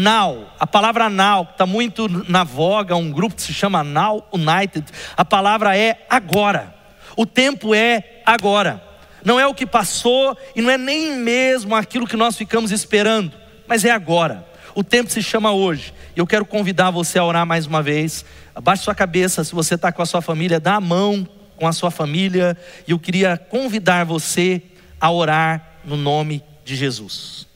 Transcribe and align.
now, 0.00 0.50
a 0.58 0.66
palavra 0.66 1.10
now, 1.10 1.42
está 1.42 1.66
muito 1.66 2.08
na 2.28 2.42
voga, 2.42 2.96
um 2.96 3.12
grupo 3.12 3.36
que 3.36 3.42
se 3.42 3.52
chama 3.52 3.84
Now 3.84 4.26
United, 4.32 4.86
a 5.16 5.24
palavra 5.24 5.76
é 5.76 6.06
agora, 6.08 6.74
o 7.16 7.26
tempo 7.26 7.74
é 7.74 8.22
agora, 8.24 8.82
não 9.22 9.38
é 9.38 9.46
o 9.46 9.54
que 9.54 9.66
passou 9.66 10.36
e 10.56 10.62
não 10.62 10.70
é 10.70 10.78
nem 10.78 11.16
mesmo 11.16 11.76
aquilo 11.76 12.06
que 12.06 12.16
nós 12.16 12.36
ficamos 12.36 12.72
esperando, 12.72 13.32
mas 13.68 13.84
é 13.84 13.90
agora, 13.90 14.46
o 14.74 14.82
tempo 14.82 15.10
se 15.10 15.22
chama 15.22 15.52
hoje, 15.52 15.92
e 16.16 16.18
eu 16.18 16.26
quero 16.26 16.46
convidar 16.46 16.90
você 16.90 17.18
a 17.18 17.24
orar 17.24 17.44
mais 17.44 17.66
uma 17.66 17.82
vez, 17.82 18.24
abaixe 18.54 18.84
sua 18.84 18.94
cabeça, 18.94 19.44
se 19.44 19.54
você 19.54 19.74
está 19.74 19.92
com 19.92 20.00
a 20.00 20.06
sua 20.06 20.22
família, 20.22 20.58
dá 20.58 20.76
a 20.76 20.80
mão 20.80 21.28
com 21.56 21.66
a 21.66 21.72
sua 21.72 21.90
família, 21.90 22.56
e 22.88 22.92
eu 22.92 22.98
queria 22.98 23.36
convidar 23.36 24.04
você 24.04 24.62
a 24.98 25.10
orar 25.10 25.80
no 25.84 25.96
nome 25.96 26.42
de 26.64 26.74
Jesus. 26.74 27.49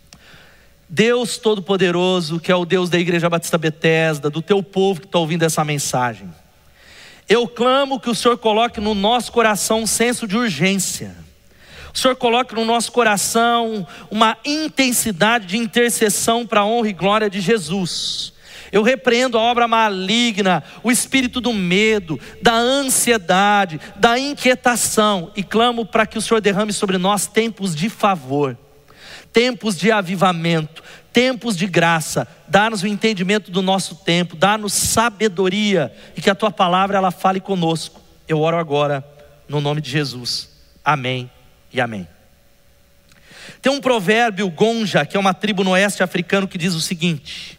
Deus 0.94 1.38
Todo-Poderoso, 1.38 2.38
que 2.38 2.52
é 2.52 2.54
o 2.54 2.64
Deus 2.64 2.88
da 2.88 2.96
Igreja 2.96 3.28
Batista 3.28 3.58
Betesda, 3.58 4.30
do 4.30 4.40
teu 4.40 4.62
povo 4.62 5.00
que 5.00 5.06
está 5.08 5.18
ouvindo 5.18 5.42
essa 5.42 5.64
mensagem. 5.64 6.32
Eu 7.28 7.48
clamo 7.48 7.98
que 7.98 8.08
o 8.08 8.14
Senhor 8.14 8.38
coloque 8.38 8.80
no 8.80 8.94
nosso 8.94 9.32
coração 9.32 9.82
um 9.82 9.88
senso 9.88 10.24
de 10.24 10.36
urgência. 10.36 11.16
O 11.92 11.98
Senhor 11.98 12.14
coloque 12.14 12.54
no 12.54 12.64
nosso 12.64 12.92
coração 12.92 13.84
uma 14.08 14.36
intensidade 14.44 15.46
de 15.46 15.58
intercessão 15.58 16.46
para 16.46 16.60
a 16.60 16.64
honra 16.64 16.90
e 16.90 16.92
glória 16.92 17.28
de 17.28 17.40
Jesus. 17.40 18.32
Eu 18.70 18.84
repreendo 18.84 19.36
a 19.36 19.42
obra 19.42 19.66
maligna, 19.66 20.62
o 20.80 20.92
espírito 20.92 21.40
do 21.40 21.52
medo, 21.52 22.20
da 22.40 22.54
ansiedade, 22.54 23.80
da 23.96 24.16
inquietação 24.16 25.32
e 25.34 25.42
clamo 25.42 25.84
para 25.84 26.06
que 26.06 26.18
o 26.18 26.22
Senhor 26.22 26.40
derrame 26.40 26.72
sobre 26.72 26.98
nós 26.98 27.26
tempos 27.26 27.74
de 27.74 27.88
favor 27.88 28.56
tempos 29.32 29.76
de 29.76 29.90
avivamento, 29.90 30.82
tempos 31.12 31.56
de 31.56 31.66
graça, 31.66 32.26
dá-nos 32.48 32.82
o 32.82 32.86
entendimento 32.86 33.50
do 33.50 33.62
nosso 33.62 33.94
tempo, 33.96 34.36
dá-nos 34.36 34.72
sabedoria 34.72 35.92
e 36.16 36.20
que 36.20 36.30
a 36.30 36.34
tua 36.34 36.50
palavra 36.50 36.98
ela 36.98 37.10
fale 37.10 37.40
conosco. 37.40 38.00
Eu 38.26 38.40
oro 38.40 38.58
agora 38.58 39.04
no 39.48 39.60
nome 39.60 39.80
de 39.80 39.90
Jesus. 39.90 40.50
Amém 40.84 41.30
e 41.72 41.80
amém. 41.80 42.06
Tem 43.62 43.72
um 43.72 43.80
provérbio 43.80 44.50
Gonja, 44.50 45.06
que 45.06 45.16
é 45.16 45.20
uma 45.20 45.32
tribo 45.32 45.64
no 45.64 45.70
oeste 45.70 46.02
africano, 46.02 46.48
que 46.48 46.58
diz 46.58 46.74
o 46.74 46.80
seguinte: 46.80 47.58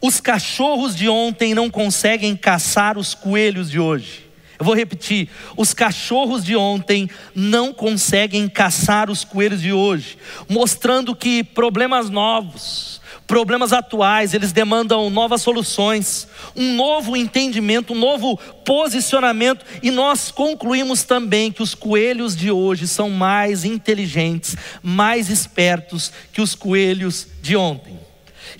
Os 0.00 0.20
cachorros 0.20 0.94
de 0.94 1.08
ontem 1.08 1.54
não 1.54 1.70
conseguem 1.70 2.36
caçar 2.36 2.98
os 2.98 3.14
coelhos 3.14 3.70
de 3.70 3.78
hoje. 3.78 4.25
Eu 4.58 4.64
vou 4.64 4.74
repetir: 4.74 5.28
os 5.56 5.74
cachorros 5.74 6.44
de 6.44 6.56
ontem 6.56 7.08
não 7.34 7.72
conseguem 7.72 8.48
caçar 8.48 9.10
os 9.10 9.24
coelhos 9.24 9.60
de 9.60 9.72
hoje, 9.72 10.18
mostrando 10.48 11.14
que 11.14 11.44
problemas 11.44 12.08
novos, 12.08 13.00
problemas 13.26 13.72
atuais, 13.72 14.32
eles 14.32 14.52
demandam 14.52 15.10
novas 15.10 15.42
soluções, 15.42 16.28
um 16.54 16.74
novo 16.74 17.16
entendimento, 17.16 17.92
um 17.92 17.98
novo 17.98 18.36
posicionamento, 18.64 19.64
e 19.82 19.90
nós 19.90 20.30
concluímos 20.30 21.02
também 21.02 21.50
que 21.50 21.62
os 21.62 21.74
coelhos 21.74 22.36
de 22.36 22.50
hoje 22.50 22.86
são 22.86 23.10
mais 23.10 23.64
inteligentes, 23.64 24.56
mais 24.82 25.28
espertos 25.28 26.12
que 26.32 26.40
os 26.40 26.54
coelhos 26.54 27.26
de 27.42 27.56
ontem. 27.56 28.05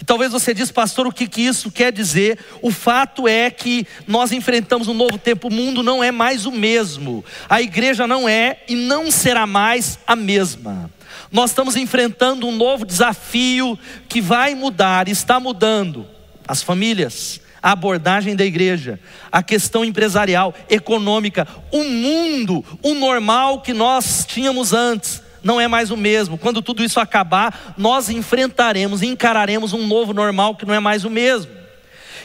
E 0.01 0.05
talvez 0.05 0.33
você 0.33 0.53
diz, 0.53 0.71
pastor, 0.71 1.07
o 1.07 1.13
que, 1.13 1.27
que 1.27 1.43
isso 1.43 1.71
quer 1.71 1.93
dizer? 1.93 2.39
O 2.61 2.71
fato 2.71 3.27
é 3.27 3.51
que 3.51 3.87
nós 4.07 4.33
enfrentamos 4.33 4.89
um 4.89 4.95
novo 4.95 5.19
tempo, 5.19 5.49
o 5.49 5.53
mundo 5.53 5.83
não 5.83 6.05
é 6.05 6.13
mais 6.13 6.45
o 6.45 6.53
mesmo, 6.53 7.25
a 7.49 7.63
igreja 7.63 8.07
não 8.07 8.29
é 8.29 8.59
e 8.69 8.75
não 8.75 9.11
será 9.11 9.47
mais 9.47 9.99
a 10.07 10.15
mesma. 10.15 10.91
Nós 11.33 11.51
estamos 11.51 11.77
enfrentando 11.77 12.47
um 12.47 12.53
novo 12.53 12.85
desafio 12.85 13.79
que 14.09 14.21
vai 14.21 14.55
mudar, 14.55 15.09
está 15.09 15.41
mudando. 15.41 16.07
As 16.47 16.63
famílias, 16.63 17.41
a 17.63 17.73
abordagem 17.73 18.37
da 18.37 18.45
igreja, 18.45 19.01
a 19.33 19.43
questão 19.43 19.85
empresarial, 19.85 20.55
econômica, 20.71 21.49
o 21.73 21.83
mundo, 21.83 22.65
o 22.83 22.95
normal 22.95 23.61
que 23.61 23.73
nós 23.73 24.25
tínhamos 24.27 24.73
antes, 24.73 25.23
não 25.47 25.61
é 25.61 25.69
mais 25.69 25.93
o 25.93 25.97
mesmo. 25.97 26.37
Quando 26.37 26.61
tudo 26.61 26.83
isso 26.83 26.99
acabar, 26.99 27.75
nós 27.79 28.11
enfrentaremos, 28.11 29.01
encararemos 29.01 29.73
um 29.73 29.87
novo 29.87 30.13
normal 30.13 30.57
que 30.57 30.67
não 30.67 30.75
é 30.75 30.81
mais 30.81 31.05
o 31.05 31.11
mesmo. 31.11 31.53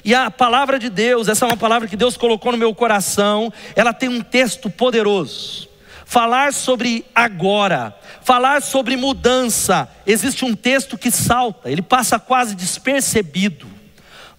E 0.04 0.16
a 0.16 0.32
palavra 0.32 0.80
de 0.80 0.90
Deus, 0.90 1.28
essa 1.28 1.46
é 1.46 1.48
uma 1.48 1.56
palavra 1.56 1.88
que 1.88 1.96
Deus 1.96 2.18
colocou 2.18 2.52
no 2.52 2.58
meu 2.58 2.74
coração, 2.74 3.54
ela 3.76 3.94
tem 3.94 4.10
um 4.10 4.22
texto 4.22 4.72
poderoso. 4.72 5.70
Falar 6.04 6.52
sobre 6.52 7.06
agora, 7.14 7.96
falar 8.24 8.64
sobre 8.64 8.98
mudança, 8.98 9.88
existe 10.06 10.44
um 10.44 10.56
texto 10.56 10.98
que 10.98 11.12
salta, 11.12 11.70
ele 11.70 11.84
passa 11.84 12.18
quase 12.18 12.56
despercebido. 12.56 13.68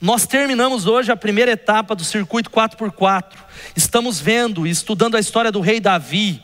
Nós 0.00 0.26
terminamos 0.26 0.86
hoje 0.86 1.12
a 1.12 1.16
primeira 1.16 1.52
etapa 1.52 1.94
do 1.94 2.02
circuito 2.02 2.50
4x4. 2.50 3.34
Estamos 3.76 4.20
vendo 4.20 4.66
e 4.66 4.70
estudando 4.70 5.16
a 5.16 5.20
história 5.20 5.52
do 5.52 5.60
rei 5.60 5.78
Davi 5.78 6.42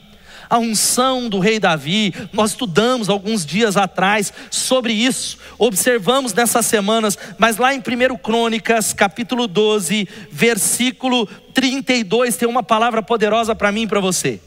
a 0.48 0.58
unção 0.58 1.28
do 1.28 1.38
rei 1.38 1.60
Davi. 1.60 2.14
Nós 2.32 2.50
estudamos 2.50 3.08
alguns 3.08 3.44
dias 3.44 3.76
atrás 3.76 4.32
sobre 4.50 4.92
isso, 4.92 5.38
observamos 5.58 6.32
nessas 6.32 6.66
semanas, 6.66 7.18
mas 7.38 7.56
lá 7.56 7.74
em 7.74 7.78
1 7.78 8.16
Crônicas, 8.18 8.92
capítulo 8.92 9.46
12, 9.46 10.08
versículo 10.30 11.26
32, 11.54 12.36
tem 12.36 12.48
uma 12.48 12.62
palavra 12.62 13.02
poderosa 13.02 13.54
para 13.54 13.72
mim 13.72 13.82
e 13.82 13.86
para 13.86 14.00
você. 14.00 14.40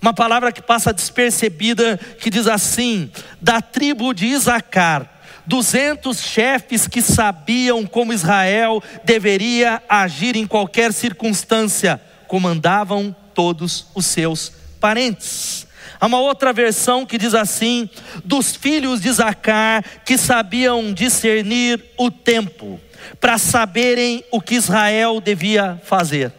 Uma 0.00 0.12
palavra 0.12 0.52
que 0.52 0.60
passa 0.60 0.92
despercebida, 0.92 1.98
que 2.18 2.28
diz 2.28 2.46
assim: 2.46 3.10
da 3.40 3.62
tribo 3.62 4.12
de 4.12 4.26
Isacar, 4.26 5.08
duzentos 5.46 6.20
chefes 6.20 6.88
que 6.88 7.00
sabiam 7.00 7.86
como 7.86 8.12
Israel 8.12 8.82
deveria 9.04 9.82
agir 9.88 10.36
em 10.36 10.46
qualquer 10.46 10.92
circunstância, 10.92 12.00
comandavam 12.26 13.14
todos 13.34 13.86
os 13.94 14.06
seus 14.06 14.63
parentes. 14.84 15.66
Há 15.98 16.04
uma 16.04 16.20
outra 16.20 16.52
versão 16.52 17.06
que 17.06 17.16
diz 17.16 17.32
assim: 17.32 17.88
dos 18.22 18.54
filhos 18.54 19.00
de 19.00 19.10
Zacar 19.10 19.82
que 20.04 20.18
sabiam 20.18 20.92
discernir 20.92 21.82
o 21.96 22.10
tempo, 22.10 22.78
para 23.18 23.38
saberem 23.38 24.22
o 24.30 24.42
que 24.42 24.56
Israel 24.56 25.22
devia 25.22 25.80
fazer. 25.86 26.30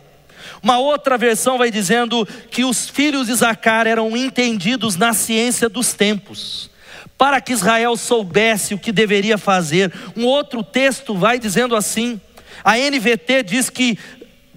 Uma 0.62 0.78
outra 0.78 1.18
versão 1.18 1.58
vai 1.58 1.72
dizendo 1.72 2.24
que 2.52 2.64
os 2.64 2.88
filhos 2.88 3.26
de 3.26 3.34
Zacar 3.34 3.88
eram 3.88 4.16
entendidos 4.16 4.96
na 4.96 5.12
ciência 5.12 5.68
dos 5.68 5.94
tempos, 5.94 6.70
para 7.18 7.42
que 7.42 7.52
Israel 7.52 7.98
soubesse 7.98 8.76
o 8.76 8.80
que 8.80 8.92
deveria 8.92 9.40
fazer. 9.40 9.92
Um 10.16 10.26
outro 10.26 10.62
texto 10.62 11.16
vai 11.16 11.40
dizendo 11.40 11.76
assim: 11.76 12.22
a 12.64 12.78
NVT 12.78 13.42
diz 13.42 13.72
que 13.72 13.98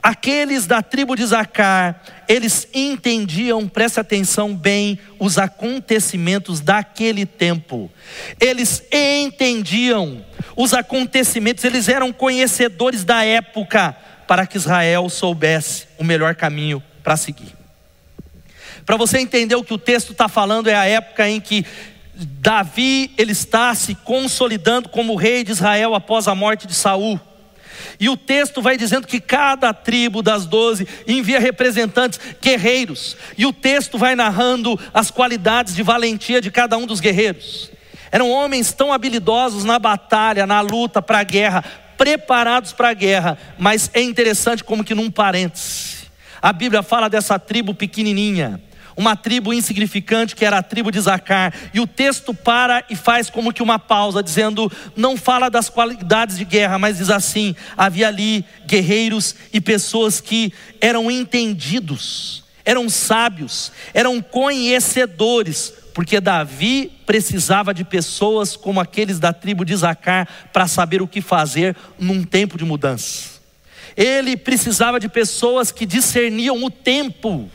aqueles 0.03 0.66
da 0.66 0.82
tribo 0.82 1.16
de 1.16 1.25
Zacar, 1.26 2.03
eles 2.28 2.69
entendiam, 2.72 3.69
preste 3.69 4.00
atenção 4.00 4.54
bem, 4.54 4.98
os 5.19 5.38
acontecimentos 5.38 6.60
daquele 6.60 7.26
tempo. 7.26 7.91
Eles 8.41 8.82
entendiam 8.92 10.25
os 10.56 10.75
acontecimentos, 10.75 11.64
eles 11.64 11.88
eram 11.88 12.12
conhecedores 12.12 13.04
da 13.04 13.25
época, 13.25 13.97
para 14.26 14.47
que 14.47 14.59
Israel 14.59 15.09
soubesse 15.09 15.86
o 15.98 16.04
melhor 16.04 16.34
caminho 16.34 16.82
para 17.03 17.16
seguir. 17.16 17.56
Para 18.84 18.97
você 18.97 19.19
entender 19.19 19.54
o 19.54 19.65
que 19.65 19.72
o 19.72 19.78
texto 19.78 20.12
está 20.12 20.28
falando, 20.28 20.69
é 20.69 20.75
a 20.75 20.86
época 20.86 21.28
em 21.28 21.41
que 21.41 21.65
Davi 22.15 23.12
ele 23.16 23.32
está 23.32 23.75
se 23.75 23.94
consolidando 23.94 24.88
como 24.88 25.15
rei 25.15 25.44
de 25.44 25.53
Israel 25.53 25.94
após 25.94 26.27
a 26.27 26.34
morte 26.34 26.66
de 26.66 26.74
Saul. 26.74 27.21
E 27.98 28.09
o 28.09 28.16
texto 28.16 28.63
vai 28.63 28.77
dizendo 28.77 29.07
que 29.07 29.21
cada 29.21 29.72
tribo 29.72 30.22
das 30.22 30.47
doze 30.47 30.86
envia 31.07 31.39
representantes 31.39 32.21
guerreiros. 32.41 33.16
E 33.36 33.47
o 33.47 33.53
texto 33.53 33.98
vai 33.98 34.15
narrando 34.15 34.78
as 34.92 35.10
qualidades 35.10 35.75
de 35.75 35.83
valentia 35.83 36.41
de 36.41 36.51
cada 36.51 36.77
um 36.77 36.86
dos 36.86 37.01
guerreiros. 37.01 37.71
Eram 38.10 38.30
homens 38.30 38.72
tão 38.72 38.92
habilidosos 38.92 39.65
na 39.65 39.78
batalha, 39.78 40.47
na 40.47 40.60
luta, 40.60 41.03
para 41.03 41.19
a 41.19 41.25
guerra, 41.25 41.65
preparados 41.97 42.72
para 42.72 42.91
a 42.91 42.95
guerra. 42.95 43.39
Mas 43.59 43.91
é 43.92 44.01
interessante 44.01 44.65
como 44.65 44.84
que 44.84 44.95
num 44.95 45.10
parêntese. 45.10 46.09
A 46.41 46.53
Bíblia 46.53 46.83
fala 46.83 47.09
dessa 47.09 47.39
tribo 47.39 47.75
pequenininha 47.75 48.60
uma 48.98 49.15
tribo 49.15 49.54
insignificante 49.54 50.34
que 50.34 50.45
era 50.45 50.59
a 50.59 50.62
tribo 50.62 50.91
de 50.91 51.00
Zacar. 51.00 51.54
E 51.72 51.78
o 51.78 51.86
texto 51.86 52.34
para 52.34 52.84
e 52.91 52.97
faz 52.97 53.30
como 53.30 53.53
que 53.53 53.62
uma 53.62 53.78
pausa, 53.78 54.24
dizendo: 54.24 54.71
não 54.97 55.16
fala 55.16 55.48
das 55.48 55.71
qualidades 55.71 56.36
de 56.36 56.45
guerra, 56.45 56.80
mas 56.80 56.98
diz 56.98 57.09
assim: 57.09 57.54
havia 57.77 58.09
ali 58.09 58.45
guerreiros 58.66 59.36
e 59.53 59.60
pessoas 59.60 60.21
que 60.21 60.53
eram 60.80 61.09
entendidos, 61.09 62.42
eram 62.65 62.89
sábios, 62.89 63.71
eram 63.95 64.21
conhecedores, 64.21 65.72
porque 65.94 66.21
Davi 66.21 66.91
precisava 67.06 67.72
de 67.72 67.84
pessoas 67.84 68.56
como 68.56 68.80
aqueles 68.80 69.21
da 69.21 69.33
tribo 69.33 69.65
de 69.65 69.77
Zacar 69.77 70.28
para 70.53 70.66
saber 70.66 71.01
o 71.01 71.06
que 71.06 71.21
fazer 71.21 71.77
num 72.01 72.24
tempo 72.24 72.59
de 72.59 72.65
mudança. 72.65 73.39
Ele 73.97 74.36
precisava 74.36 74.98
de 74.98 75.09
pessoas 75.09 75.71
que 75.71 75.86
discerniam 75.86 76.65
o 76.65 76.71
tempo 76.71 77.48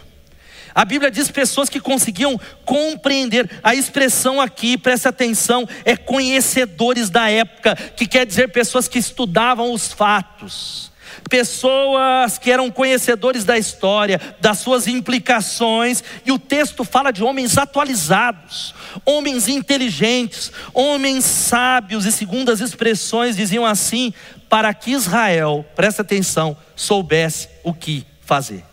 A 0.74 0.84
Bíblia 0.84 1.12
diz 1.12 1.30
pessoas 1.30 1.70
que 1.70 1.80
conseguiam 1.80 2.40
compreender. 2.66 3.50
A 3.62 3.76
expressão 3.76 4.42
aqui, 4.42 4.78
preste 4.78 5.08
atenção, 5.08 5.68
é 5.86 5.96
conhecedores 5.96 7.10
da 7.10 7.30
época, 7.30 7.76
que 7.76 8.08
quer 8.08 8.26
dizer 8.26 8.52
pessoas 8.52 8.88
que 8.88 8.98
estudavam 8.98 9.72
os 9.72 9.94
fatos. 9.94 10.92
Pessoas 11.30 12.40
que 12.40 12.52
eram 12.52 12.72
conhecedores 12.72 13.46
da 13.46 13.58
história, 13.58 14.20
das 14.42 14.58
suas 14.60 14.88
implicações, 14.88 16.04
e 16.26 16.32
o 16.32 16.40
texto 16.40 16.84
fala 16.84 17.12
de 17.12 17.24
homens 17.24 17.58
atualizados, 17.58 18.74
homens 19.06 19.48
inteligentes, 19.48 20.52
homens 20.74 21.24
sábios, 21.24 22.06
e 22.06 22.12
segundo 22.12 22.52
as 22.52 22.62
expressões 22.62 23.36
diziam 23.36 23.66
assim: 23.66 24.12
para 24.50 24.74
que 24.74 24.92
Israel, 24.92 25.64
presta 25.76 26.02
atenção, 26.02 26.58
soubesse 26.76 27.48
o 27.64 27.74
que 27.74 28.06
fazer. 28.22 28.73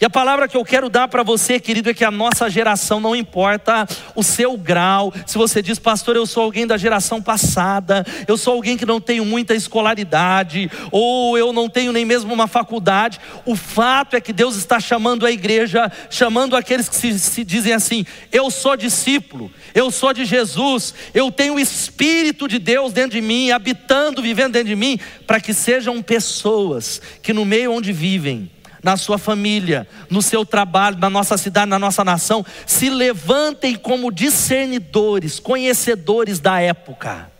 E 0.00 0.04
a 0.04 0.10
palavra 0.10 0.48
que 0.48 0.56
eu 0.56 0.64
quero 0.64 0.88
dar 0.88 1.08
para 1.08 1.22
você, 1.22 1.60
querido, 1.60 1.90
é 1.90 1.94
que 1.94 2.04
a 2.04 2.10
nossa 2.10 2.50
geração, 2.50 3.00
não 3.00 3.14
importa 3.14 3.86
o 4.14 4.22
seu 4.22 4.56
grau, 4.56 5.12
se 5.26 5.38
você 5.38 5.62
diz, 5.62 5.78
pastor, 5.78 6.16
eu 6.16 6.26
sou 6.26 6.42
alguém 6.42 6.66
da 6.66 6.76
geração 6.76 7.22
passada, 7.22 8.04
eu 8.26 8.36
sou 8.36 8.54
alguém 8.54 8.76
que 8.76 8.84
não 8.84 9.00
tenho 9.00 9.24
muita 9.24 9.54
escolaridade, 9.54 10.70
ou 10.90 11.38
eu 11.38 11.52
não 11.52 11.68
tenho 11.68 11.92
nem 11.92 12.04
mesmo 12.04 12.32
uma 12.32 12.46
faculdade, 12.46 13.20
o 13.44 13.54
fato 13.54 14.16
é 14.16 14.20
que 14.20 14.32
Deus 14.32 14.56
está 14.56 14.80
chamando 14.80 15.24
a 15.24 15.30
igreja, 15.30 15.90
chamando 16.10 16.56
aqueles 16.56 16.88
que 16.88 16.96
se, 16.96 17.18
se 17.18 17.44
dizem 17.44 17.72
assim: 17.72 18.04
eu 18.32 18.50
sou 18.50 18.76
discípulo, 18.76 19.50
eu 19.74 19.90
sou 19.90 20.12
de 20.12 20.24
Jesus, 20.24 20.94
eu 21.14 21.30
tenho 21.30 21.54
o 21.54 21.60
Espírito 21.60 22.48
de 22.48 22.58
Deus 22.58 22.92
dentro 22.92 23.12
de 23.12 23.20
mim, 23.20 23.50
habitando, 23.50 24.20
vivendo 24.20 24.52
dentro 24.52 24.68
de 24.68 24.76
mim, 24.76 24.98
para 25.26 25.40
que 25.40 25.54
sejam 25.54 26.02
pessoas 26.02 27.00
que 27.22 27.32
no 27.32 27.44
meio 27.44 27.72
onde 27.72 27.92
vivem, 27.92 28.50
na 28.84 28.98
sua 28.98 29.16
família, 29.16 29.88
no 30.10 30.20
seu 30.20 30.44
trabalho, 30.44 30.98
na 30.98 31.08
nossa 31.08 31.38
cidade, 31.38 31.70
na 31.70 31.78
nossa 31.78 32.04
nação, 32.04 32.44
se 32.66 32.90
levantem 32.90 33.74
como 33.74 34.12
discernidores, 34.12 35.40
conhecedores 35.40 36.38
da 36.38 36.60
época. 36.60 37.32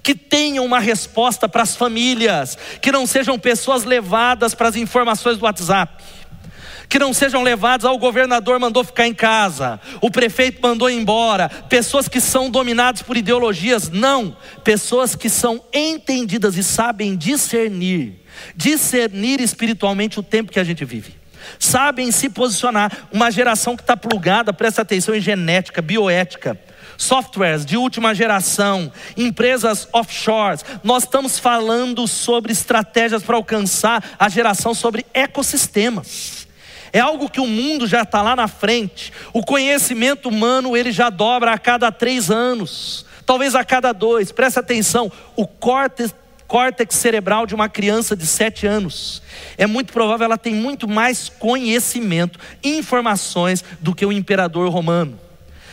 Que 0.00 0.14
tenham 0.14 0.64
uma 0.64 0.78
resposta 0.78 1.48
para 1.48 1.64
as 1.64 1.74
famílias, 1.74 2.56
que 2.80 2.92
não 2.92 3.04
sejam 3.04 3.36
pessoas 3.36 3.82
levadas 3.82 4.54
para 4.54 4.68
as 4.68 4.76
informações 4.76 5.38
do 5.38 5.44
WhatsApp 5.44 6.02
que 6.88 6.98
não 6.98 7.14
sejam 7.14 7.42
levados 7.42 7.86
ao 7.86 7.96
governador 7.96 8.58
mandou 8.58 8.84
ficar 8.84 9.06
em 9.06 9.14
casa, 9.14 9.80
o 10.02 10.10
prefeito 10.10 10.60
mandou 10.60 10.90
embora, 10.90 11.48
pessoas 11.48 12.06
que 12.06 12.20
são 12.20 12.50
dominadas 12.50 13.00
por 13.00 13.16
ideologias, 13.16 13.88
não, 13.88 14.36
pessoas 14.62 15.14
que 15.14 15.30
são 15.30 15.64
entendidas 15.72 16.58
e 16.58 16.62
sabem 16.62 17.16
discernir 17.16 18.21
discernir 18.56 19.40
espiritualmente 19.40 20.20
o 20.20 20.22
tempo 20.22 20.52
que 20.52 20.60
a 20.60 20.64
gente 20.64 20.84
vive. 20.84 21.14
Sabem 21.58 22.10
se 22.10 22.28
posicionar. 22.28 23.08
Uma 23.12 23.30
geração 23.30 23.76
que 23.76 23.82
está 23.82 23.96
plugada, 23.96 24.52
presta 24.52 24.82
atenção 24.82 25.14
em 25.14 25.20
genética, 25.20 25.82
bioética, 25.82 26.58
softwares 26.96 27.64
de 27.64 27.76
última 27.76 28.14
geração, 28.14 28.92
empresas 29.16 29.88
offshores. 29.92 30.64
Nós 30.82 31.04
estamos 31.04 31.38
falando 31.38 32.06
sobre 32.06 32.52
estratégias 32.52 33.22
para 33.22 33.36
alcançar 33.36 34.16
a 34.18 34.28
geração 34.28 34.74
sobre 34.74 35.04
ecossistemas. 35.12 36.46
É 36.92 37.00
algo 37.00 37.30
que 37.30 37.40
o 37.40 37.46
mundo 37.46 37.86
já 37.86 38.02
está 38.02 38.20
lá 38.20 38.36
na 38.36 38.46
frente. 38.46 39.12
O 39.32 39.42
conhecimento 39.42 40.28
humano 40.28 40.76
ele 40.76 40.92
já 40.92 41.08
dobra 41.08 41.52
a 41.52 41.58
cada 41.58 41.90
três 41.90 42.30
anos, 42.30 43.06
talvez 43.24 43.54
a 43.54 43.64
cada 43.64 43.92
dois. 43.92 44.30
Presta 44.30 44.60
atenção, 44.60 45.10
o 45.34 45.46
córtex 45.46 46.14
córtex 46.52 46.96
cerebral 46.96 47.46
de 47.46 47.54
uma 47.54 47.66
criança 47.66 48.14
de 48.14 48.26
7 48.26 48.66
anos. 48.66 49.22
É 49.56 49.66
muito 49.66 49.90
provável 49.90 50.26
ela 50.26 50.36
tem 50.36 50.54
muito 50.54 50.86
mais 50.86 51.30
conhecimento, 51.30 52.38
informações 52.62 53.64
do 53.80 53.94
que 53.94 54.04
o 54.04 54.12
imperador 54.12 54.68
romano. 54.70 55.18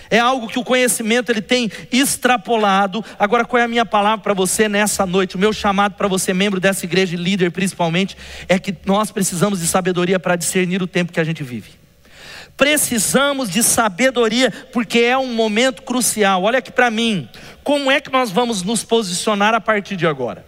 É 0.09 0.19
algo 0.19 0.47
que 0.47 0.57
o 0.57 0.63
conhecimento 0.63 1.33
ele 1.33 1.41
tem 1.41 1.69
extrapolado. 1.91 3.03
Agora, 3.19 3.43
qual 3.43 3.59
é 3.59 3.65
a 3.65 3.67
minha 3.67 3.85
palavra 3.85 4.23
para 4.23 4.33
você 4.33 4.69
nessa 4.69 5.05
noite? 5.05 5.35
O 5.35 5.37
meu 5.39 5.51
chamado 5.51 5.95
para 5.95 6.07
você, 6.07 6.33
membro 6.33 6.61
dessa 6.61 6.85
igreja, 6.85 7.17
líder 7.17 7.51
principalmente, 7.51 8.15
é 8.47 8.57
que 8.57 8.73
nós 8.85 9.11
precisamos 9.11 9.59
de 9.59 9.67
sabedoria 9.67 10.17
para 10.17 10.37
discernir 10.37 10.81
o 10.81 10.87
tempo 10.87 11.11
que 11.11 11.19
a 11.19 11.25
gente 11.25 11.43
vive. 11.43 11.71
Precisamos 12.55 13.49
de 13.49 13.63
sabedoria, 13.63 14.49
porque 14.71 14.99
é 14.99 15.17
um 15.17 15.33
momento 15.33 15.81
crucial. 15.81 16.43
Olha 16.43 16.59
aqui 16.59 16.71
para 16.71 16.89
mim, 16.89 17.27
como 17.65 17.91
é 17.91 17.99
que 17.99 18.09
nós 18.09 18.31
vamos 18.31 18.63
nos 18.63 18.81
posicionar 18.81 19.53
a 19.53 19.59
partir 19.59 19.97
de 19.97 20.07
agora? 20.07 20.47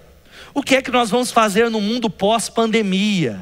O 0.54 0.62
que 0.62 0.76
é 0.76 0.82
que 0.82 0.92
nós 0.92 1.10
vamos 1.10 1.32
fazer 1.32 1.70
no 1.70 1.80
mundo 1.80 2.10
pós-pandemia? 2.10 3.40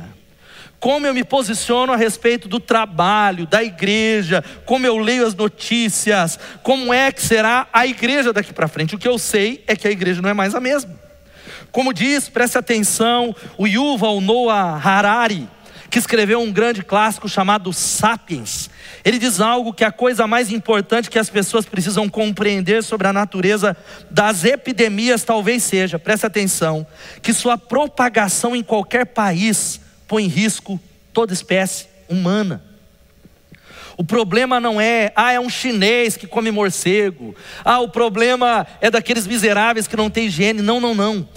Como 0.80 1.06
eu 1.06 1.14
me 1.14 1.26
posiciono 1.26 1.92
a 1.92 1.98
respeito 1.98 2.48
do 2.48 2.60
trabalho, 2.60 3.46
da 3.46 3.62
igreja, 3.62 4.44
como 4.66 4.86
eu 4.86 4.98
leio 4.98 5.26
as 5.26 5.36
notícias, 5.36 6.40
como 6.64 6.94
é 6.94 7.12
que 7.12 7.22
será 7.22 7.68
a 7.74 7.86
igreja 7.86 8.32
daqui 8.32 8.54
para 8.54 8.68
frente? 8.68 8.96
O 8.96 8.98
que 8.98 9.08
eu 9.08 9.18
sei 9.18 9.64
é 9.68 9.76
que 9.76 9.88
a 9.88 9.92
igreja 9.92 10.22
não 10.22 10.30
é 10.30 10.34
mais 10.34 10.56
a 10.56 10.60
mesma. 10.60 10.98
Como 11.72 11.94
diz, 11.94 12.30
preste 12.30 12.58
atenção, 12.58 13.36
o 13.58 13.68
Yuval 13.68 14.22
Noah 14.22 14.82
Harari, 14.82 15.48
que 15.90 15.98
escreveu 15.98 16.40
um 16.40 16.52
grande 16.52 16.84
clássico 16.84 17.28
chamado 17.28 17.74
Sapiens. 17.74 18.70
Ele 19.04 19.18
diz 19.18 19.40
algo 19.40 19.74
que 19.74 19.84
é 19.84 19.88
a 19.88 19.92
coisa 19.92 20.28
mais 20.28 20.52
importante 20.52 21.10
que 21.10 21.20
as 21.20 21.30
pessoas 21.30 21.66
precisam 21.66 22.08
compreender 22.08 22.84
sobre 22.84 23.08
a 23.08 23.14
natureza 23.14 23.76
das 24.10 24.44
epidemias 24.44 25.24
talvez 25.24 25.64
seja, 25.64 25.98
preste 25.98 26.26
atenção, 26.26 26.86
que 27.22 27.34
sua 27.34 27.58
propagação 27.58 28.56
em 28.56 28.64
qualquer 28.64 29.06
país 29.06 29.80
põe 30.08 30.26
em 30.26 30.28
risco 30.28 30.80
toda 31.12 31.34
espécie 31.34 31.88
humana. 32.08 32.64
O 34.00 34.04
problema 34.06 34.62
não 34.62 34.80
é, 34.80 35.12
ah, 35.14 35.34
é 35.34 35.40
um 35.42 35.50
chinês 35.50 36.16
que 36.16 36.26
come 36.26 36.52
morcego. 36.52 37.36
Ah, 37.66 37.82
o 37.82 37.90
problema 37.90 38.66
é 38.80 38.90
daqueles 38.90 39.28
miseráveis 39.28 39.90
que 39.90 39.98
não 39.98 40.10
têm 40.10 40.28
higiene. 40.28 40.62
Não, 40.62 40.80
não, 40.80 40.96
não. 40.96 41.28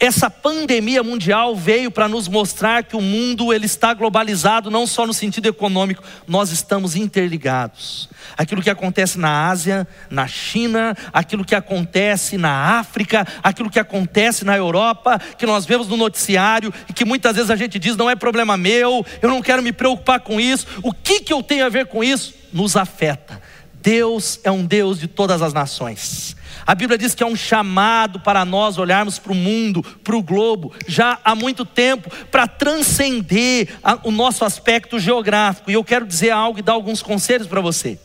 Essa 0.00 0.28
pandemia 0.28 1.02
mundial 1.02 1.54
veio 1.54 1.90
para 1.90 2.08
nos 2.08 2.26
mostrar 2.26 2.82
que 2.82 2.96
o 2.96 3.00
mundo 3.00 3.52
ele 3.52 3.66
está 3.66 3.94
globalizado 3.94 4.70
não 4.70 4.86
só 4.86 5.06
no 5.06 5.14
sentido 5.14 5.46
econômico, 5.46 6.02
nós 6.26 6.50
estamos 6.50 6.96
interligados. 6.96 8.08
Aquilo 8.36 8.62
que 8.62 8.70
acontece 8.70 9.18
na 9.18 9.48
Ásia, 9.48 9.86
na 10.10 10.26
China, 10.26 10.96
aquilo 11.12 11.44
que 11.44 11.54
acontece 11.54 12.36
na 12.36 12.78
África, 12.78 13.26
aquilo 13.42 13.70
que 13.70 13.78
acontece 13.78 14.44
na 14.44 14.56
Europa, 14.56 15.20
que 15.38 15.46
nós 15.46 15.64
vemos 15.64 15.86
no 15.86 15.96
noticiário 15.96 16.72
e 16.88 16.92
que 16.92 17.04
muitas 17.04 17.36
vezes 17.36 17.50
a 17.50 17.56
gente 17.56 17.78
diz 17.78 17.96
não 17.96 18.10
é 18.10 18.16
problema 18.16 18.56
meu, 18.56 19.06
eu 19.20 19.28
não 19.28 19.42
quero 19.42 19.62
me 19.62 19.72
preocupar 19.72 20.20
com 20.20 20.40
isso. 20.40 20.66
O 20.82 20.92
que 20.92 21.20
que 21.20 21.32
eu 21.32 21.42
tenho 21.42 21.64
a 21.64 21.68
ver 21.68 21.86
com 21.86 22.02
isso? 22.02 22.34
Nos 22.52 22.76
afeta. 22.76 23.40
Deus 23.74 24.40
é 24.42 24.50
um 24.50 24.64
Deus 24.64 24.98
de 24.98 25.06
todas 25.06 25.42
as 25.42 25.52
nações. 25.52 26.36
A 26.66 26.74
Bíblia 26.74 26.96
diz 26.96 27.14
que 27.14 27.22
é 27.22 27.26
um 27.26 27.34
chamado 27.34 28.20
para 28.20 28.44
nós 28.44 28.78
olharmos 28.78 29.18
para 29.18 29.32
o 29.32 29.34
mundo, 29.34 29.82
para 29.82 30.16
o 30.16 30.22
globo, 30.22 30.72
já 30.86 31.18
há 31.24 31.34
muito 31.34 31.64
tempo, 31.64 32.10
para 32.30 32.46
transcender 32.46 33.68
o 34.04 34.10
nosso 34.10 34.44
aspecto 34.44 34.98
geográfico. 34.98 35.70
E 35.70 35.74
eu 35.74 35.82
quero 35.82 36.06
dizer 36.06 36.30
algo 36.30 36.58
e 36.58 36.62
dar 36.62 36.72
alguns 36.72 37.02
conselhos 37.02 37.46
para 37.46 37.60
você. 37.60 37.98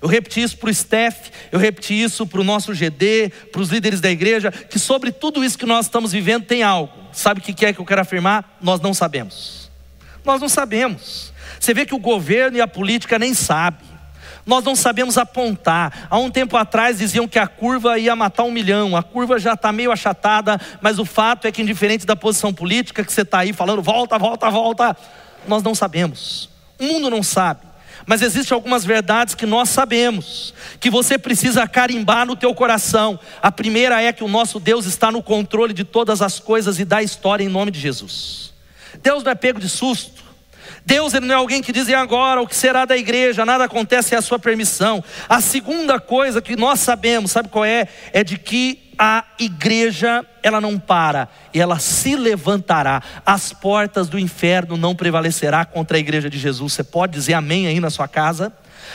Eu 0.00 0.08
repeti 0.08 0.42
isso 0.42 0.58
para 0.58 0.70
o 0.70 0.74
Steph, 0.74 1.30
eu 1.50 1.58
repeti 1.58 2.00
isso 2.00 2.26
para 2.26 2.40
o 2.40 2.44
nosso 2.44 2.72
GD, 2.74 3.32
para 3.50 3.62
os 3.62 3.70
líderes 3.70 4.00
da 4.00 4.10
igreja, 4.10 4.52
que 4.52 4.78
sobre 4.78 5.10
tudo 5.10 5.42
isso 5.42 5.58
que 5.58 5.66
nós 5.66 5.86
estamos 5.86 6.12
vivendo 6.12 6.44
tem 6.44 6.62
algo. 6.62 6.92
Sabe 7.12 7.40
o 7.40 7.42
que 7.42 7.64
é 7.64 7.72
que 7.72 7.80
eu 7.80 7.84
quero 7.84 8.02
afirmar? 8.02 8.58
Nós 8.60 8.80
não 8.80 8.92
sabemos. 8.92 9.70
Nós 10.24 10.40
não 10.40 10.48
sabemos. 10.48 11.32
Você 11.58 11.72
vê 11.72 11.86
que 11.86 11.94
o 11.94 11.98
governo 11.98 12.58
e 12.58 12.60
a 12.60 12.68
política 12.68 13.18
nem 13.18 13.32
sabem 13.32 13.95
nós 14.46 14.64
não 14.64 14.76
sabemos 14.76 15.18
apontar. 15.18 16.06
Há 16.08 16.16
um 16.18 16.30
tempo 16.30 16.56
atrás 16.56 16.98
diziam 16.98 17.26
que 17.26 17.38
a 17.38 17.48
curva 17.48 17.98
ia 17.98 18.14
matar 18.14 18.44
um 18.44 18.50
milhão, 18.52 18.96
a 18.96 19.02
curva 19.02 19.40
já 19.40 19.54
está 19.54 19.72
meio 19.72 19.90
achatada, 19.90 20.58
mas 20.80 21.00
o 21.00 21.04
fato 21.04 21.48
é 21.48 21.52
que, 21.52 21.60
indiferente 21.60 22.06
da 22.06 22.14
posição 22.14 22.54
política 22.54 23.04
que 23.04 23.12
você 23.12 23.22
está 23.22 23.40
aí 23.40 23.52
falando, 23.52 23.82
volta, 23.82 24.16
volta, 24.16 24.48
volta, 24.48 24.96
nós 25.48 25.64
não 25.64 25.74
sabemos. 25.74 26.48
O 26.78 26.84
mundo 26.84 27.10
não 27.10 27.24
sabe. 27.24 27.66
Mas 28.06 28.22
existem 28.22 28.54
algumas 28.54 28.84
verdades 28.84 29.34
que 29.34 29.46
nós 29.46 29.68
sabemos, 29.68 30.54
que 30.78 30.88
você 30.88 31.18
precisa 31.18 31.66
carimbar 31.66 32.24
no 32.24 32.36
teu 32.36 32.54
coração. 32.54 33.18
A 33.42 33.50
primeira 33.50 34.00
é 34.00 34.12
que 34.12 34.22
o 34.22 34.28
nosso 34.28 34.60
Deus 34.60 34.86
está 34.86 35.10
no 35.10 35.20
controle 35.20 35.72
de 35.74 35.82
todas 35.82 36.22
as 36.22 36.38
coisas 36.38 36.78
e 36.78 36.84
da 36.84 37.02
história 37.02 37.42
em 37.42 37.48
nome 37.48 37.72
de 37.72 37.80
Jesus. 37.80 38.52
Deus 39.02 39.24
não 39.24 39.32
é 39.32 39.34
pego 39.34 39.58
de 39.58 39.68
susto. 39.68 40.25
Deus 40.86 41.12
ele 41.14 41.26
não 41.26 41.34
é 41.34 41.38
alguém 41.38 41.60
que 41.60 41.72
diz 41.72 41.88
e 41.88 41.94
agora 41.94 42.40
o 42.40 42.46
que 42.46 42.54
será 42.54 42.84
da 42.84 42.96
igreja, 42.96 43.44
nada 43.44 43.64
acontece 43.64 44.10
sem 44.10 44.18
a 44.18 44.22
sua 44.22 44.38
permissão. 44.38 45.02
A 45.28 45.40
segunda 45.40 45.98
coisa 45.98 46.40
que 46.40 46.54
nós 46.54 46.78
sabemos, 46.78 47.32
sabe 47.32 47.48
qual 47.48 47.64
é? 47.64 47.88
É 48.12 48.22
de 48.22 48.38
que 48.38 48.92
a 48.96 49.24
igreja 49.36 50.24
ela 50.44 50.60
não 50.60 50.78
para, 50.78 51.28
ela 51.52 51.80
se 51.80 52.14
levantará. 52.14 53.02
As 53.26 53.52
portas 53.52 54.08
do 54.08 54.16
inferno 54.16 54.76
não 54.76 54.94
prevalecerá 54.94 55.64
contra 55.64 55.96
a 55.96 56.00
igreja 56.00 56.30
de 56.30 56.38
Jesus. 56.38 56.74
Você 56.74 56.84
pode 56.84 57.14
dizer 57.14 57.34
amém 57.34 57.66
aí 57.66 57.80
na 57.80 57.90
sua 57.90 58.06
casa? 58.06 58.52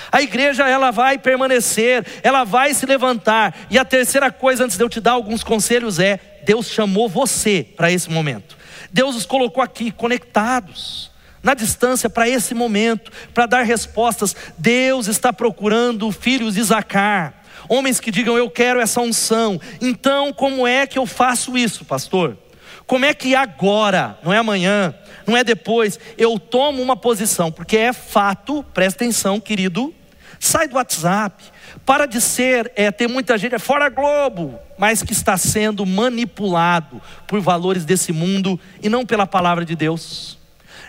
A 0.10 0.22
igreja 0.22 0.70
ela 0.70 0.92
vai 0.92 1.18
permanecer, 1.18 2.06
ela 2.24 2.46
vai 2.46 2.74
se 2.74 2.86
levantar. 2.86 3.54
E 3.70 3.78
a 3.78 3.84
terceira 3.84 4.32
coisa 4.32 4.64
antes 4.64 4.78
de 4.78 4.84
eu 4.84 4.88
te 4.88 5.02
dar 5.02 5.12
alguns 5.12 5.44
conselhos 5.44 6.00
é: 6.00 6.18
Deus 6.46 6.68
chamou 6.68 7.10
você 7.10 7.68
para 7.76 7.92
esse 7.92 8.10
momento. 8.10 8.58
Deus 8.94 9.14
os 9.14 9.26
colocou 9.26 9.62
aqui 9.62 9.92
conectados. 9.92 11.11
Na 11.44 11.54
distância 11.54 12.10
para 12.10 12.30
esse 12.30 12.54
momento, 12.54 13.12
para 13.34 13.46
dar 13.46 13.64
respostas. 13.64 14.36
Deus 14.58 15.08
está 15.08 15.34
procurando 15.34 16.12
filhos 16.12 16.56
de 16.56 16.64
Zacar, 16.64 17.34
homens 17.68 18.00
que 18.00 18.12
digam: 18.12 18.38
Eu 18.38 18.50
quero 18.50 18.80
essa 18.80 19.02
unção. 19.02 19.60
Então, 19.80 20.34
como 20.34 20.68
é 20.68 20.86
que 20.86 21.00
eu 21.00 21.06
faço 21.06 21.58
isso, 21.58 21.86
pastor? 21.86 22.38
Como 22.86 23.06
é 23.06 23.14
que 23.14 23.36
agora, 23.36 24.20
não 24.22 24.34
é 24.34 24.38
amanhã, 24.38 24.94
não 25.26 25.38
é 25.38 25.44
depois, 25.46 25.98
eu 26.18 26.38
tomo 26.38 26.82
uma 26.82 26.98
posição? 26.98 27.50
Porque 27.50 27.78
é 27.78 27.94
fato, 27.94 28.66
presta 28.74 29.06
atenção, 29.06 29.40
querido, 29.40 29.94
sai 30.38 30.68
do 30.68 30.76
WhatsApp, 30.76 31.42
para 31.86 32.06
de 32.06 32.20
ser, 32.20 32.70
é, 32.76 32.92
ter 32.92 33.08
muita 33.08 33.38
gente, 33.38 33.56
é 33.56 33.60
fora 33.60 33.88
Globo, 33.88 34.60
mas 34.78 35.04
que 35.04 35.14
está 35.14 35.38
sendo 35.38 35.86
manipulado 35.86 37.02
por 37.28 37.40
valores 37.40 37.86
desse 37.86 38.12
mundo 38.12 38.60
e 38.84 38.90
não 38.90 39.06
pela 39.06 39.26
palavra 39.26 39.64
de 39.64 39.76
Deus. 39.76 40.41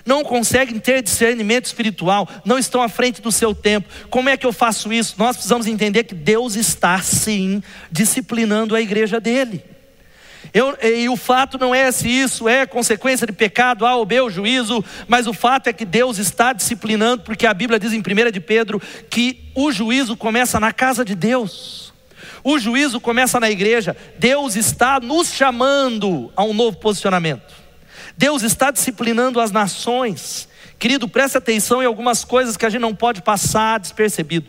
Não 0.05 0.25
conseguem 0.25 0.79
ter 0.79 1.03
discernimento 1.03 1.67
espiritual, 1.67 2.29
não 2.45 2.59
estão 2.59 2.83
à 2.83 2.89
frente 2.89 3.23
do 3.23 3.31
seu 3.31 3.55
tempo. 3.55 3.89
Como 4.11 4.29
é 4.29 4.37
que 4.37 4.47
eu 4.47 4.53
faço 4.53 4.93
isso? 4.93 5.15
Nós 5.19 5.37
precisamos 5.37 5.67
entender 5.67 6.05
que 6.05 6.15
Deus 6.15 6.57
está 6.57 7.01
sim 7.01 7.63
disciplinando 7.91 8.75
a 8.75 8.81
igreja 8.81 9.21
dele. 9.21 9.65
Eu, 10.53 10.77
e 10.83 11.09
o 11.09 11.17
fato 11.17 11.57
não 11.59 11.75
é 11.75 11.91
se 11.91 12.09
isso 12.09 12.49
é 12.49 12.67
consequência 12.67 13.27
de 13.27 13.33
pecado, 13.33 13.87
A 13.87 13.95
ou 13.95 14.05
B, 14.05 14.21
o 14.21 14.29
juízo, 14.29 14.85
mas 15.09 15.27
o 15.27 15.33
fato 15.33 15.69
é 15.69 15.73
que 15.73 15.85
Deus 15.85 16.19
está 16.19 16.53
disciplinando, 16.53 17.23
porque 17.23 17.47
a 17.47 17.55
Bíblia 17.55 17.79
diz 17.79 17.93
em 17.93 18.01
1 18.01 18.31
de 18.31 18.41
Pedro 18.41 18.81
que 19.09 19.51
o 19.55 19.73
juízo 19.73 20.17
começa 20.17 20.61
na 20.61 20.73
casa 20.73 21.05
de 21.05 21.15
Deus. 21.15 21.93
O 22.45 22.59
juízo 22.59 23.01
começa 23.01 23.39
na 23.39 23.51
igreja. 23.51 23.97
Deus 24.19 24.57
está 24.57 24.99
nos 25.01 25.33
chamando 25.33 26.31
a 26.37 26.43
um 26.43 26.53
novo 26.53 26.77
posicionamento. 26.77 27.62
Deus 28.17 28.43
está 28.43 28.71
disciplinando 28.71 29.41
as 29.41 29.51
nações. 29.51 30.49
Querido, 30.79 31.09
preste 31.09 31.39
atenção 31.39 31.83
em 31.83 31.87
algumas 31.87 32.25
coisas 32.25 32.57
que 32.57 32.67
a 32.67 32.71
gente 32.71 32.81
não 32.81 32.95
pode 32.95 33.23
passar 33.23 33.79
despercebido. 33.79 34.47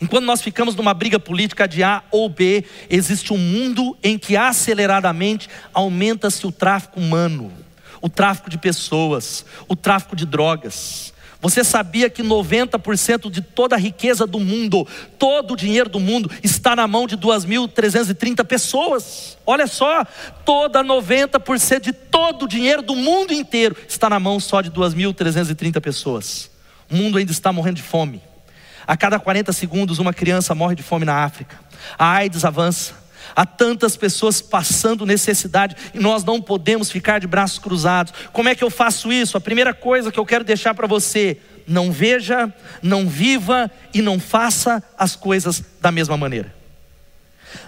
Enquanto 0.00 0.24
nós 0.24 0.42
ficamos 0.42 0.74
numa 0.74 0.94
briga 0.94 1.18
política 1.18 1.66
de 1.66 1.82
A 1.82 2.02
ou 2.10 2.28
B, 2.28 2.64
existe 2.88 3.32
um 3.32 3.38
mundo 3.38 3.96
em 4.02 4.18
que 4.18 4.36
aceleradamente 4.36 5.48
aumenta-se 5.72 6.46
o 6.46 6.52
tráfico 6.52 7.00
humano, 7.00 7.52
o 8.00 8.08
tráfico 8.08 8.50
de 8.50 8.58
pessoas, 8.58 9.44
o 9.68 9.76
tráfico 9.76 10.16
de 10.16 10.26
drogas. 10.26 11.12
Você 11.40 11.62
sabia 11.62 12.08
que 12.08 12.22
90% 12.22 13.30
de 13.30 13.40
toda 13.42 13.76
a 13.76 13.78
riqueza 13.78 14.26
do 14.26 14.40
mundo, 14.40 14.86
todo 15.18 15.52
o 15.52 15.56
dinheiro 15.56 15.88
do 15.88 16.00
mundo, 16.00 16.30
está 16.42 16.74
na 16.74 16.88
mão 16.88 17.06
de 17.06 17.16
2.330 17.16 18.44
pessoas? 18.44 19.36
Olha 19.46 19.66
só, 19.66 20.04
toda 20.44 20.82
90% 20.82 21.80
de 21.80 21.92
todo 21.92 22.44
o 22.44 22.48
dinheiro 22.48 22.82
do 22.82 22.96
mundo 22.96 23.32
inteiro 23.32 23.76
está 23.86 24.08
na 24.08 24.18
mão 24.18 24.40
só 24.40 24.60
de 24.60 24.70
2.330 24.70 25.80
pessoas. 25.80 26.50
O 26.90 26.96
mundo 26.96 27.18
ainda 27.18 27.32
está 27.32 27.52
morrendo 27.52 27.76
de 27.76 27.82
fome. 27.82 28.22
A 28.86 28.96
cada 28.96 29.18
40 29.18 29.52
segundos, 29.52 29.98
uma 29.98 30.14
criança 30.14 30.54
morre 30.54 30.76
de 30.76 30.82
fome 30.82 31.04
na 31.04 31.24
África. 31.24 31.58
A 31.98 32.12
AIDS 32.12 32.44
avança. 32.44 33.05
Há 33.36 33.44
tantas 33.44 33.98
pessoas 33.98 34.40
passando 34.40 35.04
necessidade 35.04 35.76
e 35.92 35.98
nós 35.98 36.24
não 36.24 36.40
podemos 36.40 36.90
ficar 36.90 37.20
de 37.20 37.26
braços 37.26 37.58
cruzados. 37.58 38.14
Como 38.32 38.48
é 38.48 38.54
que 38.54 38.64
eu 38.64 38.70
faço 38.70 39.12
isso? 39.12 39.36
A 39.36 39.40
primeira 39.40 39.74
coisa 39.74 40.10
que 40.10 40.18
eu 40.18 40.24
quero 40.24 40.42
deixar 40.42 40.74
para 40.74 40.86
você: 40.86 41.36
não 41.68 41.92
veja, 41.92 42.50
não 42.82 43.06
viva 43.06 43.70
e 43.92 44.00
não 44.00 44.18
faça 44.18 44.82
as 44.96 45.14
coisas 45.14 45.62
da 45.82 45.92
mesma 45.92 46.16
maneira. 46.16 46.54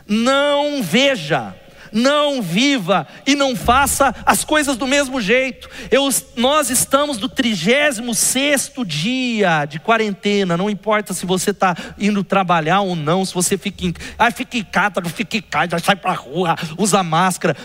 Não 0.07 0.83
veja, 0.83 1.55
não 1.93 2.41
viva 2.43 3.07
e 3.27 3.35
não 3.35 3.57
faça 3.57 4.15
as 4.25 4.45
coisas 4.45 4.77
do 4.77 4.87
mesmo 4.87 5.21
jeito. 5.21 5.69
Eu, 5.91 6.09
nós 6.37 6.71
estamos 6.71 7.19
no 7.19 7.29
36 7.29 8.73
dia 8.87 9.65
de 9.65 9.79
quarentena, 9.79 10.57
não 10.57 10.71
importa 10.71 11.13
se 11.13 11.27
você 11.27 11.51
está 11.51 11.77
indo 11.99 12.23
trabalhar 12.25 12.81
ou 12.81 12.95
não, 12.95 13.25
se 13.25 13.35
você 13.35 13.59
fica 13.59 13.87
em, 13.87 13.95
ah, 14.19 14.31
fica 14.31 14.57
em 14.57 14.65
casa, 14.65 15.03
fica 15.15 15.37
em 15.37 15.43
casa, 15.43 15.79
sai 15.79 15.97
para 15.97 16.13
rua, 16.13 16.57
usa 16.77 17.03
máscara. 17.03 17.57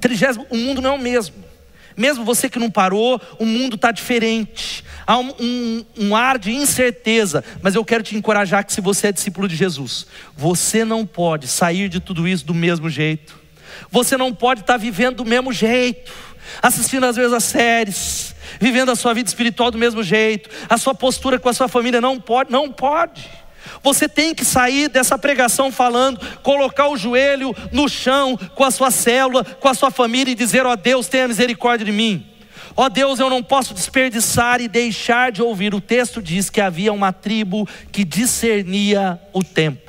30, 0.00 0.46
o 0.50 0.56
mundo 0.56 0.80
não 0.80 0.90
é 0.90 0.94
o 0.94 0.98
mesmo. 0.98 1.48
Mesmo 1.98 2.24
você 2.24 2.48
que 2.48 2.60
não 2.60 2.70
parou, 2.70 3.20
o 3.40 3.44
mundo 3.44 3.74
está 3.74 3.90
diferente. 3.90 4.84
Há 5.04 5.18
um, 5.18 5.34
um, 5.40 5.84
um, 5.98 6.16
ar 6.16 6.38
de 6.38 6.52
incerteza. 6.52 7.42
Mas 7.60 7.74
eu 7.74 7.84
quero 7.84 8.04
te 8.04 8.16
encorajar 8.16 8.64
que 8.64 8.72
se 8.72 8.80
você 8.80 9.08
é 9.08 9.12
discípulo 9.12 9.48
de 9.48 9.56
Jesus, 9.56 10.06
você 10.36 10.84
não 10.84 11.04
pode 11.04 11.48
sair 11.48 11.88
de 11.88 11.98
tudo 11.98 12.28
isso 12.28 12.46
do 12.46 12.54
mesmo 12.54 12.88
jeito. 12.88 13.36
Você 13.90 14.16
não 14.16 14.32
pode 14.32 14.60
estar 14.60 14.76
vivendo 14.76 15.16
do 15.16 15.24
mesmo 15.24 15.52
jeito, 15.52 16.12
assistindo 16.62 17.06
às 17.06 17.16
vezes 17.16 17.32
as 17.32 17.44
séries, 17.44 18.34
vivendo 18.60 18.90
a 18.90 18.96
sua 18.96 19.14
vida 19.14 19.28
espiritual 19.28 19.70
do 19.70 19.78
mesmo 19.78 20.02
jeito, 20.02 20.50
a 20.68 20.76
sua 20.76 20.94
postura 20.94 21.38
com 21.38 21.48
a 21.48 21.52
sua 21.52 21.68
família 21.68 22.00
não 22.00 22.20
pode, 22.20 22.50
não 22.50 22.70
pode. 22.70 23.28
Você 23.82 24.08
tem 24.08 24.34
que 24.34 24.44
sair 24.44 24.88
dessa 24.88 25.18
pregação 25.18 25.70
falando, 25.70 26.20
colocar 26.42 26.88
o 26.88 26.96
joelho 26.96 27.54
no 27.72 27.88
chão 27.88 28.38
com 28.54 28.64
a 28.64 28.70
sua 28.70 28.90
célula, 28.90 29.44
com 29.44 29.68
a 29.68 29.74
sua 29.74 29.90
família 29.90 30.32
e 30.32 30.34
dizer: 30.34 30.66
Ó 30.66 30.72
oh, 30.72 30.76
Deus, 30.76 31.08
tenha 31.08 31.28
misericórdia 31.28 31.84
de 31.84 31.92
mim. 31.92 32.26
Ó 32.76 32.84
oh, 32.84 32.88
Deus, 32.88 33.18
eu 33.18 33.28
não 33.28 33.42
posso 33.42 33.74
desperdiçar 33.74 34.60
e 34.60 34.68
deixar 34.68 35.32
de 35.32 35.42
ouvir. 35.42 35.74
O 35.74 35.80
texto 35.80 36.22
diz 36.22 36.48
que 36.48 36.60
havia 36.60 36.92
uma 36.92 37.12
tribo 37.12 37.68
que 37.90 38.04
discernia 38.04 39.20
o 39.32 39.42
tempo 39.42 39.87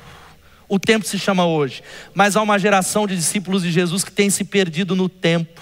o 0.70 0.78
tempo 0.78 1.04
se 1.04 1.18
chama 1.18 1.44
hoje, 1.44 1.82
mas 2.14 2.36
há 2.36 2.40
uma 2.40 2.56
geração 2.56 3.04
de 3.04 3.16
discípulos 3.16 3.64
de 3.64 3.72
Jesus 3.72 4.04
que 4.04 4.12
tem 4.12 4.30
se 4.30 4.44
perdido 4.44 4.94
no 4.94 5.08
tempo, 5.08 5.60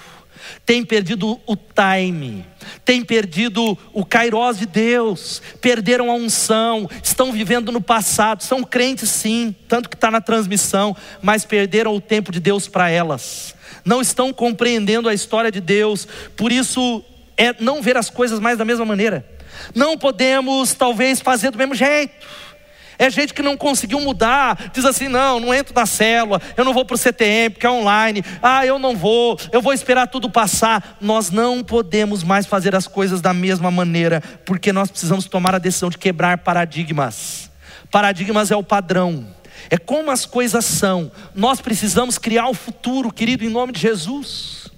tem 0.67 0.85
perdido 0.85 1.41
o 1.47 1.57
time, 1.57 2.45
tem 2.85 3.03
perdido 3.03 3.77
o 3.95 4.05
kairós 4.05 4.59
de 4.59 4.67
Deus, 4.67 5.41
perderam 5.63 6.11
a 6.11 6.15
unção, 6.15 6.89
estão 7.03 7.33
vivendo 7.33 7.73
no 7.73 7.81
passado, 7.81 8.43
são 8.43 8.63
crentes 8.63 9.09
sim, 9.09 9.57
tanto 9.67 9.89
que 9.89 9.97
está 9.97 10.11
na 10.11 10.21
transmissão, 10.21 10.95
mas 11.23 11.47
perderam 11.47 11.97
o 11.97 12.03
tempo 12.03 12.31
de 12.31 12.39
Deus 12.39 12.69
para 12.69 12.91
elas, 12.91 13.55
não 13.87 14.03
estão 14.03 14.31
compreendendo 14.31 15.09
a 15.09 15.15
história 15.15 15.51
de 15.51 15.61
Deus, 15.61 16.07
por 16.37 16.53
isso 16.53 17.03
é 17.35 17.55
não 17.59 17.81
ver 17.81 17.97
as 17.97 18.11
coisas 18.11 18.39
mais 18.39 18.59
da 18.59 18.65
mesma 18.65 18.85
maneira, 18.85 19.27
não 19.75 19.97
podemos 19.97 20.75
talvez 20.75 21.19
fazer 21.19 21.51
do 21.51 21.57
mesmo 21.57 21.75
jeito, 21.75 22.13
é 22.99 23.09
gente 23.09 23.33
que 23.33 23.43
não 23.43 23.57
conseguiu 23.57 24.01
mudar, 24.01 24.71
diz 24.75 24.85
assim: 24.85 25.07
não, 25.07 25.39
não 25.39 25.55
entro 25.55 25.73
na 25.73 25.87
célula, 25.87 26.43
eu 26.57 26.65
não 26.65 26.75
vou 26.75 26.85
para 26.85 26.95
o 26.95 26.99
CTM 26.99 27.51
porque 27.51 27.67
é 27.67 27.71
online, 27.71 28.25
ah, 28.43 28.67
eu 28.67 28.79
não 28.79 28.97
vou, 28.97 29.39
eu 29.53 29.63
vou 29.63 29.73
esperar 29.73 30.09
tudo 30.09 30.29
passar. 30.29 30.99
Nós 31.01 31.31
não 31.31 31.63
podemos 31.63 32.25
mais 32.25 32.45
fazer 32.45 32.75
as 32.75 32.89
coisas 32.89 33.21
da 33.21 33.33
mesma 33.33 33.71
maneira, 33.71 34.21
porque 34.45 34.73
nós 34.73 34.91
precisamos 34.91 35.27
tomar 35.27 35.55
a 35.55 35.59
decisão 35.59 35.89
de 35.89 35.97
quebrar 35.97 36.39
paradigmas. 36.39 37.49
Paradigmas 37.91 38.51
é 38.51 38.57
o 38.57 38.63
padrão, 38.63 39.27
é 39.71 39.79
como 39.79 40.11
as 40.11 40.27
coisas 40.27 40.65
são. 40.65 41.11
Nós 41.35 41.61
precisamos 41.61 42.19
criar 42.19 42.49
o 42.49 42.55
futuro, 42.55 43.13
querido, 43.13 43.45
em 43.45 43.49
nome 43.49 43.73
de 43.73 43.81
Jesus. 43.81 44.69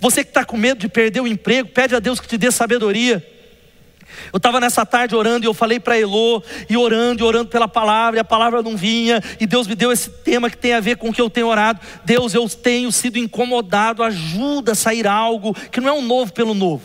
Você 0.00 0.24
que 0.24 0.30
está 0.30 0.44
com 0.44 0.56
medo 0.56 0.80
de 0.80 0.88
perder 0.88 1.20
o 1.20 1.26
emprego, 1.26 1.68
pede 1.68 1.94
a 1.94 1.98
Deus 1.98 2.18
que 2.18 2.28
te 2.28 2.38
dê 2.38 2.50
sabedoria. 2.50 3.37
Eu 4.32 4.38
estava 4.38 4.60
nessa 4.60 4.84
tarde 4.84 5.14
orando 5.14 5.44
e 5.44 5.48
eu 5.48 5.54
falei 5.54 5.80
para 5.80 5.98
Elô, 5.98 6.42
e 6.68 6.76
orando 6.76 7.22
e 7.22 7.26
orando 7.26 7.48
pela 7.48 7.68
palavra, 7.68 8.18
e 8.18 8.20
a 8.20 8.24
palavra 8.24 8.62
não 8.62 8.76
vinha, 8.76 9.22
e 9.40 9.46
Deus 9.46 9.66
me 9.66 9.74
deu 9.74 9.90
esse 9.92 10.10
tema 10.10 10.50
que 10.50 10.56
tem 10.56 10.74
a 10.74 10.80
ver 10.80 10.96
com 10.96 11.08
o 11.08 11.12
que 11.12 11.20
eu 11.20 11.30
tenho 11.30 11.46
orado. 11.46 11.80
Deus, 12.04 12.34
eu 12.34 12.48
tenho 12.48 12.90
sido 12.92 13.18
incomodado, 13.18 14.02
ajuda 14.02 14.72
a 14.72 14.74
sair 14.74 15.06
algo 15.06 15.54
que 15.70 15.80
não 15.80 15.88
é 15.88 15.92
um 15.92 16.02
novo 16.02 16.32
pelo 16.32 16.54
novo, 16.54 16.84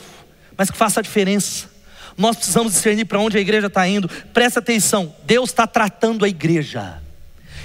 mas 0.58 0.70
que 0.70 0.78
faça 0.78 1.00
a 1.00 1.04
diferença. 1.04 1.72
Nós 2.18 2.36
precisamos 2.36 2.74
discernir 2.74 3.06
para 3.06 3.20
onde 3.20 3.38
a 3.38 3.42
igreja 3.42 3.68
está 3.68 3.88
indo. 3.88 4.08
Presta 4.32 4.60
atenção, 4.60 5.16
Deus 5.26 5.50
está 5.50 5.66
tratando 5.66 6.26
a 6.26 6.30
igreja, 6.30 7.02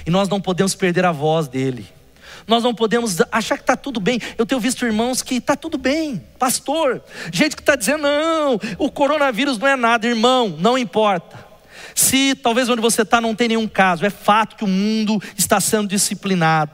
e 0.06 0.10
nós 0.10 0.28
não 0.28 0.40
podemos 0.40 0.74
perder 0.74 1.04
a 1.04 1.12
voz 1.12 1.48
dEle. 1.48 1.97
Nós 2.46 2.62
não 2.62 2.74
podemos 2.74 3.18
achar 3.30 3.56
que 3.56 3.62
está 3.62 3.76
tudo 3.76 4.00
bem. 4.00 4.20
Eu 4.36 4.46
tenho 4.46 4.60
visto 4.60 4.84
irmãos 4.84 5.22
que 5.22 5.36
está 5.36 5.56
tudo 5.56 5.78
bem, 5.78 6.22
pastor. 6.38 7.02
Gente 7.32 7.54
que 7.56 7.62
está 7.62 7.76
dizendo, 7.76 8.02
não, 8.02 8.60
o 8.78 8.90
coronavírus 8.90 9.58
não 9.58 9.68
é 9.68 9.76
nada, 9.76 10.06
irmão, 10.06 10.56
não 10.58 10.78
importa. 10.78 11.46
Se 11.94 12.34
talvez 12.34 12.68
onde 12.68 12.80
você 12.80 13.02
está 13.02 13.20
não 13.20 13.34
tem 13.34 13.48
nenhum 13.48 13.66
caso, 13.66 14.06
é 14.06 14.10
fato 14.10 14.56
que 14.56 14.64
o 14.64 14.68
mundo 14.68 15.20
está 15.36 15.60
sendo 15.60 15.88
disciplinado. 15.88 16.70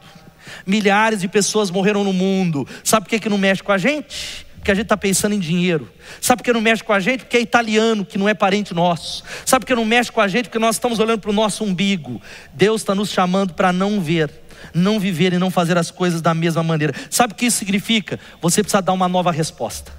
Milhares 0.67 1.21
de 1.21 1.29
pessoas 1.29 1.71
morreram 1.71 2.05
no 2.05 2.13
mundo. 2.13 2.67
Sabe 2.83 3.05
por 3.05 3.11
que, 3.11 3.21
que 3.21 3.29
não 3.29 3.39
mexe 3.39 3.63
com 3.63 3.73
a 3.73 3.79
gente? 3.79 4.45
Porque 4.65 4.71
a 4.71 4.75
gente 4.75 4.85
está 4.85 4.97
pensando 4.97 5.35
em 5.35 5.39
dinheiro. 5.39 5.91
Sabe 6.21 6.41
por 6.41 6.45
que 6.45 6.53
não 6.53 6.61
mexe 6.61 6.83
com 6.83 6.93
a 6.93 7.01
gente? 7.01 7.25
Porque 7.25 7.37
é 7.37 7.41
italiano, 7.41 8.05
que 8.05 8.17
não 8.17 8.29
é 8.29 8.33
parente 8.33 8.73
nosso. 8.73 9.23
Sabe 9.45 9.65
por 9.65 9.67
que 9.67 9.75
não 9.75 9.85
mexe 9.85 10.11
com 10.11 10.23
a 10.23 10.29
gente? 10.29 10.47
Porque 10.47 10.59
nós 10.59 10.77
estamos 10.77 10.99
olhando 10.99 11.21
para 11.21 11.31
o 11.31 11.35
nosso 11.35 11.65
umbigo. 11.65 12.21
Deus 12.55 12.81
está 12.81 12.95
nos 12.95 13.11
chamando 13.11 13.53
para 13.53 13.73
não 13.73 14.01
ver 14.01 14.31
não 14.73 14.99
viver 15.01 15.33
e 15.33 15.39
não 15.39 15.51
fazer 15.51 15.77
as 15.77 15.91
coisas 15.91 16.23
da 16.23 16.33
mesma 16.33 16.63
maneira. 16.63 16.95
Sabe 17.11 17.33
o 17.33 17.37
que 17.37 17.47
isso 17.47 17.59
significa? 17.59 18.19
Você 18.41 18.63
precisa 18.63 18.81
dar 18.81 18.93
uma 18.93 19.09
nova 19.09 19.31
resposta. 19.33 19.93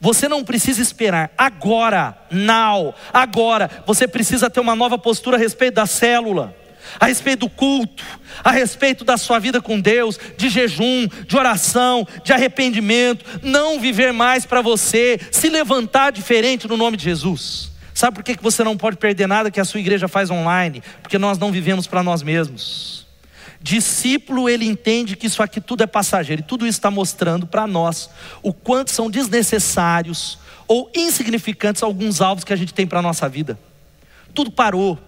Você 0.00 0.28
não 0.28 0.44
precisa 0.44 0.80
esperar 0.80 1.30
agora, 1.36 2.16
now, 2.30 2.94
agora. 3.12 3.70
Você 3.86 4.08
precisa 4.08 4.48
ter 4.48 4.60
uma 4.60 4.74
nova 4.74 4.96
postura 4.96 5.36
a 5.36 5.40
respeito 5.40 5.74
da 5.74 5.86
célula. 5.86 6.56
a 6.98 7.06
respeito 7.06 7.40
do 7.40 7.50
culto, 7.50 8.02
a 8.42 8.50
respeito 8.50 9.04
da 9.04 9.16
sua 9.16 9.38
vida 9.38 9.60
com 9.60 9.80
Deus, 9.80 10.18
de 10.36 10.48
jejum, 10.48 11.06
de 11.26 11.36
oração, 11.36 12.06
de 12.24 12.32
arrependimento, 12.32 13.24
não 13.42 13.78
viver 13.78 14.12
mais 14.12 14.46
para 14.46 14.62
você, 14.62 15.20
se 15.30 15.48
levantar 15.48 16.10
diferente 16.10 16.66
no 16.66 16.76
nome 16.76 16.96
de 16.96 17.04
Jesus. 17.04 17.70
Sabe 17.94 18.14
por 18.14 18.24
que 18.24 18.36
você 18.40 18.64
não 18.64 18.76
pode 18.76 18.96
perder 18.96 19.26
nada 19.26 19.50
que 19.50 19.60
a 19.60 19.64
sua 19.64 19.80
igreja 19.80 20.08
faz 20.08 20.30
online? 20.30 20.82
Porque 21.02 21.18
nós 21.18 21.38
não 21.38 21.52
vivemos 21.52 21.86
para 21.86 22.02
nós 22.02 22.22
mesmos. 22.22 23.06
Discípulo, 23.62 24.48
ele 24.48 24.64
entende 24.64 25.16
que 25.16 25.26
isso 25.26 25.42
aqui 25.42 25.60
tudo 25.60 25.82
é 25.82 25.86
passageiro, 25.86 26.40
e 26.40 26.44
tudo 26.44 26.66
isso 26.66 26.78
está 26.78 26.90
mostrando 26.90 27.46
para 27.46 27.66
nós 27.66 28.08
o 28.42 28.52
quanto 28.52 28.90
são 28.90 29.10
desnecessários 29.10 30.38
ou 30.66 30.90
insignificantes 30.94 31.82
alguns 31.82 32.20
alvos 32.20 32.44
que 32.44 32.52
a 32.52 32.56
gente 32.56 32.72
tem 32.72 32.86
para 32.86 33.00
a 33.00 33.02
nossa 33.02 33.28
vida. 33.28 33.58
Tudo 34.32 34.50
parou, 34.50 34.98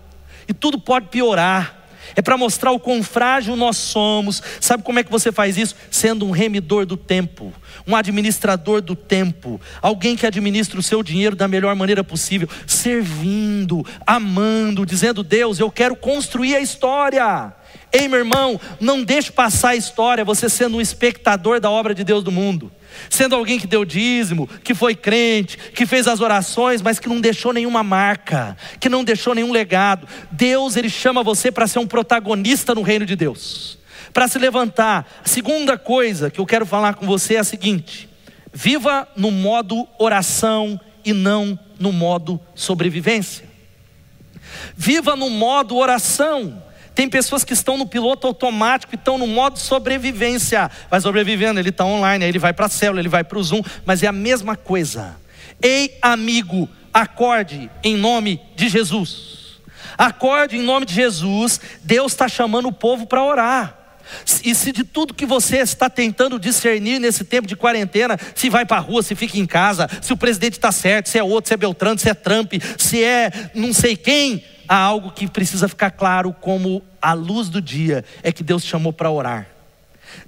e 0.49 0.53
tudo 0.53 0.79
pode 0.79 1.09
piorar. 1.09 1.82
É 2.15 2.23
para 2.23 2.37
mostrar 2.37 2.73
o 2.73 2.81
quão 2.81 3.03
frágil 3.03 3.57
nós 3.57 3.77
somos. 3.77 4.43
Sabe 4.61 4.83
como 4.83 4.99
é 4.99 5.05
que 5.05 5.11
você 5.11 5.33
faz 5.33 5.57
isso? 5.57 5.75
Sendo 5.91 6.27
um 6.27 6.31
remidor 6.31 6.85
do 6.87 6.97
tempo, 6.97 7.53
um 7.87 7.97
administrador 7.97 8.81
do 8.81 8.95
tempo, 8.95 9.61
alguém 9.81 10.17
que 10.17 10.27
administra 10.27 10.79
o 10.79 10.83
seu 10.83 11.03
dinheiro 11.03 11.37
da 11.37 11.49
melhor 11.49 11.75
maneira 11.75 12.05
possível, 12.05 12.49
servindo, 12.67 13.87
amando, 14.07 14.87
dizendo: 14.87 15.23
Deus, 15.23 15.59
eu 15.59 15.71
quero 15.71 15.97
construir 15.97 16.57
a 16.57 16.61
história. 16.61 17.55
Ei, 17.93 18.09
meu 18.09 18.21
irmão, 18.21 18.59
não 18.81 19.05
deixe 19.05 19.31
passar 19.31 19.71
a 19.71 19.77
história 19.77 20.25
você 20.25 20.49
sendo 20.49 20.79
um 20.79 20.81
espectador 20.81 21.61
da 21.61 21.71
obra 21.71 21.95
de 21.95 22.03
Deus 22.03 22.25
do 22.25 22.33
mundo. 22.33 22.73
Sendo 23.09 23.35
alguém 23.35 23.59
que 23.59 23.67
deu 23.67 23.85
dízimo, 23.85 24.49
que 24.63 24.75
foi 24.75 24.95
crente, 24.95 25.57
que 25.57 25.87
fez 25.87 26.07
as 26.07 26.21
orações, 26.21 26.83
mas 26.83 26.99
que 26.99 27.09
não 27.09 27.21
deixou 27.21 27.53
nenhuma 27.53 27.83
marca, 27.83 28.57
que 28.81 28.89
não 28.89 29.05
deixou 29.05 29.35
nenhum 29.35 29.53
legado. 29.53 30.07
Deus, 30.31 30.77
Ele 30.77 30.91
chama 30.91 31.23
você 31.23 31.51
para 31.51 31.67
ser 31.67 31.79
um 31.79 31.87
protagonista 31.87 32.75
no 32.75 32.83
reino 32.83 33.07
de 33.07 33.17
Deus, 33.17 33.79
para 34.13 34.29
se 34.29 34.39
levantar. 34.39 35.21
A 35.25 35.29
segunda 35.29 35.77
coisa 35.79 36.31
que 36.31 36.41
eu 36.41 36.47
quero 36.47 36.67
falar 36.67 36.95
com 36.95 37.07
você 37.07 37.35
é 37.35 37.39
a 37.39 37.45
seguinte: 37.45 38.09
viva 38.53 39.09
no 39.17 39.31
modo 39.31 39.87
oração 39.99 40.81
e 41.05 41.13
não 41.13 41.59
no 41.79 41.93
modo 41.93 42.41
sobrevivência. 42.55 43.51
Viva 44.77 45.17
no 45.17 45.31
modo 45.31 45.77
oração. 45.77 46.63
Tem 46.95 47.09
pessoas 47.09 47.45
que 47.45 47.53
estão 47.53 47.79
no 47.79 47.87
piloto 47.87 48.27
automático 48.27 48.95
e 48.95 48.97
estão 48.97 49.17
no 49.17 49.27
modo 49.27 49.59
sobrevivência. 49.59 50.71
Vai 50.91 51.01
sobrevivendo, 51.01 51.59
ele 51.59 51.71
está 51.71 51.85
online, 51.85 52.25
aí 52.25 52.31
ele 52.31 52.39
vai 52.39 52.53
para 52.53 52.67
a 52.67 52.69
célula, 52.69 53.01
ele 53.01 53.09
vai 53.09 53.25
para 53.25 53.39
o 53.39 53.43
Zoom, 53.43 53.63
mas 53.85 54.03
é 54.03 54.07
a 54.07 54.13
mesma 54.13 54.57
coisa. 54.57 55.17
Ei, 55.61 55.97
amigo, 56.03 56.69
acorde 56.93 57.71
em 57.83 57.97
nome 57.97 58.41
de 58.55 58.69
Jesus. 58.69 59.61
Acorde 59.97 60.57
em 60.57 60.63
nome 60.63 60.85
de 60.85 60.95
Jesus. 60.95 61.61
Deus 61.83 62.13
está 62.13 62.29
chamando 62.29 62.69
o 62.69 62.73
povo 62.73 63.07
para 63.07 63.23
orar. 63.23 63.79
E 64.45 64.55
se 64.55 64.73
de 64.73 64.85
tudo 64.85 65.15
que 65.15 65.25
você 65.25 65.59
está 65.59 65.89
tentando 65.89 66.39
discernir 66.39 66.99
nesse 66.99 67.25
tempo 67.25 67.47
de 67.47 67.57
quarentena, 67.57 68.19
se 68.35 68.51
vai 68.51 68.67
para 68.67 68.77
a 68.77 68.81
rua, 68.81 69.03
se 69.03 69.15
fica 69.15 69.39
em 69.39 69.47
casa, 69.47 69.89
se 70.01 70.13
o 70.13 70.17
presidente 70.17 70.55
está 70.55 70.73
certo, 70.73 71.09
se 71.09 71.19
é 71.19 71.23
outro, 71.23 71.49
se 71.49 71.55
é 71.55 71.57
Beltrano, 71.57 71.99
se 71.99 72.09
é 72.09 72.15
Trump, 72.15 72.53
se 72.77 73.03
é 73.03 73.51
não 73.55 73.73
sei 73.73 73.97
quem, 73.97 74.45
há 74.69 74.77
algo 74.77 75.11
que 75.11 75.27
precisa 75.29 75.69
ficar 75.69 75.91
claro 75.91 76.35
como 76.41 76.83
a 77.01 77.13
luz 77.13 77.49
do 77.49 77.61
dia: 77.61 78.05
é 78.23 78.33
que 78.33 78.43
Deus 78.43 78.65
chamou 78.65 78.93
para 78.93 79.11
orar. 79.11 79.49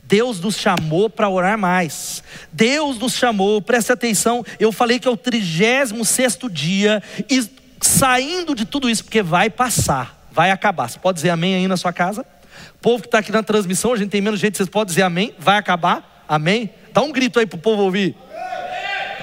Deus 0.05 0.41
nos 0.41 0.57
chamou 0.57 1.09
para 1.11 1.29
orar 1.29 1.59
mais. 1.59 2.23
Deus 2.53 2.99
nos 2.99 3.15
chamou, 3.15 3.61
preste 3.61 3.93
atenção, 3.93 4.45
eu 4.59 4.73
falei 4.73 4.99
que 4.99 5.09
é 5.09 5.11
o 5.11 5.17
36 5.17 5.93
dia, 6.51 7.03
e 7.29 7.45
saindo 7.81 8.55
de 8.55 8.65
tudo 8.65 8.89
isso, 8.89 9.05
porque 9.05 9.23
vai 9.23 9.51
passar, 9.51 10.27
vai 10.31 10.51
acabar. 10.51 10.89
Você 10.89 10.99
pode 10.99 11.17
dizer 11.17 11.31
amém 11.31 11.55
aí 11.55 11.69
na 11.69 11.77
sua 11.77 11.93
casa? 11.93 12.25
O 12.77 12.79
povo 12.81 13.03
que 13.03 13.09
está 13.09 13.19
aqui 13.19 13.33
na 13.33 13.43
transmissão, 13.43 13.93
a 13.93 13.97
gente 13.97 14.11
tem 14.11 14.21
menos 14.21 14.41
gente, 14.41 14.57
vocês 14.57 14.69
podem 14.69 14.91
dizer 14.91 15.03
amém? 15.03 15.35
Vai 15.39 15.57
acabar? 15.57 16.25
Amém? 16.29 16.71
Dá 16.93 17.03
um 17.03 17.13
grito 17.13 17.39
aí 17.39 17.47
para 17.47 17.57
o 17.57 17.61
povo 17.61 17.83
ouvir. 17.83 18.17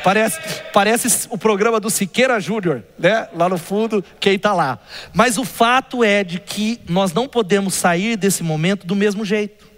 Parece, 0.04 0.40
parece 0.74 1.28
o 1.30 1.38
programa 1.38 1.80
do 1.80 1.90
Siqueira 1.90 2.40
Júnior, 2.40 2.84
né? 2.98 3.28
Lá 3.36 3.48
no 3.48 3.58
fundo, 3.58 4.04
quem 4.20 4.36
está 4.36 4.54
lá. 4.54 4.80
Mas 5.14 5.38
o 5.38 5.46
fato 5.46 6.04
é 6.04 6.24
de 6.24 6.40
que 6.40 6.80
nós 6.90 7.14
não 7.14 7.28
podemos 7.28 7.74
sair 7.74 8.18
desse 8.18 8.44
momento 8.44 8.86
do 8.86 8.96
mesmo 8.96 9.24
jeito. 9.24 9.72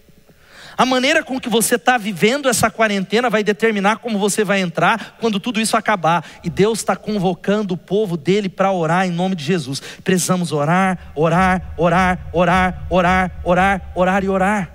A 0.75 0.85
maneira 0.85 1.23
com 1.23 1.39
que 1.39 1.49
você 1.49 1.75
está 1.75 1.97
vivendo 1.97 2.49
essa 2.49 2.69
quarentena 2.69 3.29
vai 3.29 3.43
determinar 3.43 3.97
como 3.97 4.17
você 4.17 4.43
vai 4.43 4.59
entrar 4.59 5.17
quando 5.19 5.39
tudo 5.39 5.61
isso 5.61 5.77
acabar. 5.77 6.25
E 6.43 6.49
Deus 6.49 6.79
está 6.79 6.95
convocando 6.95 7.75
o 7.75 7.77
povo 7.77 8.17
dele 8.17 8.49
para 8.49 8.71
orar 8.71 9.05
em 9.05 9.11
nome 9.11 9.35
de 9.35 9.43
Jesus. 9.43 9.81
Precisamos 10.03 10.51
orar, 10.51 11.11
orar, 11.15 11.73
orar, 11.77 12.29
orar, 12.33 12.87
orar, 12.89 13.31
orar, 13.43 13.91
orar 13.93 14.23
e 14.23 14.29
orar. 14.29 14.71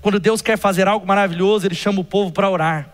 Quando 0.00 0.18
Deus 0.18 0.40
quer 0.40 0.56
fazer 0.56 0.88
algo 0.88 1.06
maravilhoso, 1.06 1.66
Ele 1.66 1.74
chama 1.74 2.00
o 2.00 2.04
povo 2.04 2.32
para 2.32 2.48
orar. 2.48 2.93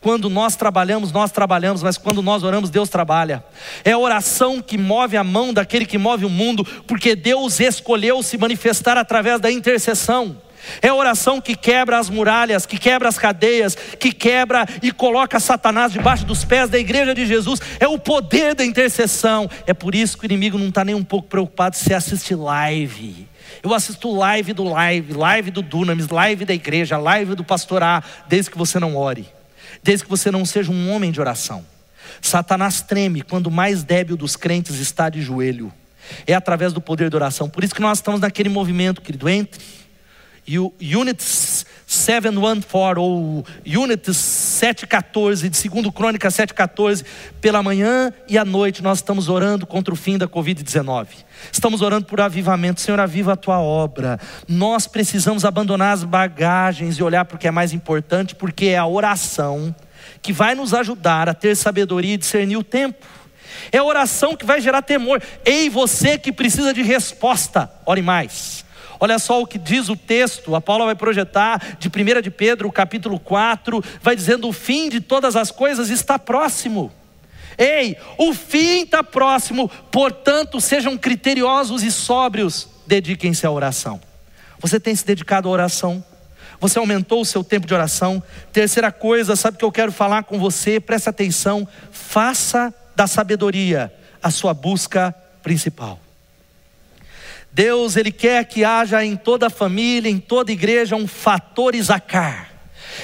Quando 0.00 0.30
nós 0.30 0.56
trabalhamos, 0.56 1.12
nós 1.12 1.30
trabalhamos, 1.30 1.82
mas 1.82 1.98
quando 1.98 2.22
nós 2.22 2.42
oramos, 2.42 2.70
Deus 2.70 2.88
trabalha. 2.88 3.44
É 3.84 3.92
a 3.92 3.98
oração 3.98 4.62
que 4.62 4.78
move 4.78 5.14
a 5.14 5.22
mão 5.22 5.52
daquele 5.52 5.84
que 5.84 5.98
move 5.98 6.24
o 6.24 6.30
mundo, 6.30 6.64
porque 6.86 7.14
Deus 7.14 7.60
escolheu 7.60 8.22
se 8.22 8.38
manifestar 8.38 8.96
através 8.96 9.40
da 9.40 9.50
intercessão. 9.50 10.40
É 10.80 10.88
a 10.88 10.94
oração 10.94 11.38
que 11.38 11.54
quebra 11.54 11.98
as 11.98 12.08
muralhas, 12.08 12.64
que 12.64 12.78
quebra 12.78 13.08
as 13.10 13.18
cadeias, 13.18 13.74
que 13.74 14.10
quebra 14.12 14.66
e 14.82 14.90
coloca 14.90 15.38
Satanás 15.38 15.92
debaixo 15.92 16.24
dos 16.24 16.44
pés 16.44 16.70
da 16.70 16.78
igreja 16.78 17.14
de 17.14 17.26
Jesus. 17.26 17.60
É 17.78 17.86
o 17.86 17.98
poder 17.98 18.54
da 18.54 18.64
intercessão. 18.64 19.50
É 19.66 19.74
por 19.74 19.94
isso 19.94 20.16
que 20.16 20.24
o 20.24 20.26
inimigo 20.26 20.56
não 20.56 20.68
está 20.68 20.82
nem 20.82 20.94
um 20.94 21.04
pouco 21.04 21.28
preocupado 21.28 21.76
se 21.76 21.92
assiste 21.92 22.34
live. 22.34 23.28
Eu 23.62 23.74
assisto 23.74 24.10
live 24.10 24.54
do 24.54 24.64
live, 24.64 25.12
live 25.12 25.50
do 25.50 25.60
Dunamis, 25.60 26.08
live 26.08 26.46
da 26.46 26.54
igreja, 26.54 26.96
live 26.96 27.34
do 27.34 27.44
pastor 27.44 27.82
A, 27.82 28.02
desde 28.28 28.50
que 28.50 28.56
você 28.56 28.78
não 28.78 28.96
ore 28.96 29.28
desde 29.82 30.04
que 30.04 30.10
você 30.10 30.30
não 30.30 30.44
seja 30.44 30.70
um 30.70 30.90
homem 30.90 31.10
de 31.10 31.20
oração. 31.20 31.64
Satanás 32.20 32.80
treme 32.80 33.22
quando 33.22 33.46
o 33.46 33.50
mais 33.50 33.82
débil 33.82 34.16
dos 34.16 34.36
crentes 34.36 34.78
está 34.78 35.08
de 35.08 35.22
joelho. 35.22 35.72
É 36.26 36.34
através 36.34 36.72
do 36.72 36.80
poder 36.80 37.08
da 37.10 37.16
oração. 37.16 37.48
Por 37.48 37.62
isso 37.62 37.74
que 37.74 37.80
nós 37.80 37.98
estamos 37.98 38.20
naquele 38.20 38.48
movimento, 38.48 39.00
querido, 39.00 39.28
entre 39.28 39.60
o 40.58 40.72
Units 40.80 41.64
714 41.90 43.00
ou 43.00 43.44
Units 43.66 44.16
714 44.16 45.48
de 45.48 45.68
2 45.68 45.92
Crônica 45.92 46.30
714, 46.30 47.04
pela 47.40 47.64
manhã 47.64 48.12
e 48.28 48.38
à 48.38 48.44
noite 48.44 48.80
nós 48.80 48.98
estamos 48.98 49.28
orando 49.28 49.66
contra 49.66 49.92
o 49.92 49.96
fim 49.96 50.16
da 50.16 50.28
Covid-19. 50.28 51.08
Estamos 51.50 51.82
orando 51.82 52.06
por 52.06 52.20
avivamento. 52.20 52.80
Senhor, 52.80 53.00
aviva 53.00 53.32
a 53.32 53.36
tua 53.36 53.58
obra. 53.58 54.20
Nós 54.46 54.86
precisamos 54.86 55.44
abandonar 55.44 55.92
as 55.92 56.04
bagagens 56.04 56.96
e 56.96 57.02
olhar 57.02 57.24
para 57.24 57.34
o 57.34 57.38
que 57.38 57.48
é 57.48 57.50
mais 57.50 57.72
importante, 57.72 58.36
porque 58.36 58.66
é 58.66 58.78
a 58.78 58.86
oração 58.86 59.74
que 60.22 60.32
vai 60.32 60.54
nos 60.54 60.72
ajudar 60.72 61.28
a 61.28 61.34
ter 61.34 61.56
sabedoria 61.56 62.14
e 62.14 62.18
discernir 62.18 62.56
o 62.56 62.62
tempo. 62.62 63.04
É 63.72 63.78
a 63.78 63.84
oração 63.84 64.36
que 64.36 64.46
vai 64.46 64.60
gerar 64.60 64.82
temor. 64.82 65.20
Ei, 65.44 65.68
você 65.68 66.16
que 66.16 66.30
precisa 66.30 66.72
de 66.72 66.82
resposta, 66.82 67.68
ore 67.84 68.00
mais. 68.00 68.64
Olha 69.00 69.18
só 69.18 69.40
o 69.40 69.46
que 69.46 69.58
diz 69.58 69.88
o 69.88 69.96
texto, 69.96 70.54
a 70.54 70.60
Paula 70.60 70.84
vai 70.84 70.94
projetar 70.94 71.78
de 71.78 71.88
1 71.88 72.20
de 72.20 72.30
Pedro, 72.30 72.70
capítulo 72.70 73.18
4, 73.18 73.82
vai 74.02 74.14
dizendo: 74.14 74.46
o 74.46 74.52
fim 74.52 74.90
de 74.90 75.00
todas 75.00 75.36
as 75.36 75.50
coisas 75.50 75.88
está 75.88 76.18
próximo. 76.18 76.92
Ei, 77.56 77.96
o 78.18 78.34
fim 78.34 78.82
está 78.82 79.02
próximo, 79.02 79.70
portanto, 79.90 80.60
sejam 80.60 80.98
criteriosos 80.98 81.82
e 81.82 81.90
sóbrios, 81.90 82.68
dediquem-se 82.86 83.46
à 83.46 83.50
oração. 83.50 83.98
Você 84.58 84.78
tem 84.78 84.94
se 84.94 85.04
dedicado 85.04 85.48
à 85.48 85.50
oração? 85.50 86.04
Você 86.60 86.78
aumentou 86.78 87.22
o 87.22 87.24
seu 87.24 87.42
tempo 87.42 87.66
de 87.66 87.72
oração? 87.72 88.22
Terceira 88.52 88.92
coisa, 88.92 89.34
sabe 89.34 89.56
que 89.56 89.64
eu 89.64 89.72
quero 89.72 89.90
falar 89.90 90.24
com 90.24 90.38
você? 90.38 90.78
Presta 90.78 91.08
atenção, 91.08 91.66
faça 91.90 92.72
da 92.94 93.06
sabedoria 93.06 93.90
a 94.22 94.30
sua 94.30 94.52
busca 94.52 95.14
principal. 95.42 95.98
Deus, 97.52 97.96
Ele 97.96 98.12
quer 98.12 98.44
que 98.44 98.64
haja 98.64 99.04
em 99.04 99.16
toda 99.16 99.48
a 99.48 99.50
família, 99.50 100.10
em 100.10 100.18
toda 100.18 100.50
a 100.50 100.54
igreja, 100.54 100.96
um 100.96 101.06
fator 101.06 101.74
Isacar 101.74 102.50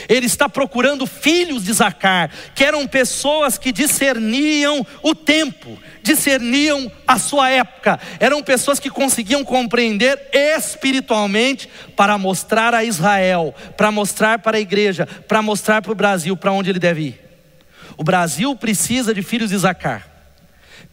ele 0.09 0.27
está 0.27 0.49
procurando 0.49 1.07
filhos 1.07 1.65
de 1.65 1.73
Zacar, 1.73 2.31
que 2.55 2.65
eram 2.65 2.87
pessoas 2.87 3.59
que 3.59 3.73
discerniam 3.73 4.87
o 5.03 5.15
tempo, 5.15 5.79
discerniam 6.03 6.91
a 7.07 7.19
sua 7.19 7.51
época, 7.51 7.99
eram 8.21 8.43
pessoas 8.43 8.79
que 8.79 8.91
conseguiam 8.91 9.45
compreender 9.45 10.29
espiritualmente 10.33 11.69
para 11.95 12.19
mostrar 12.19 12.75
a 12.75 12.85
Israel, 12.85 13.55
para 13.77 13.91
mostrar 13.91 14.39
para 14.39 14.57
a 14.57 14.61
igreja, 14.61 15.07
para 15.07 15.43
mostrar 15.43 15.83
para 15.83 15.93
o 15.93 15.97
Brasil 15.97 16.37
para 16.37 16.53
onde 16.53 16.71
ele 16.71 16.79
deve 16.79 17.01
ir. 17.03 17.21
O 17.97 18.05
Brasil 18.05 18.55
precisa 18.55 19.15
de 19.15 19.23
filhos 19.23 19.51
de 19.51 19.57
Zacar. 19.57 20.16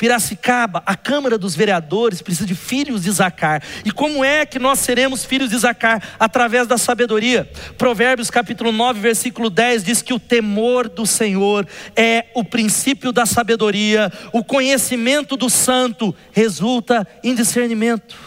Piracicaba, 0.04 0.84
a 0.86 0.98
Câmara 0.98 1.38
dos 1.38 1.56
Vereadores 1.56 2.22
precisa 2.22 2.46
de 2.46 2.56
filhos 2.56 3.04
de 3.04 3.10
Zacar. 3.10 3.64
E 3.86 3.90
como 3.90 4.22
é 4.22 4.46
que 4.46 4.60
nós 4.60 4.80
seremos 4.80 5.24
filhos 5.24 5.50
de 5.50 5.58
Zacar? 5.58 6.04
Através 6.20 6.68
da 6.68 6.78
sabedoria. 6.78 7.50
Provérbios 7.78 8.30
capítulo 8.30 8.74
9, 8.74 9.00
versículo 9.00 9.50
10 9.50 9.82
diz 9.82 10.02
que 10.02 10.14
o 10.14 10.20
temor 10.20 10.90
do 10.90 11.06
Senhor 11.06 11.66
é 11.96 12.26
o 12.36 12.44
princípio 12.44 13.14
da 13.14 13.26
sabedoria, 13.26 14.12
o 14.34 14.44
conhecimento 14.44 15.38
do 15.38 15.50
santo 15.50 16.14
resulta 16.34 17.08
em 17.24 17.34
discernimento. 17.34 18.18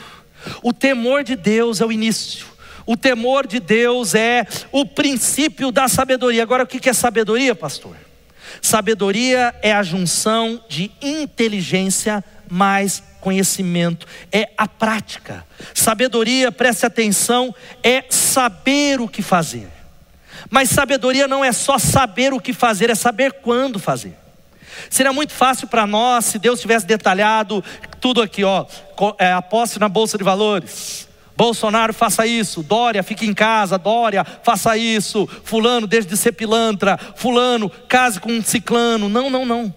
O 0.63 0.73
temor 0.73 1.23
de 1.23 1.37
Deus 1.37 1.83
é 1.83 1.85
o 1.85 1.93
início. 1.93 2.47
O 2.87 2.97
temor 2.97 3.47
de 3.47 3.61
Deus 3.61 4.15
é 4.15 4.47
o 4.73 4.87
princípio 4.87 5.71
da 5.71 5.89
sabedoria. 5.89 6.43
Agora, 6.43 6.65
o 6.65 6.67
que 6.67 6.89
é 6.89 6.95
sabedoria, 6.95 7.55
pastor? 7.55 8.06
Sabedoria 8.61 9.55
é 9.63 9.73
a 9.73 9.83
junção 9.83 10.63
de 10.69 10.91
inteligência 11.01 12.25
mais 12.49 13.03
conhecimento, 13.21 14.07
é 14.31 14.51
a 14.57 14.69
prática. 14.69 15.45
Sabedoria, 15.75 16.53
preste 16.53 16.87
atenção, 16.87 17.55
é 17.83 18.05
saber 18.09 19.01
o 19.01 19.09
que 19.09 19.23
fazer. 19.23 19.69
Mas 20.49 20.71
sabedoria 20.71 21.27
não 21.27 21.45
é 21.45 21.53
só 21.53 21.79
saber 21.79 22.33
o 22.33 22.41
que 22.41 22.53
fazer, 22.53 22.91
é 22.91 22.95
saber 22.95 23.33
quando 23.33 23.79
fazer. 23.79 24.17
Seria 24.91 25.13
muito 25.13 25.33
fácil 25.33 25.67
para 25.67 25.87
nós 25.87 26.27
se 26.27 26.39
Deus 26.39 26.61
tivesse 26.61 26.87
detalhado 26.87 27.65
tudo 28.01 28.23
aqui, 28.23 28.45
ó, 28.45 28.65
é, 29.19 29.33
aposte 29.33 29.79
na 29.81 29.89
bolsa 29.89 30.17
de 30.17 30.25
valores. 30.25 31.09
Bolsonaro 31.37 31.93
faça 31.93 32.27
isso, 32.27 32.63
Dória 32.63 33.03
fique 33.03 33.27
em 33.27 33.35
casa, 33.35 33.77
Dória 33.77 34.25
faça 34.43 34.77
isso, 34.77 35.29
fulano 35.45 35.87
deixe 35.87 36.09
de 36.09 36.17
ser 36.17 36.33
pilantra, 36.33 36.99
fulano 37.15 37.69
case 37.69 38.19
com 38.19 38.33
um 38.33 38.43
ciclano. 38.43 39.09
Não, 39.09 39.29
não, 39.29 39.45
não. 39.45 39.75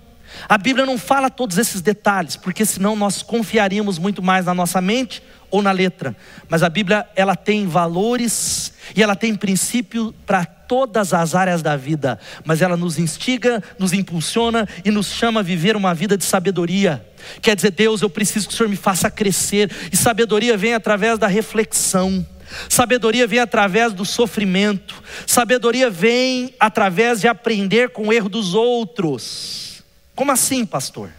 A 0.47 0.57
Bíblia 0.57 0.85
não 0.85 0.97
fala 0.97 1.29
todos 1.29 1.57
esses 1.57 1.81
detalhes, 1.81 2.35
porque 2.35 2.65
senão 2.65 2.95
nós 2.95 3.21
confiaríamos 3.21 3.97
muito 3.97 4.21
mais 4.21 4.45
na 4.45 4.53
nossa 4.53 4.79
mente 4.79 5.21
ou 5.51 5.61
na 5.61 5.71
letra. 5.71 6.15
Mas 6.47 6.63
a 6.63 6.69
Bíblia, 6.69 7.07
ela 7.15 7.35
tem 7.35 7.67
valores 7.67 8.73
e 8.95 9.03
ela 9.03 9.15
tem 9.15 9.35
princípio 9.35 10.13
para 10.25 10.45
todas 10.45 11.13
as 11.13 11.33
áreas 11.33 11.63
da 11.63 11.75
vida, 11.75 12.19
mas 12.45 12.61
ela 12.61 12.77
nos 12.77 12.99
instiga, 12.99 13.63
nos 13.79 13.91
impulsiona 13.91 14.67
e 14.85 14.91
nos 14.91 15.07
chama 15.07 15.39
a 15.39 15.43
viver 15.43 15.75
uma 15.75 15.95
vida 15.95 16.15
de 16.15 16.23
sabedoria. 16.23 17.03
Quer 17.41 17.55
dizer, 17.55 17.71
Deus, 17.71 18.01
eu 18.01 18.09
preciso 18.09 18.47
que 18.47 18.53
o 18.53 18.57
Senhor 18.57 18.69
me 18.69 18.75
faça 18.75 19.09
crescer, 19.09 19.71
e 19.91 19.97
sabedoria 19.97 20.55
vem 20.55 20.75
através 20.75 21.17
da 21.17 21.27
reflexão. 21.27 22.25
Sabedoria 22.67 23.27
vem 23.27 23.39
através 23.39 23.93
do 23.93 24.05
sofrimento, 24.05 25.03
sabedoria 25.25 25.89
vem 25.89 26.53
através 26.59 27.21
de 27.21 27.27
aprender 27.27 27.89
com 27.89 28.07
o 28.07 28.13
erro 28.13 28.29
dos 28.29 28.53
outros. 28.53 29.83
Como 30.15 30.31
assim, 30.31 30.65
pastor? 30.65 31.11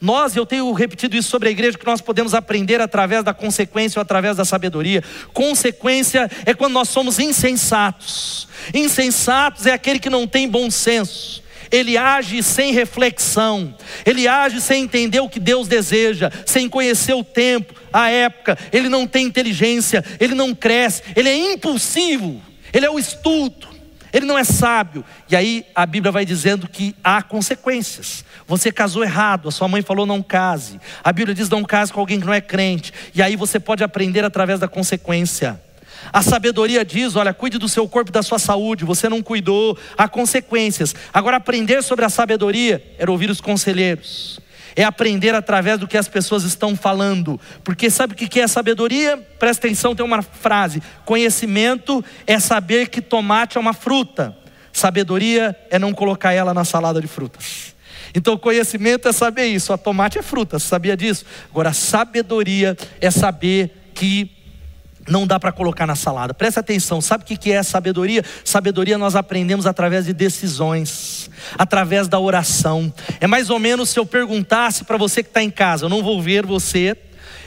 Nós, 0.00 0.34
eu 0.34 0.46
tenho 0.46 0.72
repetido 0.72 1.14
isso 1.14 1.28
sobre 1.28 1.50
a 1.50 1.52
igreja, 1.52 1.76
que 1.76 1.84
nós 1.84 2.00
podemos 2.00 2.32
aprender 2.32 2.80
através 2.80 3.22
da 3.22 3.34
consequência 3.34 3.98
ou 3.98 4.02
através 4.02 4.36
da 4.36 4.46
sabedoria. 4.46 5.04
Consequência 5.34 6.30
é 6.46 6.54
quando 6.54 6.72
nós 6.72 6.88
somos 6.88 7.18
insensatos. 7.18 8.48
Insensatos 8.72 9.66
é 9.66 9.72
aquele 9.72 9.98
que 9.98 10.08
não 10.08 10.26
tem 10.26 10.48
bom 10.48 10.70
senso. 10.70 11.42
Ele 11.70 11.96
age 11.96 12.42
sem 12.42 12.72
reflexão, 12.72 13.74
ele 14.04 14.26
age 14.26 14.60
sem 14.60 14.82
entender 14.82 15.20
o 15.20 15.28
que 15.28 15.38
Deus 15.38 15.68
deseja, 15.68 16.30
sem 16.44 16.68
conhecer 16.68 17.14
o 17.14 17.22
tempo, 17.22 17.72
a 17.92 18.08
época, 18.08 18.58
ele 18.72 18.88
não 18.88 19.06
tem 19.06 19.26
inteligência, 19.26 20.04
ele 20.18 20.34
não 20.34 20.52
cresce, 20.52 21.02
ele 21.14 21.28
é 21.28 21.52
impulsivo, 21.52 22.42
ele 22.72 22.86
é 22.86 22.90
o 22.90 22.98
estulto, 22.98 23.68
ele 24.12 24.26
não 24.26 24.38
é 24.38 24.44
sábio. 24.44 25.04
E 25.28 25.36
aí 25.36 25.64
a 25.74 25.86
Bíblia 25.86 26.12
vai 26.12 26.24
dizendo 26.24 26.68
que 26.68 26.94
há 27.02 27.22
consequências. 27.22 28.24
Você 28.46 28.72
casou 28.72 29.04
errado, 29.04 29.48
a 29.48 29.52
sua 29.52 29.68
mãe 29.68 29.82
falou 29.82 30.06
não 30.06 30.22
case. 30.22 30.80
A 31.02 31.12
Bíblia 31.12 31.34
diz 31.34 31.48
não 31.48 31.64
case 31.64 31.92
com 31.92 32.00
alguém 32.00 32.18
que 32.18 32.26
não 32.26 32.34
é 32.34 32.40
crente. 32.40 32.92
E 33.14 33.22
aí 33.22 33.36
você 33.36 33.60
pode 33.60 33.84
aprender 33.84 34.24
através 34.24 34.58
da 34.58 34.68
consequência. 34.68 35.60
A 36.12 36.22
sabedoria 36.22 36.84
diz: 36.84 37.16
olha, 37.16 37.34
cuide 37.34 37.58
do 37.58 37.68
seu 37.68 37.88
corpo 37.88 38.10
e 38.10 38.12
da 38.12 38.22
sua 38.22 38.38
saúde, 38.38 38.84
você 38.84 39.08
não 39.08 39.22
cuidou, 39.22 39.78
há 39.96 40.08
consequências. 40.08 40.94
Agora, 41.12 41.36
aprender 41.36 41.82
sobre 41.82 42.04
a 42.04 42.08
sabedoria 42.08 42.82
era 42.98 43.10
ouvir 43.10 43.30
os 43.30 43.40
conselheiros, 43.40 44.40
é 44.74 44.84
aprender 44.84 45.34
através 45.34 45.78
do 45.78 45.88
que 45.88 45.96
as 45.96 46.08
pessoas 46.08 46.44
estão 46.44 46.76
falando, 46.76 47.40
porque 47.64 47.90
sabe 47.90 48.14
o 48.14 48.16
que 48.16 48.40
é 48.40 48.46
sabedoria? 48.46 49.16
Presta 49.38 49.66
atenção, 49.66 49.94
tem 49.94 50.04
uma 50.04 50.22
frase: 50.22 50.82
conhecimento 51.04 52.04
é 52.26 52.38
saber 52.38 52.88
que 52.88 53.00
tomate 53.00 53.56
é 53.56 53.60
uma 53.60 53.72
fruta, 53.72 54.36
sabedoria 54.72 55.56
é 55.70 55.78
não 55.78 55.92
colocar 55.92 56.32
ela 56.32 56.54
na 56.54 56.64
salada 56.64 57.00
de 57.00 57.06
frutas. 57.06 57.74
Então, 58.14 58.36
conhecimento 58.36 59.08
é 59.08 59.12
saber 59.12 59.46
isso, 59.46 59.72
a 59.72 59.78
tomate 59.78 60.18
é 60.18 60.22
fruta, 60.22 60.58
você 60.58 60.66
sabia 60.66 60.96
disso? 60.96 61.24
Agora, 61.50 61.72
sabedoria 61.72 62.76
é 63.00 63.10
saber 63.10 63.92
que 63.94 64.39
não 65.10 65.26
dá 65.26 65.38
para 65.38 65.52
colocar 65.52 65.86
na 65.86 65.96
salada. 65.96 66.32
Presta 66.32 66.60
atenção, 66.60 67.00
sabe 67.00 67.24
o 67.24 67.26
que 67.26 67.52
é 67.52 67.62
sabedoria? 67.62 68.24
Sabedoria 68.44 68.96
nós 68.96 69.16
aprendemos 69.16 69.66
através 69.66 70.06
de 70.06 70.12
decisões, 70.12 71.28
através 71.58 72.08
da 72.08 72.18
oração. 72.18 72.92
É 73.20 73.26
mais 73.26 73.50
ou 73.50 73.58
menos 73.58 73.90
se 73.90 73.98
eu 73.98 74.06
perguntasse 74.06 74.84
para 74.84 74.96
você 74.96 75.22
que 75.22 75.28
está 75.28 75.42
em 75.42 75.50
casa, 75.50 75.86
eu 75.86 75.88
não 75.88 76.02
vou 76.02 76.22
ver 76.22 76.46
você, 76.46 76.96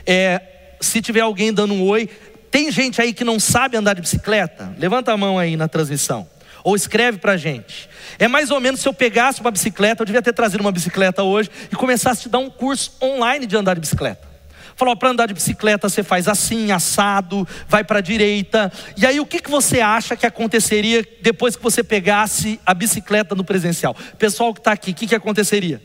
é, 0.05 0.41
se 0.81 1.01
tiver 1.01 1.21
alguém 1.21 1.53
dando 1.53 1.73
um 1.73 1.83
oi, 1.83 2.09
tem 2.51 2.69
gente 2.69 3.01
aí 3.01 3.13
que 3.13 3.23
não 3.23 3.39
sabe 3.39 3.77
andar 3.77 3.95
de 3.95 4.01
bicicleta? 4.01 4.75
Levanta 4.77 5.11
a 5.11 5.17
mão 5.17 5.39
aí 5.39 5.55
na 5.55 5.67
transmissão, 5.67 6.27
ou 6.63 6.75
escreve 6.75 7.17
para 7.17 7.37
gente. 7.37 7.89
É 8.19 8.27
mais 8.27 8.51
ou 8.51 8.59
menos 8.59 8.81
se 8.81 8.87
eu 8.87 8.93
pegasse 8.93 9.41
uma 9.41 9.49
bicicleta, 9.49 10.03
eu 10.03 10.05
devia 10.05 10.21
ter 10.21 10.33
trazido 10.33 10.61
uma 10.61 10.71
bicicleta 10.71 11.23
hoje, 11.23 11.49
e 11.71 11.75
começasse 11.75 12.19
a 12.19 12.23
te 12.23 12.29
dar 12.29 12.39
um 12.39 12.49
curso 12.49 12.91
online 13.01 13.45
de 13.47 13.55
andar 13.55 13.73
de 13.75 13.79
bicicleta. 13.79 14.32
Falou, 14.75 14.95
para 14.95 15.09
andar 15.09 15.27
de 15.27 15.33
bicicleta 15.33 15.87
você 15.87 16.03
faz 16.03 16.27
assim, 16.27 16.71
assado, 16.71 17.47
vai 17.67 17.83
para 17.83 17.99
a 17.99 18.01
direita. 18.01 18.71
E 18.97 19.05
aí 19.05 19.19
o 19.19 19.25
que, 19.25 19.39
que 19.39 19.49
você 19.49 19.81
acha 19.81 20.15
que 20.15 20.25
aconteceria 20.25 21.05
depois 21.21 21.55
que 21.55 21.63
você 21.63 21.83
pegasse 21.83 22.59
a 22.65 22.73
bicicleta 22.73 23.35
no 23.35 23.43
presencial? 23.43 23.95
Pessoal 24.17 24.53
que 24.53 24.59
está 24.59 24.71
aqui, 24.71 24.91
o 24.91 24.93
que, 24.93 25.07
que 25.07 25.15
aconteceria? 25.15 25.81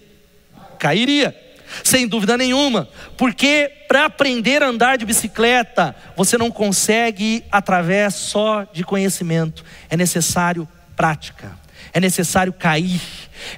Cairia, 0.79 1.37
sem 1.85 2.07
dúvida 2.07 2.37
nenhuma. 2.37 2.89
Porque 3.17 3.71
para 3.87 4.07
aprender 4.07 4.63
a 4.63 4.69
andar 4.69 4.97
de 4.97 5.05
bicicleta, 5.05 5.95
você 6.17 6.39
não 6.39 6.51
consegue 6.51 7.45
através 7.51 8.15
só 8.15 8.67
de 8.73 8.85
conhecimento, 8.85 9.65
é 9.91 9.97
necessário 9.97 10.69
prática, 10.97 11.53
é 11.93 12.01
necessário 12.01 12.53
cair 12.53 13.01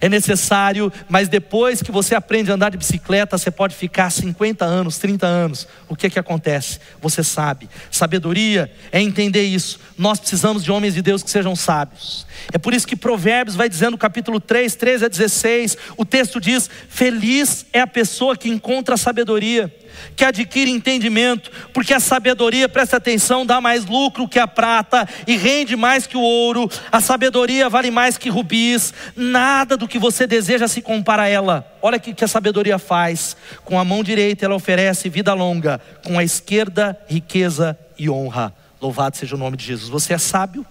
é 0.00 0.08
necessário, 0.08 0.92
mas 1.08 1.28
depois 1.28 1.82
que 1.82 1.92
você 1.92 2.14
aprende 2.14 2.50
a 2.50 2.54
andar 2.54 2.70
de 2.70 2.76
bicicleta, 2.76 3.36
você 3.36 3.50
pode 3.50 3.74
ficar 3.74 4.10
50 4.10 4.64
anos, 4.64 4.98
30 4.98 5.26
anos. 5.26 5.66
O 5.88 5.96
que 5.96 6.06
é 6.06 6.10
que 6.10 6.18
acontece? 6.18 6.78
Você 7.00 7.22
sabe. 7.22 7.68
Sabedoria 7.90 8.70
é 8.92 9.00
entender 9.00 9.42
isso. 9.42 9.80
Nós 9.96 10.18
precisamos 10.18 10.62
de 10.62 10.70
homens 10.70 10.94
de 10.94 11.02
Deus 11.02 11.22
que 11.22 11.30
sejam 11.30 11.56
sábios. 11.56 12.26
É 12.52 12.58
por 12.58 12.74
isso 12.74 12.86
que 12.86 12.96
Provérbios 12.96 13.56
vai 13.56 13.68
dizendo 13.68 13.96
capítulo 13.98 14.40
3, 14.40 14.74
13 14.74 15.04
a 15.04 15.08
16, 15.08 15.76
o 15.96 16.04
texto 16.04 16.40
diz: 16.40 16.68
Feliz 16.88 17.66
é 17.72 17.80
a 17.80 17.86
pessoa 17.86 18.36
que 18.36 18.48
encontra 18.48 18.96
sabedoria 18.96 19.72
que 20.16 20.24
adquire 20.24 20.70
entendimento, 20.70 21.50
porque 21.72 21.94
a 21.94 22.00
sabedoria, 22.00 22.68
presta 22.68 22.96
atenção, 22.96 23.46
dá 23.46 23.60
mais 23.60 23.86
lucro 23.86 24.28
que 24.28 24.38
a 24.38 24.46
prata 24.46 25.08
e 25.26 25.36
rende 25.36 25.76
mais 25.76 26.06
que 26.06 26.16
o 26.16 26.20
ouro. 26.20 26.70
A 26.90 27.00
sabedoria 27.00 27.68
vale 27.68 27.90
mais 27.90 28.18
que 28.18 28.28
rubis. 28.28 28.92
Nada 29.16 29.76
do 29.76 29.88
que 29.88 29.98
você 29.98 30.26
deseja 30.26 30.68
se 30.68 30.82
compara 30.82 31.22
a 31.22 31.28
ela. 31.28 31.76
Olha 31.80 31.98
o 31.98 32.00
que 32.00 32.24
a 32.24 32.28
sabedoria 32.28 32.78
faz. 32.78 33.36
Com 33.64 33.78
a 33.78 33.84
mão 33.84 34.02
direita 34.02 34.44
ela 34.44 34.54
oferece 34.54 35.08
vida 35.08 35.32
longa, 35.32 35.80
com 36.04 36.18
a 36.18 36.24
esquerda 36.24 36.98
riqueza 37.08 37.78
e 37.98 38.10
honra. 38.10 38.54
Louvado 38.80 39.16
seja 39.16 39.36
o 39.36 39.38
nome 39.38 39.56
de 39.56 39.64
Jesus. 39.64 39.88
Você 39.88 40.14
é 40.14 40.18
sábio? 40.18 40.64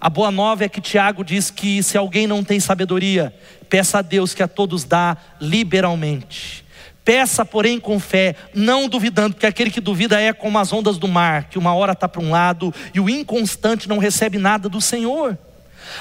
A 0.00 0.10
boa 0.10 0.30
nova 0.30 0.64
é 0.64 0.68
que 0.68 0.80
Tiago 0.80 1.24
diz 1.24 1.50
que 1.50 1.82
se 1.82 1.96
alguém 1.96 2.26
não 2.26 2.44
tem 2.44 2.60
sabedoria, 2.60 3.34
peça 3.68 3.98
a 3.98 4.02
Deus 4.02 4.34
que 4.34 4.42
a 4.42 4.48
todos 4.48 4.84
dá 4.84 5.16
liberalmente. 5.40 6.64
Peça, 7.10 7.44
porém, 7.44 7.80
com 7.80 7.98
fé, 7.98 8.36
não 8.54 8.88
duvidando, 8.88 9.34
porque 9.34 9.44
aquele 9.44 9.68
que 9.68 9.80
duvida 9.80 10.20
é 10.20 10.32
como 10.32 10.60
as 10.60 10.72
ondas 10.72 10.96
do 10.96 11.08
mar, 11.08 11.48
que 11.50 11.58
uma 11.58 11.74
hora 11.74 11.90
está 11.90 12.06
para 12.06 12.22
um 12.22 12.30
lado 12.30 12.72
e 12.94 13.00
o 13.00 13.10
inconstante 13.10 13.88
não 13.88 13.98
recebe 13.98 14.38
nada 14.38 14.68
do 14.68 14.80
Senhor. 14.80 15.36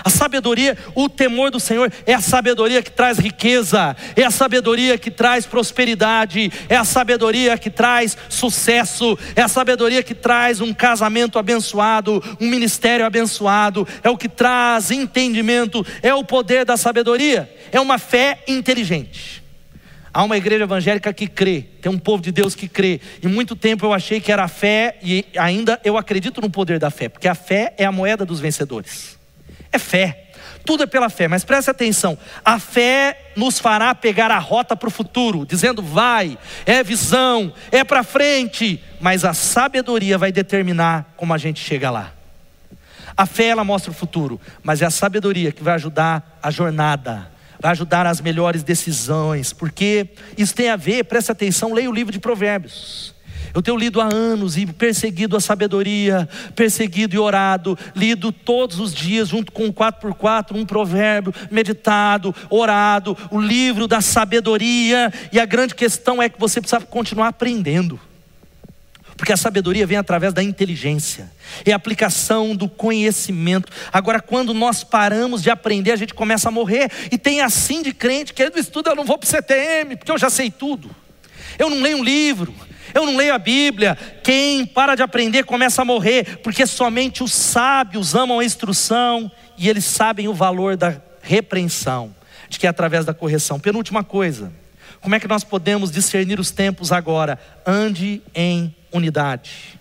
A 0.03 0.09
sabedoria, 0.11 0.77
o 0.93 1.09
temor 1.09 1.49
do 1.49 1.59
Senhor 1.59 1.91
é 2.05 2.13
a 2.13 2.21
sabedoria 2.21 2.83
que 2.83 2.91
traz 2.91 3.17
riqueza, 3.17 3.97
é 4.15 4.23
a 4.23 4.29
sabedoria 4.29 4.99
que 4.99 5.09
traz 5.09 5.47
prosperidade, 5.47 6.51
é 6.69 6.75
a 6.75 6.83
sabedoria 6.83 7.57
que 7.57 7.71
traz 7.71 8.15
sucesso, 8.29 9.17
é 9.35 9.41
a 9.41 9.47
sabedoria 9.47 10.03
que 10.03 10.13
traz 10.13 10.61
um 10.61 10.71
casamento 10.71 11.39
abençoado, 11.39 12.23
um 12.39 12.47
ministério 12.47 13.03
abençoado, 13.03 13.87
é 14.03 14.11
o 14.11 14.17
que 14.17 14.29
traz 14.29 14.91
entendimento, 14.91 15.83
é 16.03 16.13
o 16.13 16.23
poder 16.23 16.65
da 16.65 16.77
sabedoria, 16.77 17.51
é 17.71 17.79
uma 17.79 17.97
fé 17.97 18.43
inteligente. 18.47 19.38
Há 20.13 20.23
uma 20.23 20.37
igreja 20.37 20.63
evangélica 20.63 21.13
que 21.13 21.27
crê, 21.27 21.61
tem 21.81 21.91
um 21.91 21.99
povo 21.99 22.21
de 22.23 22.31
Deus 22.31 22.55
que 22.55 22.67
crê. 22.67 22.99
E 23.21 23.27
muito 23.27 23.55
tempo 23.55 23.85
eu 23.85 23.93
achei 23.93 24.19
que 24.19 24.31
era 24.31 24.43
a 24.43 24.47
fé, 24.47 24.97
e 25.03 25.25
ainda 25.37 25.79
eu 25.83 25.97
acredito 25.97 26.41
no 26.41 26.49
poder 26.49 26.79
da 26.79 26.89
fé, 26.89 27.09
porque 27.09 27.27
a 27.27 27.35
fé 27.35 27.73
é 27.77 27.85
a 27.85 27.91
moeda 27.91 28.25
dos 28.25 28.39
vencedores. 28.39 29.17
É 29.71 29.77
fé. 29.77 30.25
Tudo 30.65 30.83
é 30.83 30.87
pela 30.87 31.09
fé, 31.09 31.27
mas 31.27 31.43
preste 31.43 31.69
atenção: 31.69 32.17
a 32.43 32.59
fé 32.59 33.31
nos 33.35 33.59
fará 33.59 33.93
pegar 33.93 34.31
a 34.31 34.39
rota 34.39 34.75
para 34.75 34.87
o 34.87 34.91
futuro, 34.91 35.45
dizendo 35.45 35.81
vai, 35.81 36.37
é 36.65 36.83
visão, 36.83 37.53
é 37.71 37.83
para 37.83 38.03
frente, 38.03 38.83
mas 38.99 39.23
a 39.23 39.33
sabedoria 39.33 40.17
vai 40.17 40.31
determinar 40.31 41.13
como 41.15 41.33
a 41.33 41.37
gente 41.37 41.59
chega 41.59 41.89
lá. 41.89 42.13
A 43.15 43.25
fé 43.25 43.45
ela 43.45 43.63
mostra 43.63 43.91
o 43.91 43.93
futuro, 43.93 44.39
mas 44.63 44.81
é 44.81 44.85
a 44.85 44.89
sabedoria 44.89 45.51
que 45.51 45.63
vai 45.63 45.75
ajudar 45.75 46.39
a 46.41 46.49
jornada 46.49 47.29
vai 47.59 47.71
ajudar 47.71 48.07
as 48.07 48.21
melhores 48.21 48.63
decisões, 48.63 49.51
porque 49.51 50.07
isso 50.37 50.55
tem 50.55 50.69
a 50.69 50.75
ver, 50.75 51.03
presta 51.03 51.33
atenção, 51.33 51.73
leia 51.73 51.89
o 51.89 51.93
livro 51.93 52.11
de 52.11 52.19
Provérbios. 52.19 53.13
Eu 53.53 53.61
tenho 53.61 53.77
lido 53.77 53.99
há 53.99 54.07
anos 54.13 54.57
e 54.57 54.65
perseguido 54.65 55.35
a 55.35 55.39
sabedoria, 55.39 56.29
perseguido 56.55 57.15
e 57.15 57.19
orado, 57.19 57.77
lido 57.95 58.31
todos 58.31 58.79
os 58.79 58.93
dias, 58.93 59.29
junto 59.29 59.51
com 59.51 59.67
o 59.67 59.73
4x4, 59.73 60.55
um 60.55 60.65
provérbio, 60.65 61.33
meditado, 61.49 62.33
orado, 62.49 63.17
o 63.31 63.41
livro 63.41 63.87
da 63.87 64.01
sabedoria, 64.01 65.11
e 65.31 65.39
a 65.39 65.45
grande 65.45 65.73
questão 65.73 66.21
é 66.21 66.29
que 66.29 66.39
você 66.39 66.61
precisa 66.61 66.81
continuar 66.81 67.29
aprendendo. 67.29 67.99
Porque 69.19 69.33
a 69.33 69.37
sabedoria 69.37 69.85
vem 69.85 69.97
através 69.97 70.31
da 70.33 70.41
inteligência, 70.41 71.29
é 71.65 71.73
a 71.73 71.75
aplicação 71.75 72.55
do 72.55 72.69
conhecimento. 72.69 73.69
Agora, 73.91 74.21
quando 74.21 74.53
nós 74.53 74.81
paramos 74.81 75.43
de 75.43 75.49
aprender, 75.49 75.91
a 75.91 75.97
gente 75.97 76.13
começa 76.13 76.47
a 76.47 76.51
morrer. 76.51 76.89
E 77.11 77.17
tem 77.17 77.41
assim 77.41 77.83
de 77.83 77.91
crente, 77.91 78.33
que 78.33 78.49
do 78.49 78.57
estudo 78.57 78.89
eu 78.89 78.95
não 78.95 79.03
vou 79.03 79.17
para 79.17 79.27
o 79.27 79.29
CTM, 79.29 79.97
porque 79.97 80.09
eu 80.09 80.17
já 80.17 80.29
sei 80.29 80.49
tudo. 80.49 80.89
Eu 81.59 81.69
não 81.69 81.81
leio 81.81 81.97
um 81.97 82.03
livro, 82.03 82.55
eu 82.93 83.05
não 83.05 83.17
leio 83.17 83.33
a 83.33 83.37
Bíblia. 83.37 83.97
Quem 84.23 84.65
para 84.65 84.95
de 84.95 85.03
aprender 85.03 85.43
começa 85.43 85.81
a 85.81 85.85
morrer, 85.85 86.37
porque 86.37 86.65
somente 86.65 87.21
os 87.21 87.33
sábios 87.33 88.15
amam 88.15 88.39
a 88.39 88.45
instrução 88.45 89.29
e 89.57 89.67
eles 89.67 89.83
sabem 89.83 90.29
o 90.29 90.33
valor 90.33 90.77
da 90.77 90.95
repreensão, 91.21 92.15
de 92.47 92.57
que 92.57 92.65
é 92.65 92.69
através 92.69 93.03
da 93.03 93.13
correção. 93.13 93.59
Penúltima 93.59 94.01
coisa, 94.01 94.49
como 95.01 95.13
é 95.13 95.19
que 95.19 95.27
nós 95.27 95.43
podemos 95.43 95.91
discernir 95.91 96.39
os 96.39 96.51
tempos 96.51 96.93
agora? 96.93 97.37
Ande 97.65 98.21
em 98.33 98.73
unidade. 98.91 99.79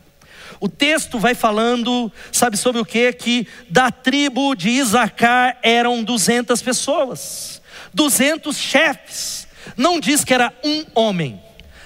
O 0.60 0.68
texto 0.68 1.18
vai 1.18 1.34
falando, 1.34 2.12
sabe 2.32 2.56
sobre 2.56 2.80
o 2.80 2.84
que? 2.84 3.12
Que 3.12 3.46
da 3.70 3.90
tribo 3.90 4.54
de 4.54 4.70
Isacar 4.70 5.56
eram 5.62 6.02
200 6.02 6.60
pessoas, 6.62 7.62
200 7.94 8.56
chefes. 8.56 9.46
Não 9.76 10.00
diz 10.00 10.24
que 10.24 10.34
era 10.34 10.52
um 10.64 10.84
homem, 10.94 11.40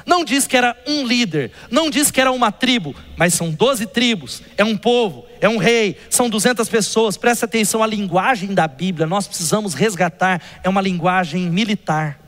não 0.06 0.24
diz 0.24 0.46
que 0.46 0.56
era 0.56 0.76
um 0.86 1.06
líder, 1.06 1.52
não 1.70 1.90
diz 1.90 2.10
que 2.10 2.20
era 2.20 2.32
uma 2.32 2.50
tribo, 2.50 2.94
mas 3.16 3.34
são 3.34 3.50
12 3.50 3.86
tribos, 3.86 4.42
é 4.56 4.64
um 4.64 4.76
povo, 4.76 5.26
é 5.40 5.48
um 5.48 5.58
rei, 5.58 5.98
são 6.08 6.30
200 6.30 6.68
pessoas. 6.68 7.16
Presta 7.16 7.46
atenção, 7.46 7.82
a 7.82 7.86
linguagem 7.86 8.54
da 8.54 8.66
Bíblia, 8.66 9.06
nós 9.06 9.26
precisamos 9.26 9.74
resgatar, 9.74 10.40
é 10.62 10.68
uma 10.68 10.80
linguagem 10.80 11.50
militar. 11.50 12.21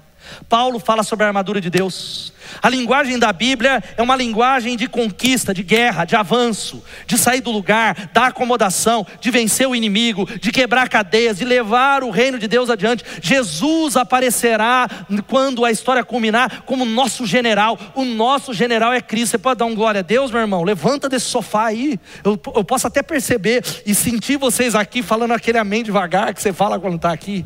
Paulo 0.48 0.78
fala 0.78 1.02
sobre 1.02 1.24
a 1.24 1.28
armadura 1.28 1.60
de 1.60 1.70
Deus. 1.70 2.32
A 2.62 2.68
linguagem 2.68 3.18
da 3.18 3.32
Bíblia 3.32 3.82
é 3.96 4.02
uma 4.02 4.16
linguagem 4.16 4.76
de 4.76 4.86
conquista, 4.88 5.52
de 5.54 5.62
guerra, 5.62 6.04
de 6.04 6.16
avanço, 6.16 6.82
de 7.06 7.16
sair 7.18 7.40
do 7.40 7.50
lugar, 7.50 8.10
da 8.12 8.26
acomodação, 8.26 9.06
de 9.20 9.30
vencer 9.30 9.66
o 9.66 9.74
inimigo, 9.74 10.26
de 10.38 10.52
quebrar 10.52 10.88
cadeias, 10.88 11.38
de 11.38 11.44
levar 11.44 12.02
o 12.02 12.10
reino 12.10 12.38
de 12.38 12.46
Deus 12.46 12.70
adiante. 12.70 13.04
Jesus 13.20 13.96
aparecerá 13.96 14.88
quando 15.26 15.64
a 15.64 15.70
história 15.70 16.04
culminar 16.04 16.62
como 16.62 16.84
nosso 16.84 17.26
general. 17.26 17.78
O 17.94 18.04
nosso 18.04 18.52
general 18.52 18.92
é 18.92 19.00
Cristo. 19.00 19.32
Você 19.32 19.38
pode 19.38 19.58
dar 19.58 19.66
um 19.66 19.74
glória 19.74 20.00
a 20.00 20.02
Deus, 20.02 20.30
meu 20.30 20.40
irmão? 20.40 20.62
Levanta 20.62 21.08
desse 21.08 21.26
sofá 21.26 21.66
aí. 21.66 21.98
Eu, 22.22 22.40
eu 22.54 22.64
posso 22.64 22.86
até 22.86 23.02
perceber 23.02 23.64
e 23.86 23.94
sentir 23.94 24.36
vocês 24.36 24.74
aqui 24.74 25.02
falando 25.02 25.32
aquele 25.32 25.58
amém 25.58 25.82
devagar 25.82 26.34
que 26.34 26.42
você 26.42 26.52
fala 26.52 26.78
quando 26.78 26.96
está 26.96 27.12
aqui. 27.12 27.44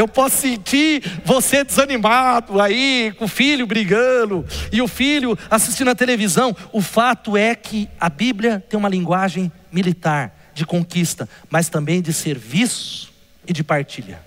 Eu 0.00 0.08
posso 0.08 0.38
sentir 0.38 1.02
você 1.26 1.62
desanimado 1.62 2.58
aí, 2.58 3.12
com 3.18 3.26
o 3.26 3.28
filho 3.28 3.66
brigando, 3.66 4.46
e 4.72 4.80
o 4.80 4.88
filho 4.88 5.38
assistindo 5.50 5.90
a 5.90 5.94
televisão. 5.94 6.56
O 6.72 6.80
fato 6.80 7.36
é 7.36 7.54
que 7.54 7.86
a 8.00 8.08
Bíblia 8.08 8.64
tem 8.66 8.78
uma 8.78 8.88
linguagem 8.88 9.52
militar, 9.70 10.34
de 10.54 10.64
conquista, 10.64 11.28
mas 11.50 11.68
também 11.68 12.00
de 12.00 12.14
serviço 12.14 13.12
e 13.46 13.52
de 13.52 13.62
partilha. 13.62 14.22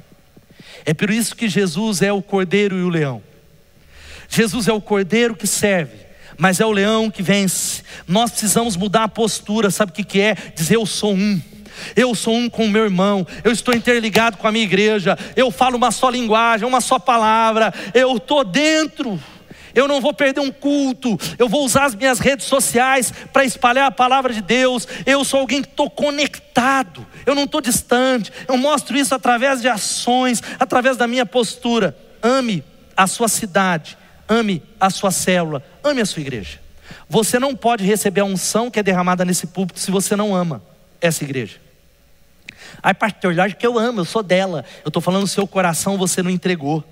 É 0.85 0.93
por 0.93 1.09
isso 1.09 1.35
que 1.35 1.49
Jesus 1.49 2.03
é 2.03 2.13
o 2.13 2.21
cordeiro 2.21 2.77
e 2.77 2.83
o 2.83 2.89
leão. 2.89 3.19
Jesus 4.29 4.67
é 4.67 4.73
o 4.73 4.81
cordeiro 4.81 5.35
que 5.35 5.47
serve, 5.47 5.97
mas 6.37 6.59
é 6.59 6.65
o 6.67 6.71
leão 6.71 7.09
que 7.09 7.23
vence. 7.23 7.81
Nós 8.07 8.29
precisamos 8.29 8.77
mudar 8.77 9.05
a 9.05 9.09
postura, 9.09 9.71
sabe 9.71 9.91
o 9.91 9.95
que, 9.95 10.03
que 10.03 10.21
é? 10.21 10.35
Dizer 10.55 10.75
eu 10.75 10.85
sou 10.85 11.15
um. 11.15 11.41
Eu 11.95 12.13
sou 12.15 12.35
um 12.35 12.49
com 12.49 12.65
o 12.65 12.69
meu 12.69 12.83
irmão, 12.83 13.25
eu 13.43 13.51
estou 13.51 13.73
interligado 13.73 14.37
com 14.37 14.47
a 14.47 14.51
minha 14.51 14.63
igreja, 14.63 15.17
eu 15.35 15.51
falo 15.51 15.77
uma 15.77 15.91
só 15.91 16.09
linguagem, 16.09 16.67
uma 16.67 16.81
só 16.81 16.99
palavra, 16.99 17.73
eu 17.93 18.17
estou 18.17 18.43
dentro. 18.43 19.19
Eu 19.75 19.87
não 19.87 19.99
vou 19.99 20.13
perder 20.13 20.39
um 20.39 20.51
culto, 20.51 21.17
eu 21.39 21.49
vou 21.49 21.65
usar 21.65 21.85
as 21.85 21.95
minhas 21.95 22.19
redes 22.19 22.45
sociais 22.45 23.11
para 23.31 23.43
espalhar 23.43 23.87
a 23.87 23.91
palavra 23.91 24.31
de 24.31 24.41
Deus. 24.41 24.87
Eu 25.05 25.23
sou 25.23 25.39
alguém 25.39 25.63
que 25.63 25.67
estou 25.67 25.89
conectado, 25.89 27.05
eu 27.25 27.33
não 27.33 27.45
estou 27.45 27.59
distante. 27.59 28.31
Eu 28.47 28.55
mostro 28.55 28.95
isso 28.95 29.15
através 29.15 29.61
de 29.61 29.67
ações, 29.67 30.43
através 30.59 30.95
da 30.95 31.07
minha 31.07 31.25
postura. 31.25 31.97
Ame 32.21 32.63
a 32.95 33.07
sua 33.07 33.27
cidade, 33.27 33.97
ame 34.29 34.61
a 34.79 34.91
sua 34.91 35.09
célula, 35.09 35.63
ame 35.83 36.01
a 36.01 36.05
sua 36.05 36.21
igreja. 36.21 36.59
Você 37.09 37.39
não 37.39 37.55
pode 37.55 37.83
receber 37.83 38.21
a 38.21 38.25
unção 38.25 38.69
que 38.69 38.79
é 38.79 38.83
derramada 38.83 39.25
nesse 39.25 39.47
púlpito 39.47 39.79
se 39.79 39.89
você 39.89 40.15
não 40.15 40.35
ama 40.35 40.61
essa 41.01 41.23
igreja. 41.23 41.62
Ai, 42.81 42.93
pastor, 42.93 43.35
lógico 43.35 43.59
que 43.59 43.67
eu 43.67 43.77
amo, 43.77 44.01
eu 44.01 44.05
sou 44.05 44.23
dela. 44.23 44.65
Eu 44.83 44.89
estou 44.89 45.01
falando, 45.01 45.27
seu 45.27 45.45
coração 45.47 45.97
você 45.97 46.23
não 46.23 46.29
entregou. 46.29 46.83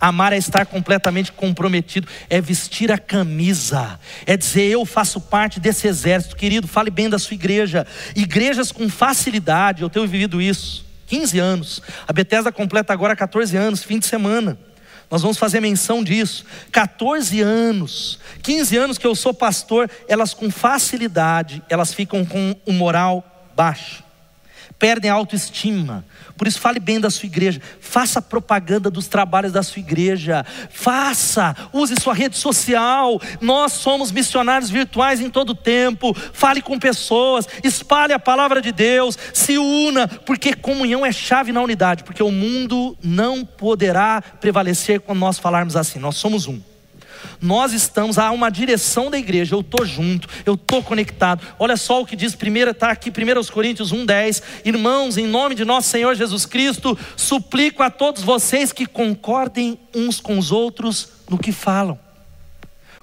Amar 0.00 0.32
é 0.32 0.36
estar 0.36 0.66
completamente 0.66 1.32
comprometido, 1.32 2.08
é 2.28 2.40
vestir 2.40 2.90
a 2.90 2.98
camisa, 2.98 3.98
é 4.26 4.36
dizer 4.36 4.70
eu 4.70 4.84
faço 4.84 5.20
parte 5.20 5.60
desse 5.60 5.86
exército. 5.86 6.36
Querido, 6.36 6.66
fale 6.66 6.90
bem 6.90 7.08
da 7.08 7.18
sua 7.18 7.34
igreja. 7.34 7.86
Igrejas 8.14 8.72
com 8.72 8.88
facilidade, 8.88 9.82
eu 9.82 9.90
tenho 9.90 10.06
vivido 10.06 10.40
isso. 10.40 10.86
15 11.06 11.38
anos. 11.38 11.82
A 12.06 12.12
Bethesda 12.12 12.52
completa 12.52 12.92
agora 12.92 13.16
14 13.16 13.56
anos, 13.56 13.82
fim 13.82 13.98
de 13.98 14.06
semana. 14.06 14.58
Nós 15.10 15.22
vamos 15.22 15.38
fazer 15.38 15.60
menção 15.60 16.04
disso. 16.04 16.44
14 16.70 17.40
anos, 17.40 18.18
15 18.42 18.76
anos 18.76 18.98
que 18.98 19.06
eu 19.06 19.14
sou 19.14 19.32
pastor, 19.32 19.90
elas 20.06 20.34
com 20.34 20.50
facilidade, 20.50 21.62
elas 21.68 21.94
ficam 21.94 22.26
com 22.26 22.54
o 22.66 22.72
moral 22.72 23.50
baixo 23.56 24.07
perdem 24.78 25.10
a 25.10 25.14
autoestima. 25.14 26.04
Por 26.36 26.46
isso, 26.46 26.60
fale 26.60 26.78
bem 26.78 27.00
da 27.00 27.10
sua 27.10 27.26
igreja, 27.26 27.60
faça 27.80 28.22
propaganda 28.22 28.90
dos 28.90 29.08
trabalhos 29.08 29.52
da 29.52 29.62
sua 29.62 29.80
igreja, 29.80 30.46
faça, 30.70 31.54
use 31.72 31.96
sua 31.96 32.14
rede 32.14 32.36
social. 32.36 33.20
Nós 33.40 33.72
somos 33.72 34.12
missionários 34.12 34.70
virtuais 34.70 35.20
em 35.20 35.28
todo 35.28 35.54
tempo. 35.54 36.14
Fale 36.32 36.62
com 36.62 36.78
pessoas, 36.78 37.48
espalhe 37.64 38.12
a 38.12 38.18
palavra 38.18 38.62
de 38.62 38.70
Deus, 38.70 39.18
se 39.32 39.58
una, 39.58 40.06
porque 40.06 40.54
comunhão 40.54 41.04
é 41.04 41.10
chave 41.10 41.52
na 41.52 41.60
unidade, 41.60 42.04
porque 42.04 42.22
o 42.22 42.30
mundo 42.30 42.96
não 43.02 43.44
poderá 43.44 44.22
prevalecer 44.22 45.00
quando 45.00 45.18
nós 45.18 45.38
falarmos 45.38 45.74
assim. 45.76 45.98
Nós 45.98 46.16
somos 46.16 46.46
um. 46.46 46.60
Nós 47.40 47.72
estamos 47.72 48.18
a 48.18 48.30
uma 48.30 48.50
direção 48.50 49.10
da 49.10 49.18
igreja. 49.18 49.54
Eu 49.54 49.60
estou 49.60 49.84
junto, 49.84 50.28
eu 50.44 50.54
estou 50.54 50.82
conectado. 50.82 51.46
Olha 51.58 51.76
só 51.76 52.00
o 52.00 52.06
que 52.06 52.16
diz 52.16 52.34
primeiro, 52.34 52.70
está 52.70 52.90
aqui, 52.90 53.10
1 53.10 53.52
Coríntios 53.52 53.92
1,10. 53.92 54.42
Irmãos, 54.64 55.16
em 55.16 55.26
nome 55.26 55.54
de 55.54 55.64
nosso 55.64 55.88
Senhor 55.88 56.14
Jesus 56.14 56.46
Cristo, 56.46 56.98
suplico 57.16 57.82
a 57.82 57.90
todos 57.90 58.22
vocês 58.22 58.72
que 58.72 58.86
concordem 58.86 59.78
uns 59.94 60.20
com 60.20 60.38
os 60.38 60.52
outros 60.52 61.08
no 61.28 61.38
que 61.38 61.52
falam. 61.52 61.98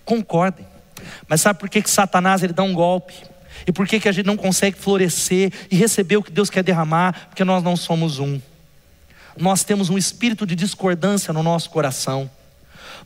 Concordem. 0.04 0.66
Mas 1.28 1.42
sabe 1.42 1.60
por 1.60 1.70
que, 1.70 1.82
que 1.82 1.90
Satanás 1.90 2.44
ele 2.44 2.54
dá 2.54 2.64
um 2.64 2.74
golpe? 2.74 3.14
E 3.66 3.72
por 3.72 3.88
que, 3.88 4.00
que 4.00 4.10
a 4.10 4.12
gente 4.12 4.26
não 4.26 4.38
consegue 4.38 4.78
florescer 4.78 5.52
e 5.72 5.76
receber 5.76 6.18
o 6.18 6.24
que 6.24 6.32
Deus 6.32 6.50
quer 6.50 6.64
derramar? 6.64 7.28
Porque 7.30 7.44
nós 7.44 7.64
não 7.64 7.76
somos 7.76 8.20
um. 8.20 8.40
Nós 9.38 9.64
temos 9.64 9.90
um 9.90 9.98
espírito 9.98 10.46
de 10.46 10.56
discordância 10.56 11.34
no 11.34 11.44
nosso 11.44 11.70
coração. 11.70 12.30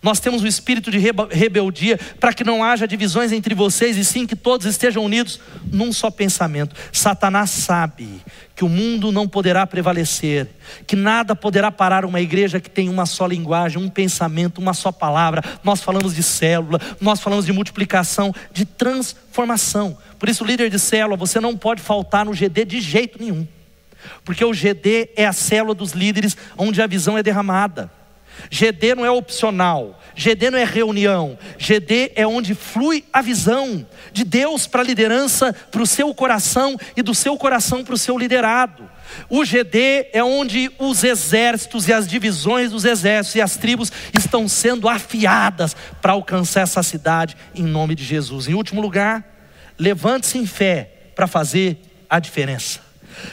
Nós 0.01 0.19
temos 0.21 0.41
um 0.41 0.47
espírito 0.47 0.89
de 0.89 0.97
rebeldia 0.97 1.99
para 2.19 2.31
que 2.31 2.43
não 2.43 2.63
haja 2.63 2.87
divisões 2.87 3.33
entre 3.33 3.53
vocês 3.53 3.97
e 3.97 4.05
sim 4.05 4.25
que 4.25 4.35
todos 4.35 4.65
estejam 4.65 5.03
unidos 5.03 5.41
num 5.71 5.91
só 5.91 6.09
pensamento. 6.09 6.73
Satanás 6.91 7.49
sabe 7.49 8.21
que 8.55 8.63
o 8.63 8.69
mundo 8.69 9.11
não 9.11 9.27
poderá 9.27 9.67
prevalecer, 9.67 10.47
que 10.87 10.95
nada 10.95 11.35
poderá 11.35 11.69
parar 11.69 12.05
uma 12.05 12.21
igreja 12.21 12.61
que 12.61 12.69
tem 12.69 12.87
uma 12.87 13.05
só 13.05 13.27
linguagem, 13.27 13.81
um 13.81 13.89
pensamento, 13.89 14.59
uma 14.59 14.73
só 14.73 14.89
palavra. 14.91 15.43
Nós 15.63 15.81
falamos 15.81 16.15
de 16.15 16.23
célula, 16.23 16.79
nós 17.01 17.19
falamos 17.19 17.45
de 17.45 17.51
multiplicação, 17.51 18.33
de 18.53 18.63
transformação. 18.65 19.97
Por 20.17 20.29
isso, 20.29 20.45
líder 20.45 20.69
de 20.69 20.79
célula, 20.79 21.17
você 21.17 21.41
não 21.41 21.57
pode 21.57 21.81
faltar 21.81 22.25
no 22.25 22.33
GD 22.33 22.63
de 22.63 22.79
jeito 22.79 23.21
nenhum. 23.21 23.45
Porque 24.23 24.45
o 24.45 24.53
GD 24.53 25.09
é 25.15 25.25
a 25.25 25.33
célula 25.33 25.75
dos 25.75 25.91
líderes 25.91 26.37
onde 26.57 26.81
a 26.81 26.87
visão 26.87 27.17
é 27.17 27.23
derramada. 27.23 27.98
GD 28.49 28.95
não 28.95 29.05
é 29.05 29.11
opcional, 29.11 29.99
GD 30.15 30.51
não 30.51 30.57
é 30.57 30.63
reunião, 30.63 31.37
GD 31.57 32.11
é 32.15 32.25
onde 32.25 32.53
flui 32.53 33.03
a 33.11 33.21
visão 33.21 33.85
de 34.11 34.23
Deus 34.23 34.67
para 34.67 34.81
a 34.81 34.85
liderança, 34.85 35.53
para 35.71 35.81
o 35.81 35.87
seu 35.87 36.13
coração 36.13 36.77
e 36.95 37.01
do 37.01 37.13
seu 37.13 37.37
coração 37.37 37.83
para 37.83 37.93
o 37.93 37.97
seu 37.97 38.17
liderado. 38.17 38.89
O 39.29 39.43
GD 39.43 40.09
é 40.13 40.23
onde 40.23 40.71
os 40.77 41.03
exércitos 41.03 41.87
e 41.87 41.93
as 41.93 42.07
divisões 42.07 42.71
dos 42.71 42.85
exércitos 42.85 43.35
e 43.35 43.41
as 43.41 43.57
tribos 43.57 43.91
estão 44.17 44.47
sendo 44.47 44.87
afiadas 44.87 45.75
para 46.01 46.13
alcançar 46.13 46.61
essa 46.61 46.83
cidade 46.83 47.35
em 47.55 47.63
nome 47.63 47.95
de 47.95 48.03
Jesus. 48.03 48.47
Em 48.47 48.53
último 48.53 48.81
lugar, 48.81 49.23
levante-se 49.77 50.37
em 50.37 50.45
fé 50.45 50.91
para 51.15 51.27
fazer 51.27 51.77
a 52.09 52.19
diferença. 52.19 52.81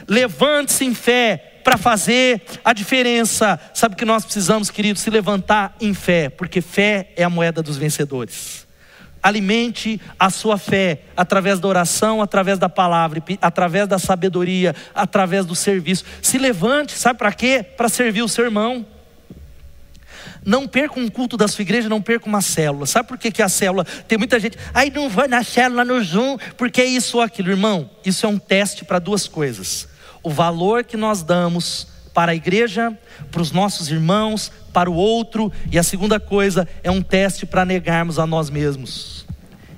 Levante-se 0.08 0.84
em 0.84 0.94
fé 0.94 1.55
para 1.66 1.76
fazer 1.76 2.42
a 2.64 2.72
diferença. 2.72 3.58
Sabe 3.74 3.96
que 3.96 4.04
nós 4.04 4.24
precisamos, 4.24 4.70
queridos, 4.70 5.02
se 5.02 5.10
levantar 5.10 5.74
em 5.80 5.92
fé, 5.92 6.28
porque 6.28 6.60
fé 6.60 7.10
é 7.16 7.24
a 7.24 7.28
moeda 7.28 7.60
dos 7.60 7.76
vencedores. 7.76 8.64
alimente 9.20 10.00
a 10.16 10.30
sua 10.30 10.56
fé 10.56 11.00
através 11.16 11.58
da 11.58 11.66
oração, 11.66 12.22
através 12.22 12.60
da 12.60 12.68
palavra, 12.68 13.20
através 13.42 13.88
da 13.88 13.98
sabedoria, 13.98 14.76
através 14.94 15.44
do 15.44 15.56
serviço. 15.56 16.04
Se 16.22 16.38
levante, 16.38 16.92
sabe 16.92 17.18
para 17.18 17.32
quê? 17.32 17.64
Para 17.76 17.88
servir 17.88 18.22
o 18.22 18.28
seu 18.28 18.44
irmão. 18.44 18.86
Não 20.44 20.68
perca 20.68 21.00
um 21.00 21.08
culto 21.08 21.36
da 21.36 21.48
sua 21.48 21.62
igreja, 21.62 21.88
não 21.88 22.00
perca 22.00 22.28
uma 22.28 22.40
célula. 22.40 22.86
Sabe 22.86 23.08
por 23.08 23.18
que, 23.18 23.32
que 23.32 23.42
a 23.42 23.48
célula? 23.48 23.84
Tem 24.06 24.16
muita 24.16 24.38
gente, 24.38 24.56
ai, 24.72 24.92
não 24.94 25.08
vai 25.08 25.26
na 25.26 25.42
célula 25.42 25.84
no 25.84 26.00
Zoom, 26.04 26.38
porque 26.56 26.80
é 26.80 26.86
isso 26.86 27.16
ou 27.16 27.24
aquilo. 27.24 27.50
Irmão, 27.50 27.90
isso 28.04 28.24
é 28.24 28.28
um 28.28 28.38
teste 28.38 28.84
para 28.84 29.00
duas 29.00 29.26
coisas: 29.26 29.88
o 30.26 30.30
valor 30.30 30.82
que 30.82 30.96
nós 30.96 31.22
damos 31.22 31.86
para 32.12 32.32
a 32.32 32.34
igreja, 32.34 32.98
para 33.30 33.40
os 33.40 33.52
nossos 33.52 33.92
irmãos, 33.92 34.50
para 34.72 34.90
o 34.90 34.94
outro, 34.94 35.52
e 35.70 35.78
a 35.78 35.84
segunda 35.84 36.18
coisa 36.18 36.68
é 36.82 36.90
um 36.90 37.00
teste 37.00 37.46
para 37.46 37.64
negarmos 37.64 38.18
a 38.18 38.26
nós 38.26 38.50
mesmos. 38.50 39.24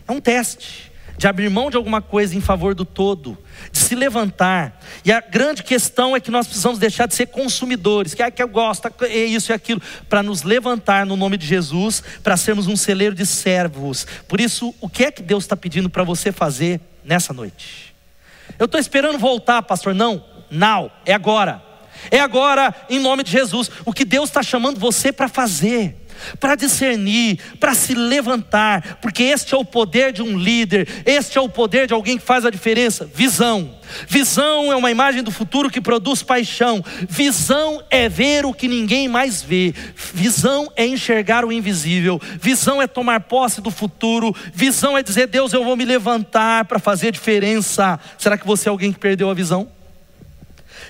É 0.06 0.11
um 0.11 0.18
teste 0.22 0.90
de 1.18 1.26
abrir 1.26 1.50
mão 1.50 1.68
de 1.68 1.76
alguma 1.76 2.00
coisa 2.00 2.34
em 2.34 2.40
favor 2.40 2.74
do 2.74 2.87
todo, 2.87 3.37
de 3.70 3.78
se 3.78 3.94
levantar. 3.94 4.80
E 5.04 5.12
a 5.12 5.20
grande 5.20 5.62
questão 5.62 6.16
é 6.16 6.20
que 6.20 6.30
nós 6.30 6.46
precisamos 6.46 6.78
deixar 6.78 7.06
de 7.06 7.14
ser 7.14 7.26
consumidores, 7.26 8.14
que 8.14 8.22
é 8.22 8.30
que 8.30 8.42
eu 8.42 8.48
gosto, 8.48 8.90
é 9.02 9.24
isso 9.26 9.52
e 9.52 9.54
aquilo, 9.54 9.82
para 10.08 10.22
nos 10.22 10.44
levantar 10.44 11.04
no 11.04 11.14
nome 11.14 11.37
de 11.37 11.46
Jesus, 11.46 12.02
para 12.22 12.38
sermos 12.38 12.66
um 12.66 12.76
celeiro 12.76 13.14
de 13.14 13.26
servos. 13.26 14.06
Por 14.26 14.40
isso, 14.40 14.74
o 14.80 14.88
que 14.88 15.04
é 15.04 15.11
que 15.11 15.22
Deus 15.22 15.44
está 15.44 15.54
pedindo 15.54 15.90
para 15.90 16.04
você 16.04 16.32
fazer 16.32 16.80
nessa 17.04 17.34
noite? 17.34 17.94
Eu 18.58 18.64
estou 18.64 18.80
esperando 18.80 19.18
voltar, 19.18 19.61
pastor. 19.62 19.94
Não, 19.94 20.38
não, 20.50 20.90
é 21.04 21.14
agora. 21.14 21.62
É 22.11 22.20
agora, 22.20 22.74
em 22.88 22.98
nome 22.98 23.22
de 23.22 23.32
Jesus, 23.32 23.70
o 23.84 23.92
que 23.92 24.04
Deus 24.04 24.28
está 24.28 24.42
chamando 24.42 24.78
você 24.78 25.12
para 25.12 25.28
fazer 25.28 25.96
para 26.38 26.54
discernir, 26.54 27.38
para 27.58 27.74
se 27.74 27.94
levantar, 27.94 28.98
porque 29.00 29.22
este 29.22 29.54
é 29.54 29.56
o 29.56 29.64
poder 29.64 30.12
de 30.12 30.22
um 30.22 30.37
líder, 30.37 30.88
este 31.06 31.38
é 31.38 31.40
o 31.40 31.48
poder 31.48 31.87
de 31.87 31.94
alguém 31.94 32.18
que 32.18 32.24
faz 32.24 32.44
a 32.44 32.50
diferença. 32.50 33.08
Visão. 33.14 33.76
Visão 34.06 34.70
é 34.70 34.76
uma 34.76 34.90
imagem 34.90 35.22
do 35.22 35.30
futuro 35.30 35.70
que 35.70 35.80
produz 35.80 36.22
paixão. 36.22 36.84
Visão 37.08 37.82
é 37.90 38.08
ver 38.08 38.44
o 38.44 38.52
que 38.52 38.68
ninguém 38.68 39.08
mais 39.08 39.42
vê. 39.42 39.74
Visão 40.12 40.70
é 40.76 40.87
enxergar 40.87 41.44
o 41.44 41.52
invisível. 41.52 42.20
Visão 42.40 42.82
é 42.82 42.87
tomar 42.87 43.20
posse 43.20 43.62
do 43.62 43.70
futuro. 43.70 44.34
Visão 44.52 44.96
é 44.96 45.02
dizer: 45.02 45.26
Deus, 45.26 45.52
eu 45.54 45.64
vou 45.64 45.76
me 45.76 45.87
levantar 45.87 46.66
para 46.66 46.78
fazer 46.78 47.12
diferença. 47.12 47.98
Será 48.18 48.37
que 48.37 48.46
você 48.46 48.68
é 48.68 48.70
alguém 48.70 48.92
que 48.92 48.98
perdeu 48.98 49.30
a 49.30 49.34
visão? 49.34 49.78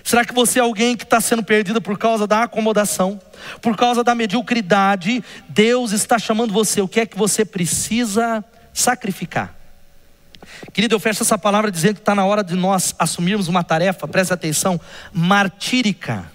Será 0.08 0.24
que 0.24 0.32
você 0.32 0.58
é 0.58 0.62
alguém 0.62 0.96
que 0.96 1.04
está 1.04 1.20
sendo 1.20 1.42
perdido 1.42 1.82
por 1.82 1.98
causa 1.98 2.26
da 2.26 2.44
acomodação, 2.44 3.20
por 3.60 3.76
causa 3.76 4.02
da 4.02 4.14
mediocridade? 4.14 5.22
Deus 5.50 5.92
está 5.92 6.18
chamando 6.18 6.50
você. 6.50 6.80
O 6.80 6.88
que 6.88 7.00
é 7.00 7.04
que 7.04 7.18
você 7.18 7.44
precisa 7.44 8.42
sacrificar? 8.72 9.54
Querido, 10.72 10.94
eu 10.94 10.98
fecho 10.98 11.22
essa 11.22 11.36
palavra 11.36 11.70
dizendo 11.70 11.96
que 11.96 12.00
está 12.00 12.14
na 12.14 12.24
hora 12.24 12.42
de 12.42 12.54
nós 12.54 12.94
assumirmos 12.98 13.48
uma 13.48 13.62
tarefa, 13.62 14.08
preste 14.08 14.32
atenção, 14.32 14.80
martírica. 15.12 16.32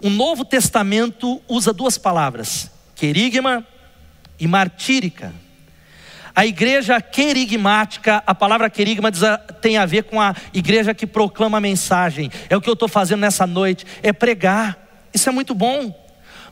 O 0.00 0.08
Novo 0.08 0.44
Testamento 0.44 1.42
usa 1.48 1.72
duas 1.72 1.98
palavras, 1.98 2.70
querigma 2.94 3.66
e 4.38 4.46
martírica. 4.46 5.34
A 6.34 6.46
igreja 6.46 7.00
querigmática, 7.00 8.22
a 8.26 8.34
palavra 8.34 8.70
querigma 8.70 9.10
tem 9.60 9.76
a 9.76 9.84
ver 9.84 10.04
com 10.04 10.20
a 10.20 10.34
igreja 10.54 10.94
que 10.94 11.06
proclama 11.06 11.58
a 11.58 11.60
mensagem. 11.60 12.30
É 12.48 12.56
o 12.56 12.60
que 12.60 12.68
eu 12.68 12.74
estou 12.74 12.88
fazendo 12.88 13.20
nessa 13.20 13.46
noite, 13.46 13.86
é 14.02 14.12
pregar. 14.12 14.78
Isso 15.12 15.28
é 15.28 15.32
muito 15.32 15.54
bom. 15.54 15.94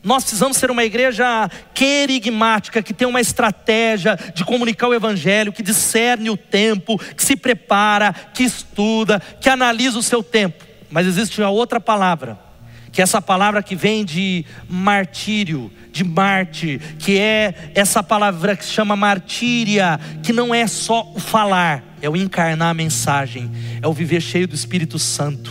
Nós 0.03 0.25
precisamos 0.25 0.57
ser 0.57 0.71
uma 0.71 0.85
igreja 0.85 1.51
querigmática, 1.75 2.83
que 2.83 2.95
tem 2.95 3.07
uma 3.07 3.21
estratégia 3.21 4.19
de 4.35 4.45
comunicar 4.45 4.89
o 4.89 4.95
Evangelho, 4.95 5.53
que 5.53 5.63
discerne 5.63 6.31
o 6.31 6.37
tempo, 6.37 6.99
que 6.99 7.23
se 7.23 7.37
prepara, 7.37 8.13
que 8.13 8.43
estuda, 8.43 9.21
que 9.41 9.49
analisa 9.49 9.99
o 9.99 10.03
seu 10.03 10.23
tempo. 10.23 10.65
Mas 10.91 11.07
existe 11.07 11.41
uma 11.41 11.51
outra 11.51 11.79
palavra, 11.79 12.39
que 12.93 13.01
essa 13.01 13.23
palavra 13.23 13.63
que 13.63 13.77
vem 13.77 14.05
de 14.05 14.45
martírio, 14.69 15.71
de 15.93 16.03
mártir, 16.03 16.81
que 16.99 17.19
é 17.19 17.73
essa 17.75 18.03
palavra 18.03 18.57
que 18.57 18.65
se 18.65 18.73
chama 18.73 18.97
martíria, 18.97 19.99
que 20.23 20.33
não 20.33 20.55
é 20.55 20.67
só 20.67 21.13
o 21.15 21.21
falar, 21.21 21.85
é 22.03 22.09
o 22.09 22.17
encarnar 22.17 22.71
a 22.71 22.75
mensagem, 22.75 23.51
é 23.81 23.87
o 23.87 23.93
viver 23.93 24.21
cheio 24.21 24.49
do 24.49 24.55
Espírito 24.55 24.99
Santo, 24.99 25.51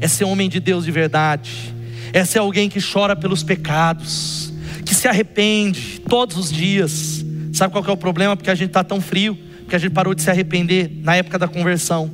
é 0.00 0.08
ser 0.08 0.24
homem 0.24 0.48
de 0.48 0.58
Deus 0.58 0.84
de 0.84 0.90
verdade, 0.90 1.74
é 2.12 2.24
ser 2.24 2.40
alguém 2.40 2.68
que 2.68 2.80
chora 2.80 3.14
pelos 3.14 3.42
pecados, 3.42 4.52
que 4.84 4.94
se 4.94 5.06
arrepende 5.06 6.00
todos 6.00 6.36
os 6.36 6.50
dias. 6.50 7.24
Sabe 7.52 7.72
qual 7.72 7.84
é 7.84 7.90
o 7.90 7.96
problema? 7.96 8.36
Porque 8.36 8.50
a 8.50 8.54
gente 8.54 8.68
está 8.68 8.82
tão 8.82 9.00
frio, 9.00 9.38
porque 9.60 9.76
a 9.76 9.78
gente 9.78 9.92
parou 9.92 10.14
de 10.14 10.22
se 10.22 10.30
arrepender 10.30 10.90
na 11.02 11.14
época 11.14 11.38
da 11.38 11.46
conversão, 11.46 12.10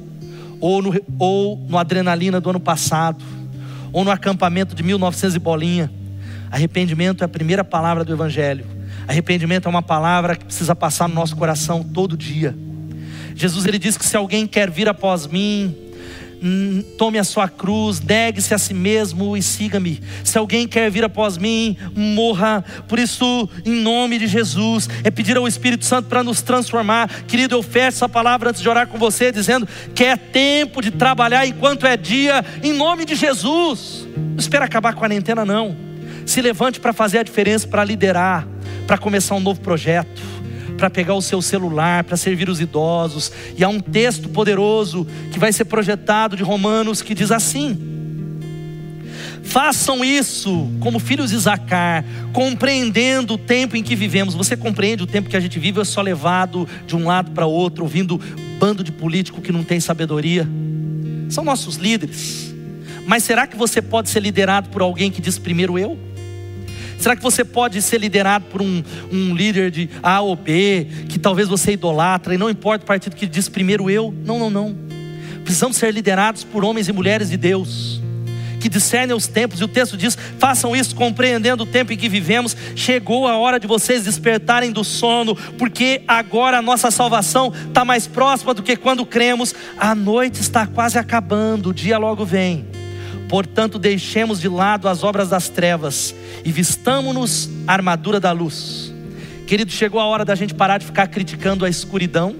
ou 0.61 0.83
no, 0.83 1.01
ou 1.19 1.57
no 1.69 1.79
adrenalina 1.79 2.41
do 2.41 2.51
ano 2.51 2.61
passado, 2.61 3.25
ou 3.93 4.05
no 4.05 4.11
acampamento 4.11 4.75
de 4.75 4.83
1900 4.83 5.37
e 5.37 5.39
bolinha. 5.39 5.91
Arrependimento 6.51 7.23
é 7.23 7.25
a 7.25 7.29
primeira 7.29 7.63
palavra 7.63 8.05
do 8.05 8.13
Evangelho. 8.13 8.65
Arrependimento 9.07 9.67
é 9.67 9.69
uma 9.69 9.83
palavra 9.83 10.37
que 10.37 10.45
precisa 10.45 10.75
passar 10.75 11.09
no 11.09 11.15
nosso 11.15 11.37
coração 11.37 11.83
todo 11.83 12.17
dia. 12.17 12.55
Jesus 13.35 13.67
ele 13.67 13.79
diz 13.79 13.97
que 13.97 14.05
se 14.05 14.17
alguém 14.17 14.47
quer 14.47 14.71
vir 14.71 14.89
após 14.89 15.27
mim, 15.27 15.75
tome 16.97 17.19
a 17.19 17.25
sua 17.25 17.49
cruz, 17.49 18.01
negue-se 18.01 18.55
a 18.55 18.59
si 18.59 18.75
mesmo 18.75 19.37
e 19.37 19.43
siga-me. 19.43 20.01
Se 20.25 20.39
alguém 20.39 20.67
quer 20.67 20.91
vir 20.91 21.05
após 21.05 21.37
mim, 21.37 21.77
morra. 21.95 22.65
Por 22.87 22.99
isso, 22.99 23.49
em 23.65 23.73
nome 23.73 24.19
de 24.19 24.27
Jesus, 24.27 24.89
é 25.03 25.11
pedir 25.11 25.37
ao 25.37 25.49
Espírito 25.49 25.85
Santo 25.85 26.09
para 26.09 26.23
nos 26.23 26.43
transformar. 26.43 27.09
Querido, 27.25 27.55
eu 27.55 27.63
fecho 27.63 27.89
essa 27.89 28.09
palavra 28.09 28.51
antes 28.51 28.63
de 28.63 28.69
orar 28.69 28.87
com 28.87 28.99
você, 28.99 29.33
dizendo 29.33 29.69
que 29.95 30.05
é 30.05 30.17
tempo 30.17 30.81
de 30.81 30.91
trabalhar 30.91 31.47
enquanto 31.47 31.87
é 31.87 31.97
dia, 31.97 32.45
em 32.63 32.73
nome 32.73 33.05
de 33.05 33.15
Jesus. 33.15 34.07
Não 34.17 34.39
espera 34.39 34.65
acabar 34.65 34.91
a 34.91 34.95
quarentena, 34.95 35.45
não. 35.45 35.77
Se 36.25 36.41
levante 36.41 36.79
para 36.79 36.93
fazer 36.93 37.19
a 37.19 37.23
diferença, 37.23 37.67
para 37.67 37.85
liderar, 37.85 38.47
para 38.87 38.99
começar 38.99 39.35
um 39.35 39.41
novo 39.41 39.61
projeto, 39.61 40.23
para 40.79 40.89
pegar 40.89 41.15
o 41.15 41.21
seu 41.21 41.43
celular, 41.43 42.05
para 42.05 42.17
servir 42.17 42.49
os 42.49 42.61
idosos. 42.61 43.31
E 43.57 43.65
há 43.65 43.69
um 43.69 43.81
texto 43.81 44.29
poderoso 44.29 45.07
que 45.33 45.39
vai 45.39 45.53
ser 45.53 45.67
projetado 45.67 46.37
de 46.37 46.43
Romanos 46.43 47.03
que 47.03 47.15
diz 47.15 47.31
assim: 47.31 47.77
Façam 49.43 50.05
isso 50.05 50.71
como 50.79 50.99
filhos 50.99 51.31
de 51.31 51.39
Zacar, 51.39 52.05
compreendendo 52.33 53.35
o 53.35 53.39
tempo 53.39 53.77
em 53.77 53.83
que 53.83 53.97
vivemos. 53.97 54.35
Você 54.35 54.57
compreende 54.57 55.03
o 55.03 55.07
tempo 55.07 55.29
que 55.29 55.37
a 55.37 55.41
gente 55.41 55.59
vive? 55.59 55.81
É 55.81 55.85
só 55.85 56.01
levado 56.01 56.67
de 56.87 56.95
um 56.95 57.07
lado 57.07 57.33
para 57.33 57.45
outro, 57.45 57.83
ouvindo 57.83 58.21
bando 58.59 58.85
de 58.85 58.93
político 58.93 59.43
que 59.43 59.51
não 59.51 59.65
tem 59.65 59.81
sabedoria. 59.81 60.49
São 61.29 61.43
nossos 61.43 61.77
líderes. 61.77 62.55
Mas 63.07 63.25
será 63.25 63.47
que 63.47 63.57
você 63.57 63.81
pode 63.83 64.11
ser 64.11 64.21
liderado 64.21 64.69
por 64.69 64.83
alguém 64.83 65.11
que 65.11 65.21
diz 65.21 65.39
primeiro 65.39 65.79
eu? 65.79 65.99
Será 66.99 67.15
que 67.15 67.23
você 67.23 67.45
pode 67.45 67.81
ser 67.81 67.99
liderado 67.99 68.47
por 68.47 68.61
um, 68.61 68.83
um 69.11 69.35
líder 69.35 69.71
de 69.71 69.89
A 70.03 70.21
ou 70.21 70.35
B, 70.35 70.87
que 71.09 71.19
talvez 71.19 71.49
você 71.49 71.73
idolatra, 71.73 72.35
e 72.35 72.39
não 72.39 72.51
importa 72.51 72.85
o 72.85 72.87
partido 72.87 73.15
que 73.15 73.27
diz 73.27 73.49
primeiro 73.49 73.89
eu? 73.89 74.13
Não, 74.25 74.39
não, 74.39 74.51
não. 74.51 74.77
Precisamos 75.45 75.77
ser 75.77 75.93
liderados 75.95 76.45
por 76.45 76.65
homens 76.65 76.89
e 76.89 76.93
mulheres 76.93 77.31
de 77.31 77.37
Deus, 77.37 78.03
que 78.61 78.69
discernem 78.69 79.17
os 79.17 79.29
tempos, 79.29 79.61
e 79.61 79.65
o 79.65 79.69
texto 79.69 79.97
diz: 79.97 80.19
façam 80.39 80.75
isso 80.75 80.95
compreendendo 80.97 81.63
o 81.63 81.67
tempo 81.67 81.93
em 81.93 81.97
que 81.97 82.09
vivemos. 82.09 82.57
Chegou 82.75 83.29
a 83.29 83.39
hora 83.39 83.61
de 83.61 83.67
vocês 83.69 84.05
despertarem 84.05 84.73
do 84.73 84.83
sono, 84.83 85.37
porque 85.57 86.03
agora 86.07 86.59
a 86.59 86.63
nossa 86.63 86.91
salvação 86.91 87.53
está 87.69 87.85
mais 87.85 88.09
próxima 88.09 88.53
do 88.53 88.63
que 88.63 88.77
quando 88.77 89.07
cremos. 89.07 89.55
A 89.79 89.95
noite 89.95 90.41
está 90.41 90.67
quase 90.67 90.99
acabando, 90.99 91.71
o 91.71 91.75
dia 91.75 91.97
logo 91.97 92.25
vem. 92.25 92.78
Portanto, 93.29 93.79
deixemos 93.79 94.41
de 94.41 94.49
lado 94.49 94.89
as 94.89 95.05
obras 95.05 95.29
das 95.29 95.49
trevas 95.49 96.15
e 96.45 96.51
vistamos-nos 96.51 97.51
a 97.67 97.75
armadura 97.75 98.19
da 98.19 98.33
luz. 98.33 98.93
Querido, 99.47 99.71
chegou 99.71 100.01
a 100.01 100.07
hora 100.07 100.25
da 100.25 100.35
gente 100.35 100.55
parar 100.55 100.79
de 100.79 100.87
ficar 100.87 101.07
criticando 101.09 101.65
a 101.65 101.69
escuridão, 101.69 102.35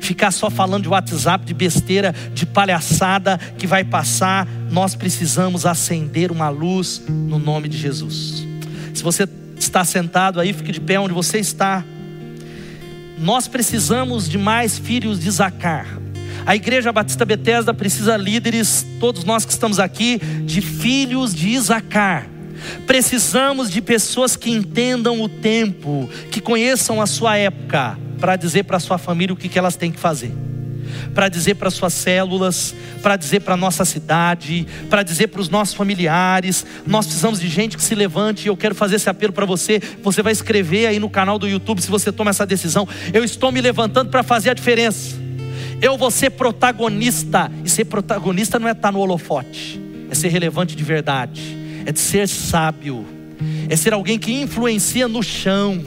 ficar 0.00 0.32
só 0.32 0.50
falando 0.50 0.82
de 0.82 0.88
WhatsApp, 0.88 1.44
de 1.44 1.54
besteira, 1.54 2.12
de 2.34 2.44
palhaçada 2.44 3.38
que 3.56 3.66
vai 3.66 3.84
passar. 3.84 4.48
Nós 4.70 4.96
precisamos 4.96 5.64
acender 5.64 6.32
uma 6.32 6.48
luz 6.48 7.02
no 7.08 7.38
nome 7.38 7.68
de 7.68 7.78
Jesus. 7.78 8.44
Se 8.94 9.02
você 9.02 9.28
está 9.56 9.84
sentado 9.84 10.40
aí, 10.40 10.52
fique 10.52 10.72
de 10.72 10.80
pé 10.80 10.98
onde 10.98 11.14
você 11.14 11.38
está. 11.38 11.84
Nós 13.18 13.46
precisamos 13.46 14.28
de 14.28 14.38
mais 14.38 14.76
filhos 14.76 15.20
de 15.20 15.30
Zacar 15.30 16.05
a 16.46 16.54
Igreja 16.54 16.92
Batista 16.92 17.24
Betesda 17.24 17.74
precisa 17.74 18.16
líderes, 18.16 18.86
todos 19.00 19.24
nós 19.24 19.44
que 19.44 19.50
estamos 19.50 19.80
aqui, 19.80 20.18
de 20.44 20.60
filhos 20.60 21.34
de 21.34 21.48
Isacar. 21.48 22.28
Precisamos 22.86 23.68
de 23.68 23.82
pessoas 23.82 24.36
que 24.36 24.50
entendam 24.50 25.20
o 25.20 25.28
tempo, 25.28 26.08
que 26.30 26.40
conheçam 26.40 27.02
a 27.02 27.06
sua 27.06 27.36
época, 27.36 27.98
para 28.20 28.36
dizer 28.36 28.62
para 28.62 28.76
a 28.76 28.80
sua 28.80 28.96
família 28.96 29.34
o 29.34 29.36
que, 29.36 29.48
que 29.48 29.58
elas 29.58 29.74
têm 29.74 29.90
que 29.90 29.98
fazer. 29.98 30.32
para 31.12 31.28
dizer 31.28 31.56
para 31.56 31.68
suas 31.68 31.92
células, 31.92 32.74
para 33.02 33.16
dizer 33.16 33.40
para 33.40 33.54
a 33.54 33.56
nossa 33.56 33.84
cidade, 33.84 34.66
para 34.88 35.02
dizer 35.02 35.26
para 35.28 35.40
os 35.40 35.48
nossos 35.48 35.74
familiares. 35.74 36.64
Nós 36.86 37.06
precisamos 37.06 37.40
de 37.40 37.48
gente 37.48 37.76
que 37.76 37.82
se 37.82 37.94
levante. 37.94 38.46
Eu 38.46 38.56
quero 38.56 38.74
fazer 38.74 38.96
esse 38.96 39.10
apelo 39.10 39.32
para 39.32 39.44
você. 39.44 39.80
Você 40.02 40.22
vai 40.22 40.32
escrever 40.32 40.86
aí 40.86 40.98
no 40.98 41.10
canal 41.10 41.38
do 41.38 41.48
YouTube 41.48 41.82
se 41.82 41.90
você 41.90 42.12
toma 42.12 42.30
essa 42.30 42.46
decisão. 42.46 42.86
Eu 43.12 43.24
estou 43.24 43.50
me 43.50 43.60
levantando 43.60 44.10
para 44.10 44.22
fazer 44.22 44.50
a 44.50 44.54
diferença. 44.54 45.25
Eu 45.80 45.96
vou 45.96 46.10
ser 46.10 46.30
protagonista. 46.30 47.50
E 47.64 47.68
ser 47.68 47.84
protagonista 47.84 48.58
não 48.58 48.68
é 48.68 48.72
estar 48.72 48.92
no 48.92 49.00
holofote, 49.00 49.80
é 50.10 50.14
ser 50.14 50.28
relevante 50.28 50.74
de 50.74 50.82
verdade, 50.82 51.56
é 51.84 51.92
de 51.92 52.00
ser 52.00 52.28
sábio, 52.28 53.04
é 53.68 53.76
ser 53.76 53.92
alguém 53.92 54.18
que 54.18 54.32
influencia 54.32 55.06
no 55.08 55.22
chão 55.22 55.82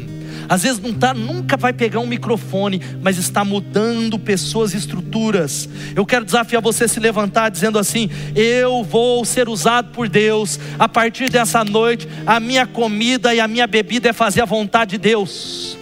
às 0.50 0.64
vezes 0.64 0.80
não 0.80 0.92
tá, 0.92 1.14
nunca 1.14 1.56
vai 1.56 1.72
pegar 1.72 2.00
um 2.00 2.08
microfone, 2.08 2.82
mas 3.04 3.20
está 3.20 3.46
mudando 3.46 4.18
pessoas 4.18 4.74
e 4.74 4.78
estruturas. 4.78 5.70
Eu 5.96 6.04
quero 6.08 6.26
desafiar 6.26 6.60
você 6.60 6.86
a 6.86 6.88
se 6.88 7.00
levantar 7.00 7.50
dizendo 7.50 7.78
assim: 7.78 8.10
eu 8.36 8.84
vou 8.84 9.24
ser 9.24 9.48
usado 9.48 9.92
por 9.92 10.10
Deus. 10.10 10.60
A 10.80 10.90
partir 10.90 11.30
dessa 11.30 11.64
noite, 11.64 12.08
a 12.26 12.40
minha 12.40 12.66
comida 12.66 13.34
e 13.34 13.40
a 13.40 13.48
minha 13.48 13.68
bebida 13.68 14.10
é 14.10 14.14
fazer 14.14 14.42
a 14.42 14.46
vontade 14.46 14.92
de 14.92 14.98
Deus 14.98 15.79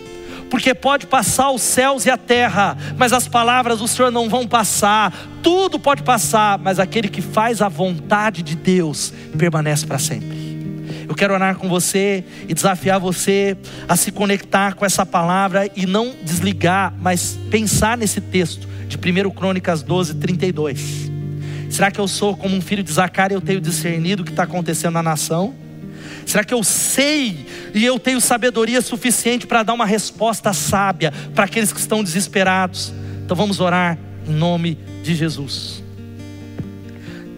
porque 0.50 0.74
pode 0.74 1.08
passar 1.08 1.52
os 1.52 1.62
céus 1.62 2.06
e 2.06 2.10
a 2.10 2.18
terra, 2.18 2.78
mas 2.98 3.14
as 3.14 3.28
palavras 3.28 3.80
do 3.80 3.88
Senhor 3.88 4.12
não 4.12 4.30
vão 4.30 4.48
passar, 4.48 5.14
tudo 5.44 5.80
pode 5.80 6.04
passar, 6.04 6.58
mas 6.58 6.80
aquele 6.80 7.10
que 7.10 7.22
faz 7.22 7.62
a 7.62 7.68
vontade 7.68 8.42
de 8.42 8.56
Deus 8.56 9.14
permanece 9.38 9.86
para 9.86 10.00
sempre. 10.00 10.48
Eu 11.08 11.16
quero 11.16 11.34
orar 11.34 11.56
com 11.56 11.70
você 11.70 12.24
e 12.48 12.54
desafiar 12.54 13.00
você 13.00 13.58
a 13.88 13.96
se 13.96 14.12
conectar 14.12 14.74
com 14.76 14.86
essa 14.86 15.06
palavra 15.06 15.70
e 15.76 15.86
não 15.86 16.14
desligar, 16.24 16.94
mas 17.00 17.38
pensar 17.50 17.98
nesse 17.98 18.20
texto 18.20 18.68
de 18.88 18.98
1 18.98 19.30
Crônicas 19.32 19.82
12, 19.84 20.16
32. 20.16 21.12
Será 21.70 21.92
que 21.92 22.00
eu 22.00 22.08
sou 22.08 22.36
como 22.36 22.56
um 22.56 22.62
filho 22.62 22.84
de 22.84 22.92
Zacarias 22.92 23.40
e 23.40 23.42
eu 23.42 23.46
tenho 23.46 23.62
discernido 23.62 24.22
o 24.22 24.26
que 24.26 24.32
está 24.32 24.44
acontecendo 24.44 24.94
na 24.94 25.04
nação? 25.04 25.54
Será 26.28 26.44
que 26.44 26.54
eu 26.54 26.62
sei 26.62 27.48
e 27.74 27.86
eu 27.86 27.98
tenho 27.98 28.20
sabedoria 28.20 28.82
suficiente 28.82 29.48
para 29.48 29.64
dar 29.64 29.74
uma 29.74 29.86
resposta 29.86 30.52
sábia 30.52 31.14
para 31.34 31.46
aqueles 31.46 31.72
que 31.72 31.80
estão 31.80 32.04
desesperados? 32.04 32.94
Então 33.24 33.36
vamos 33.36 33.62
orar 33.62 33.98
em 34.28 34.34
nome 34.34 34.78
de 35.02 35.16
Jesus. 35.16 35.82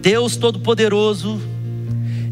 Deus 0.02 0.36
Todo-Poderoso, 0.36 1.40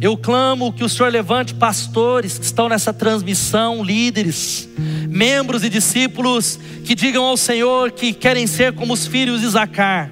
eu 0.01 0.17
clamo 0.17 0.73
que 0.73 0.83
o 0.83 0.89
Senhor 0.89 1.13
levante 1.13 1.55
pastores 1.55 2.37
que 2.37 2.45
estão 2.45 2.69
nessa 2.69 2.93
transmissão, 2.93 3.85
líderes, 3.85 4.69
membros 5.09 5.63
e 5.63 5.71
discípulos 5.71 6.59
que 6.85 6.97
digam 6.97 7.23
ao 7.23 7.37
Senhor 7.37 7.93
que 7.93 8.13
querem 8.13 8.49
ser 8.49 8.73
como 8.73 8.95
os 8.95 9.07
filhos 9.07 9.43
de 9.43 9.49
Zacar, 9.49 10.11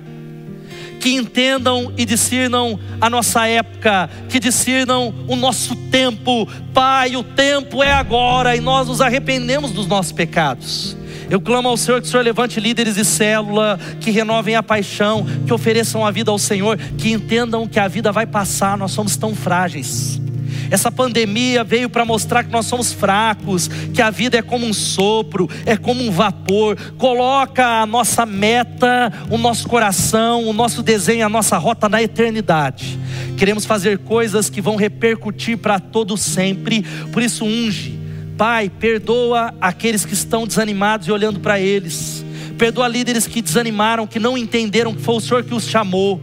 que 1.06 1.14
entendam 1.14 1.92
e 1.96 2.04
discernam 2.04 2.80
a 3.00 3.08
nossa 3.08 3.46
época, 3.46 4.10
que 4.28 4.40
discernam 4.40 5.14
o 5.28 5.36
nosso 5.36 5.76
tempo. 5.88 6.48
Pai, 6.74 7.14
o 7.14 7.22
tempo 7.22 7.80
é 7.80 7.92
agora 7.92 8.56
e 8.56 8.60
nós 8.60 8.88
nos 8.88 9.00
arrependemos 9.00 9.70
dos 9.70 9.86
nossos 9.86 10.10
pecados. 10.10 10.96
Eu 11.30 11.40
clamo 11.40 11.68
ao 11.68 11.76
Senhor 11.76 12.00
que 12.00 12.08
o 12.08 12.10
Senhor 12.10 12.24
levante 12.24 12.58
líderes 12.58 12.96
de 12.96 13.04
célula, 13.04 13.78
que 14.00 14.10
renovem 14.10 14.56
a 14.56 14.64
paixão, 14.64 15.24
que 15.46 15.54
ofereçam 15.54 16.04
a 16.04 16.10
vida 16.10 16.32
ao 16.32 16.40
Senhor, 16.40 16.76
que 16.98 17.12
entendam 17.12 17.68
que 17.68 17.78
a 17.78 17.86
vida 17.86 18.10
vai 18.10 18.26
passar, 18.26 18.76
nós 18.76 18.90
somos 18.90 19.16
tão 19.16 19.32
frágeis. 19.32 20.20
Essa 20.70 20.90
pandemia 20.90 21.62
veio 21.64 21.88
para 21.88 22.04
mostrar 22.04 22.44
que 22.44 22.50
nós 22.50 22.66
somos 22.66 22.92
fracos, 22.92 23.68
que 23.92 24.02
a 24.02 24.10
vida 24.10 24.38
é 24.38 24.42
como 24.42 24.66
um 24.66 24.72
sopro, 24.72 25.48
é 25.64 25.76
como 25.76 26.02
um 26.02 26.10
vapor. 26.10 26.76
Coloca 26.98 27.82
a 27.82 27.86
nossa 27.86 28.26
meta, 28.26 29.12
o 29.30 29.38
nosso 29.38 29.68
coração, 29.68 30.44
o 30.44 30.52
nosso 30.52 30.82
desenho, 30.82 31.26
a 31.26 31.28
nossa 31.28 31.56
rota 31.58 31.88
na 31.88 32.02
eternidade. 32.02 32.98
Queremos 33.36 33.64
fazer 33.64 33.98
coisas 33.98 34.48
que 34.48 34.60
vão 34.60 34.76
repercutir 34.76 35.58
para 35.58 35.78
todo 35.78 36.16
sempre. 36.16 36.82
Por 37.12 37.22
isso 37.22 37.44
unge 37.44 38.06
Pai, 38.36 38.68
perdoa 38.68 39.54
aqueles 39.58 40.04
que 40.04 40.12
estão 40.12 40.46
desanimados 40.46 41.08
e 41.08 41.12
olhando 41.12 41.40
para 41.40 41.58
eles. 41.58 42.22
Perdoa 42.58 42.86
líderes 42.86 43.26
que 43.26 43.40
desanimaram, 43.40 44.06
que 44.06 44.18
não 44.18 44.36
entenderam 44.36 44.94
que 44.94 45.00
foi 45.00 45.14
o 45.14 45.20
Senhor 45.20 45.42
que 45.42 45.54
os 45.54 45.66
chamou. 45.66 46.20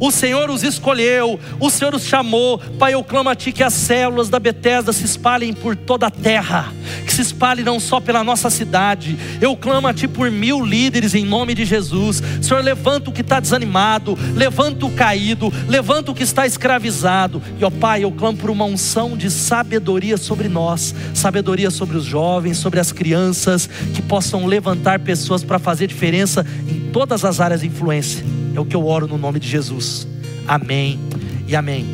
O 0.00 0.10
Senhor 0.10 0.50
os 0.50 0.62
escolheu, 0.62 1.38
o 1.60 1.70
Senhor 1.70 1.94
os 1.94 2.04
chamou. 2.04 2.58
Pai, 2.78 2.94
eu 2.94 3.04
clamo 3.04 3.30
a 3.30 3.34
Ti 3.34 3.52
que 3.52 3.62
as 3.62 3.72
células 3.72 4.28
da 4.28 4.38
Bethesda 4.38 4.92
se 4.92 5.04
espalhem 5.04 5.52
por 5.52 5.76
toda 5.76 6.06
a 6.06 6.10
terra, 6.10 6.72
que 7.04 7.12
se 7.12 7.22
espalhem 7.22 7.64
não 7.64 7.78
só 7.78 8.00
pela 8.00 8.24
nossa 8.24 8.50
cidade. 8.50 9.18
Eu 9.40 9.56
clamo 9.56 9.86
a 9.86 9.94
Ti 9.94 10.08
por 10.08 10.30
mil 10.30 10.64
líderes 10.64 11.14
em 11.14 11.24
nome 11.24 11.54
de 11.54 11.64
Jesus. 11.64 12.22
Senhor, 12.40 12.62
levanta 12.62 13.10
o 13.10 13.12
que 13.12 13.20
está 13.20 13.40
desanimado, 13.40 14.18
levanta 14.34 14.86
o 14.86 14.90
caído, 14.90 15.52
levanta 15.68 16.10
o 16.10 16.14
que 16.14 16.22
está 16.22 16.46
escravizado. 16.46 17.42
E 17.58 17.64
ó 17.64 17.70
Pai, 17.70 18.04
eu 18.04 18.12
clamo 18.12 18.38
por 18.38 18.50
uma 18.50 18.64
unção 18.64 19.16
de 19.16 19.30
sabedoria 19.30 20.16
sobre 20.16 20.48
nós, 20.48 20.94
sabedoria 21.12 21.70
sobre 21.70 21.96
os 21.96 22.04
jovens, 22.04 22.58
sobre 22.58 22.80
as 22.80 22.92
crianças, 22.92 23.68
que 23.94 24.02
possam 24.02 24.46
levantar 24.46 24.98
pessoas 25.00 25.42
para 25.42 25.58
fazer 25.58 25.86
diferença 25.86 26.46
em 26.68 26.90
todas 26.92 27.24
as 27.24 27.40
áreas 27.40 27.60
de 27.60 27.66
influência 27.66 28.43
é 28.54 28.60
o 28.60 28.64
que 28.64 28.76
eu 28.76 28.86
oro 28.86 29.06
no 29.06 29.18
nome 29.18 29.38
de 29.40 29.48
Jesus. 29.48 30.06
Amém 30.46 30.98
e 31.46 31.56
amém. 31.56 31.86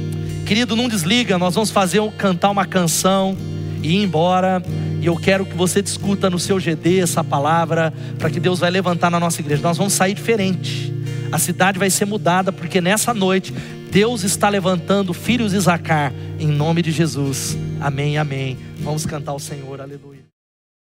Querido, 0.46 0.74
não 0.74 0.88
desliga, 0.88 1.38
nós 1.38 1.54
vamos 1.54 1.70
fazer 1.70 2.00
cantar 2.12 2.50
uma 2.50 2.66
canção 2.66 3.36
e 3.82 3.96
ir 3.96 4.02
embora. 4.02 4.62
E 5.00 5.06
eu 5.06 5.16
quero 5.16 5.46
que 5.46 5.56
você 5.56 5.80
discuta 5.80 6.28
no 6.28 6.38
seu 6.38 6.58
GD 6.58 6.98
essa 6.98 7.24
palavra, 7.24 7.92
para 8.18 8.28
que 8.28 8.38
Deus 8.38 8.58
vai 8.58 8.70
levantar 8.70 9.10
na 9.10 9.18
nossa 9.20 9.40
igreja. 9.40 9.62
Nós 9.62 9.78
vamos 9.78 9.92
sair 9.92 10.14
diferente. 10.14 10.92
A 11.32 11.38
cidade 11.38 11.78
vai 11.78 11.88
ser 11.88 12.04
mudada, 12.04 12.52
porque 12.52 12.80
nessa 12.80 13.14
noite 13.14 13.54
Deus 13.90 14.24
está 14.24 14.48
levantando 14.48 15.14
filhos 15.14 15.52
de 15.52 15.60
Zacar, 15.60 16.12
em 16.38 16.48
nome 16.48 16.82
de 16.82 16.90
Jesus. 16.90 17.56
Amém, 17.80 18.18
amém. 18.18 18.58
Vamos 18.80 19.06
cantar 19.06 19.32
ao 19.32 19.38
Senhor, 19.38 19.80
aleluia. 19.80 20.29